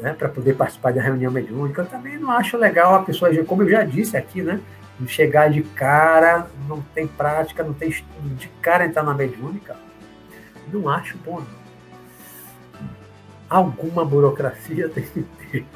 [0.00, 0.12] né?
[0.12, 1.82] Para poder participar da reunião mediúnica.
[1.82, 4.60] Eu também não acho legal a pessoa, como eu já disse aqui, né?
[5.06, 9.76] Chegar de cara, não tem prática, não tem estudo, de cara entrar na mediúnica.
[10.72, 11.62] Não acho bom, não.
[13.48, 15.66] Alguma burocracia tem que ter.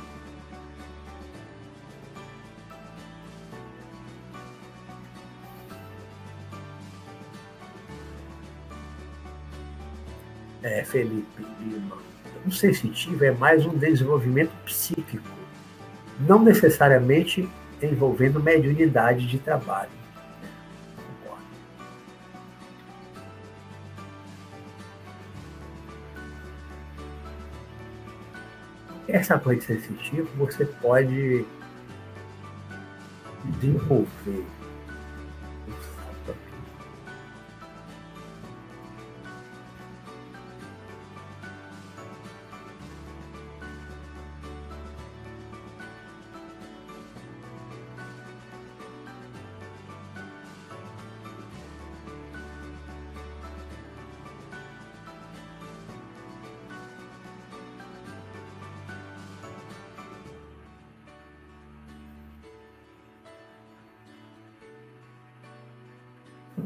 [10.66, 11.96] é, Felipe Lima.
[12.44, 15.24] O sensitivo é mais um desenvolvimento psíquico,
[16.20, 17.48] não necessariamente
[17.82, 19.90] envolvendo mediunidade de trabalho.
[29.08, 31.44] Essa coisa de sensitivo você pode
[33.60, 34.44] desenvolver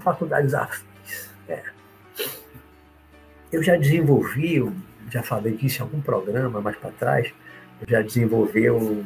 [0.01, 1.31] faculdades afins.
[1.49, 1.63] É.
[3.53, 4.65] Eu já desenvolvi,
[5.11, 7.33] já falei disso em algum programa mais para trás,
[7.81, 9.05] eu já desenvolvi um,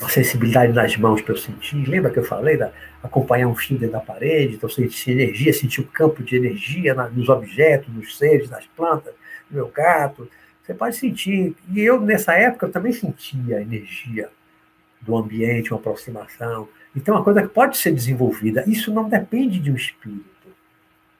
[0.00, 1.88] uma sensibilidade nas mãos para eu sentir.
[1.88, 2.72] Lembra que eu falei da
[3.02, 7.28] acompanhar um fio dentro da parede, então sentir energia, sentir o campo de energia nos
[7.28, 9.14] objetos, nos seres, nas plantas,
[9.50, 10.28] no meu gato.
[10.62, 11.56] Você pode sentir.
[11.72, 14.28] E eu, nessa época, eu também sentia a energia
[15.00, 16.68] do ambiente, uma aproximação.
[16.98, 18.64] Então, uma coisa que pode ser desenvolvida.
[18.66, 20.26] Isso não depende de um espírito.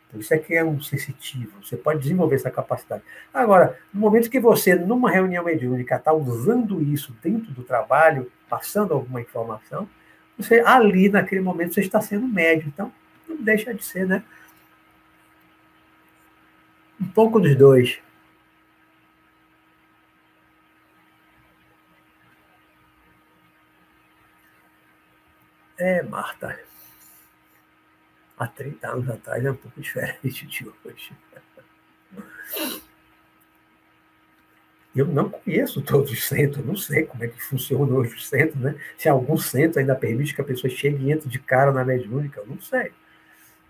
[0.08, 1.52] Então, isso é que é um sensitivo.
[1.62, 3.02] Você pode desenvolver essa capacidade.
[3.32, 8.92] Agora, no momento que você, numa reunião mediúnica, está usando isso dentro do trabalho, passando
[8.92, 9.88] alguma informação,
[10.36, 12.66] você ali, naquele momento, você está sendo médio.
[12.66, 12.92] Então,
[13.28, 14.24] não deixa de ser, né?
[17.00, 18.00] Um pouco dos dois.
[25.88, 26.60] É, Marta.
[28.38, 31.12] Há 30 anos atrás é um pouco diferente de hoje.
[34.94, 38.58] Eu não conheço todos os centros, não sei como é que funciona hoje o centro,
[38.60, 38.74] né?
[38.98, 42.40] Se algum centro ainda permite que a pessoa chegue e entre de cara na mediúnica,
[42.40, 42.92] eu não sei.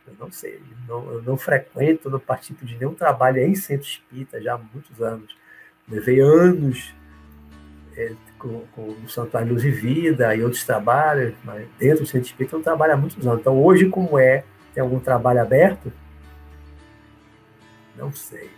[0.04, 0.60] Eu não sei.
[0.88, 5.00] Não, eu não frequento, não participo de nenhum trabalho em centro espírita já há muitos
[5.00, 5.36] anos.
[5.88, 6.92] Levei anos
[7.98, 12.28] é, com, com o Santuário Luz e Vida e outros trabalhos, mas dentro do centro
[12.28, 13.40] espírita eu trabalho há muitos anos.
[13.40, 15.92] Então, hoje, como é, tem algum trabalho aberto?
[17.96, 18.48] Não sei.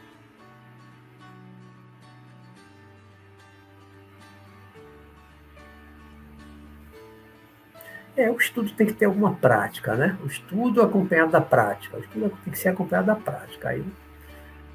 [8.14, 10.18] É, o estudo tem que ter alguma prática, né?
[10.22, 11.96] O estudo acompanhado da prática.
[11.96, 13.70] O estudo tem que ser acompanhado da prática.
[13.70, 13.82] Aí,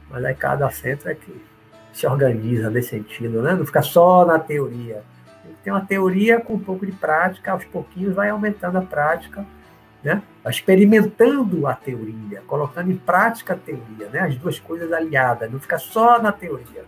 [0.09, 1.45] mas aí cada centro é que
[1.95, 3.53] se organiza nesse sentido, né?
[3.53, 5.01] Não fica só na teoria.
[5.63, 9.45] Tem uma teoria com um pouco de prática, aos pouquinhos vai aumentando a prática,
[10.03, 10.21] né?
[10.45, 14.19] Experimentando a teoria, colocando em prática a teoria, né?
[14.19, 16.83] As duas coisas aliadas, não fica só na teoria.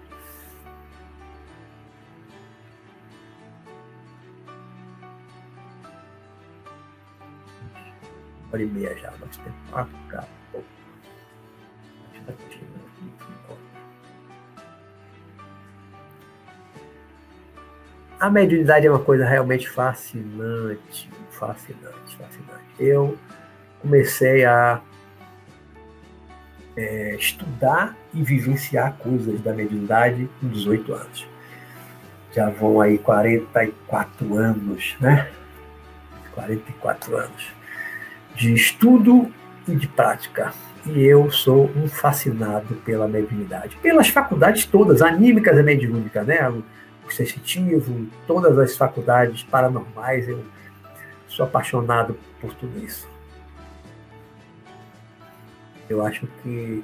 [8.51, 10.63] hora e meia já, nosso tempo acabou.
[18.19, 22.63] A mediunidade é uma coisa realmente fascinante, fascinante, fascinante.
[22.79, 23.15] Eu
[23.79, 24.81] comecei a
[26.75, 31.27] é, estudar e vivenciar coisas da mediunidade com 18 anos.
[32.33, 35.29] Já vão aí 44 anos, né?
[36.33, 37.57] 44 anos
[38.37, 39.31] de estudo
[39.67, 40.53] e de prática.
[40.85, 43.75] E eu sou um fascinado pela mediunidade.
[43.77, 46.39] Pelas faculdades todas, anímicas e mediúnicas, né?
[47.13, 50.43] Sensitivo, todas as faculdades paranormais, eu
[51.27, 53.07] sou apaixonado por tudo isso.
[55.89, 56.83] Eu acho que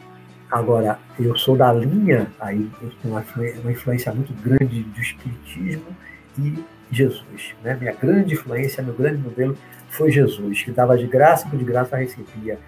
[0.50, 3.16] agora eu sou da linha aí eu tenho
[3.62, 5.96] uma influência muito grande do espiritismo
[6.38, 7.76] e Jesus, né?
[7.80, 9.58] Minha grande influência, meu grande modelo
[9.90, 12.60] foi Jesus, que dava de graça e de graça recebia.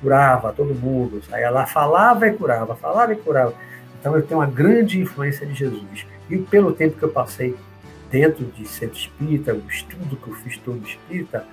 [0.00, 3.54] Curava todo mundo, saía lá, falava e curava, falava e curava.
[4.00, 6.06] Então eu tenho uma grande influência de Jesus.
[6.30, 7.54] E pelo tempo que eu passei
[8.10, 11.44] dentro de centro espírita, o estudo que eu fiz todo espírita,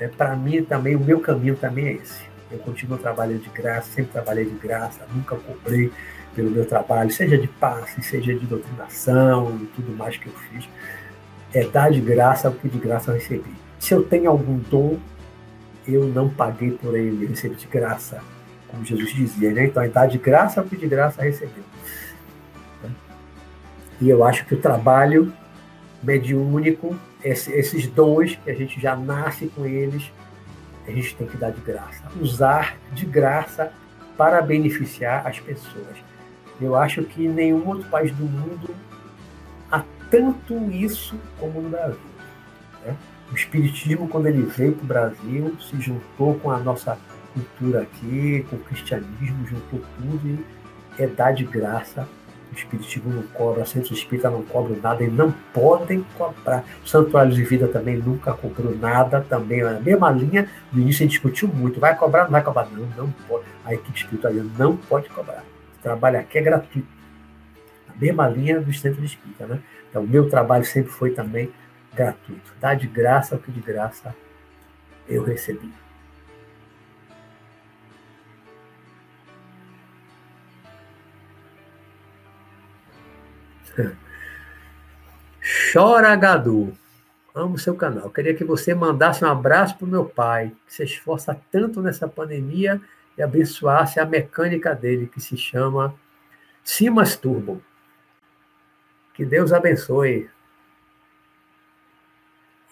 [0.00, 2.22] é, para mim também, o meu caminho também é esse.
[2.50, 5.90] Eu continuo trabalhando de graça, sempre trabalhei de graça, nunca cobrei
[6.34, 10.68] pelo meu trabalho, seja de passe, seja de doutrinação e tudo mais que eu fiz.
[11.52, 13.52] É dar de graça o que de graça eu recebi.
[13.78, 14.98] Se eu tenho algum dom,
[15.86, 18.22] eu não paguei por ele, eu recebi de graça,
[18.68, 19.64] como Jesus dizia, né?
[19.64, 21.64] Então, é de graça o que de graça recebeu.
[24.00, 25.32] E eu acho que o trabalho
[26.02, 30.10] mediúnico, esses dons que a gente já nasce com eles,
[30.86, 32.02] a gente tem que dar de graça.
[32.20, 33.72] Usar de graça
[34.16, 35.96] para beneficiar as pessoas.
[36.60, 38.74] Eu acho que nenhum outro país do mundo
[39.70, 41.98] há tanto isso como no Brasil.
[42.84, 42.96] Né?
[43.30, 46.98] O Espiritismo, quando ele veio para o Brasil, se juntou com a nossa
[47.34, 52.08] cultura aqui, com o cristianismo, juntou tudo e é dar de graça.
[52.50, 56.64] O Espiritismo não cobra, a Centro Espírita não cobra nada e não podem cobrar.
[56.82, 60.48] O Santuário de Vida também nunca cobrou nada, também é a mesma linha.
[60.72, 62.68] No início a gente discutiu muito: vai cobrar, não vai cobrar?
[62.70, 63.44] Não, não pode.
[63.64, 65.44] A equipe espiritualista não pode cobrar.
[65.78, 66.88] O trabalho aqui é gratuito.
[67.88, 69.60] A mesma linha do Centro Espírita, né?
[69.90, 71.50] Então, o meu trabalho sempre foi também
[71.94, 72.52] gratuito.
[72.60, 74.14] Dá de graça o que de graça
[75.08, 75.72] eu recebi.
[85.72, 86.72] Chora Gadu.
[87.34, 88.10] Amo seu canal.
[88.10, 92.08] Queria que você mandasse um abraço para o meu pai, que se esforça tanto nessa
[92.08, 92.80] pandemia
[93.16, 95.94] e abençoasse a mecânica dele, que se chama
[96.64, 97.62] Simas Turbo.
[99.14, 100.28] Que Deus abençoe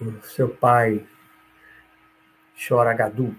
[0.00, 1.06] o seu pai
[2.68, 3.34] chora Gadu.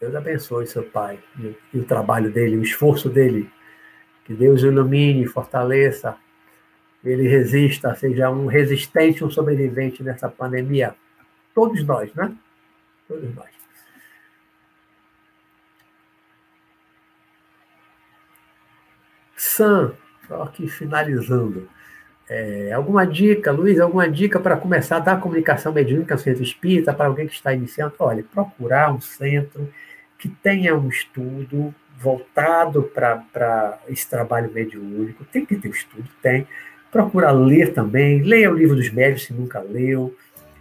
[0.00, 1.18] Deus abençoe seu pai
[1.72, 3.50] e, o trabalho dele, o esforço dele.
[4.24, 6.16] Que Deus ilumine, fortaleça,
[7.10, 10.94] ele resista, seja um resistente, um sobrevivente nessa pandemia.
[11.54, 12.32] Todos nós, né?
[13.08, 13.56] Todos nós.
[19.36, 19.94] Sam,
[20.26, 21.68] só aqui finalizando.
[22.28, 26.92] É, alguma dica, Luiz, alguma dica para começar a dar comunicação mediúnica ao centro espírita
[26.92, 27.94] para alguém que está iniciando?
[28.00, 29.72] Olha, procurar um centro
[30.18, 35.24] que tenha um estudo voltado para esse trabalho mediúnico.
[35.26, 36.46] Tem que ter estudo, tem.
[36.96, 38.22] Procura ler também.
[38.22, 40.16] Leia o livro dos médios, se nunca leu.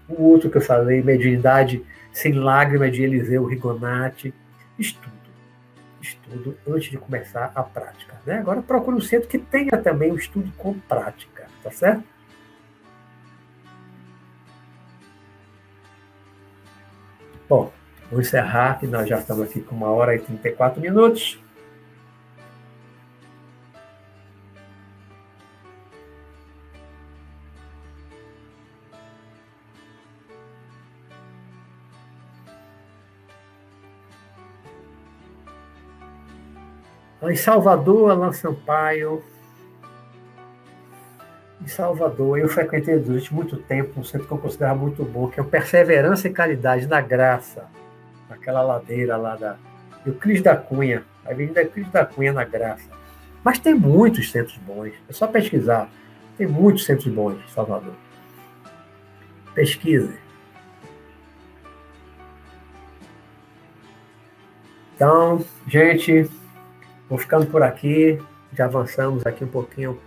[0.06, 1.82] O outro que eu falei, Mediunidade
[2.12, 4.34] Sem Lágrima, de Eliseu Rigonati.
[4.78, 5.14] Estudo.
[6.02, 8.16] estudo antes de começar a prática.
[8.26, 8.40] Né?
[8.40, 12.04] Agora procure um centro que tenha também o estudo com prática, tá certo?
[17.48, 17.72] Bom,
[18.12, 21.40] vou encerrar, que nós já estamos aqui com uma hora e 34 minutos.
[37.30, 39.24] Em Salvador, Alan Sampaio.
[41.62, 45.40] Em Salvador, eu frequentei durante muito tempo um centro que eu considerava muito bom, que
[45.40, 47.66] é o Perseverança e Caridade na Graça,
[48.30, 49.58] naquela ladeira lá da
[50.06, 52.88] Euclides da Cunha, a Avenida Euclides da Cunha na Graça.
[53.44, 55.90] Mas tem muitos centros bons, é só pesquisar.
[56.38, 57.94] Tem muitos centros bons em Salvador.
[59.54, 60.20] Pesquise.
[64.96, 66.30] Então, gente,
[67.08, 68.20] Vou ficando por aqui,
[68.52, 70.00] já avançamos aqui um pouquinho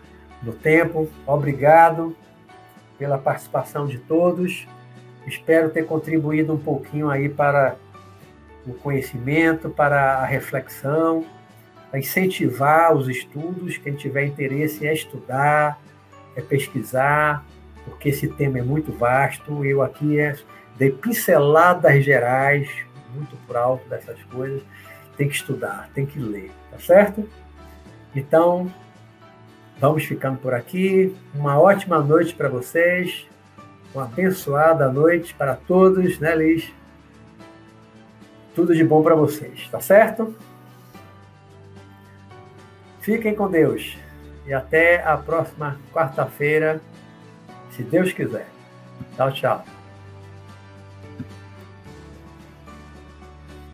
[0.42, 1.08] no tempo.
[1.24, 2.16] Obrigado
[2.98, 4.66] pela participação de todos.
[5.24, 7.76] Espero ter contribuído um pouquinho aí para
[8.66, 11.24] o conhecimento, para a reflexão,
[11.88, 13.76] para incentivar os estudos.
[13.76, 15.80] Quem tiver interesse é estudar,
[16.34, 17.44] é pesquisar,
[17.84, 19.64] porque esse tema é muito vasto.
[19.64, 20.34] Eu aqui é,
[20.76, 22.68] dei pinceladas gerais,
[23.14, 24.62] muito por alto dessas coisas
[25.18, 27.28] tem que estudar, tem que ler, tá certo?
[28.14, 28.72] Então,
[29.78, 31.14] vamos ficando por aqui.
[31.34, 33.26] Uma ótima noite para vocês.
[33.92, 36.72] Uma abençoada noite para todos, né, Liz?
[38.54, 40.34] Tudo de bom para vocês, tá certo?
[43.00, 43.98] Fiquem com Deus
[44.46, 46.80] e até a próxima quarta-feira,
[47.70, 48.48] se Deus quiser.
[49.16, 49.77] Tchau, tchau.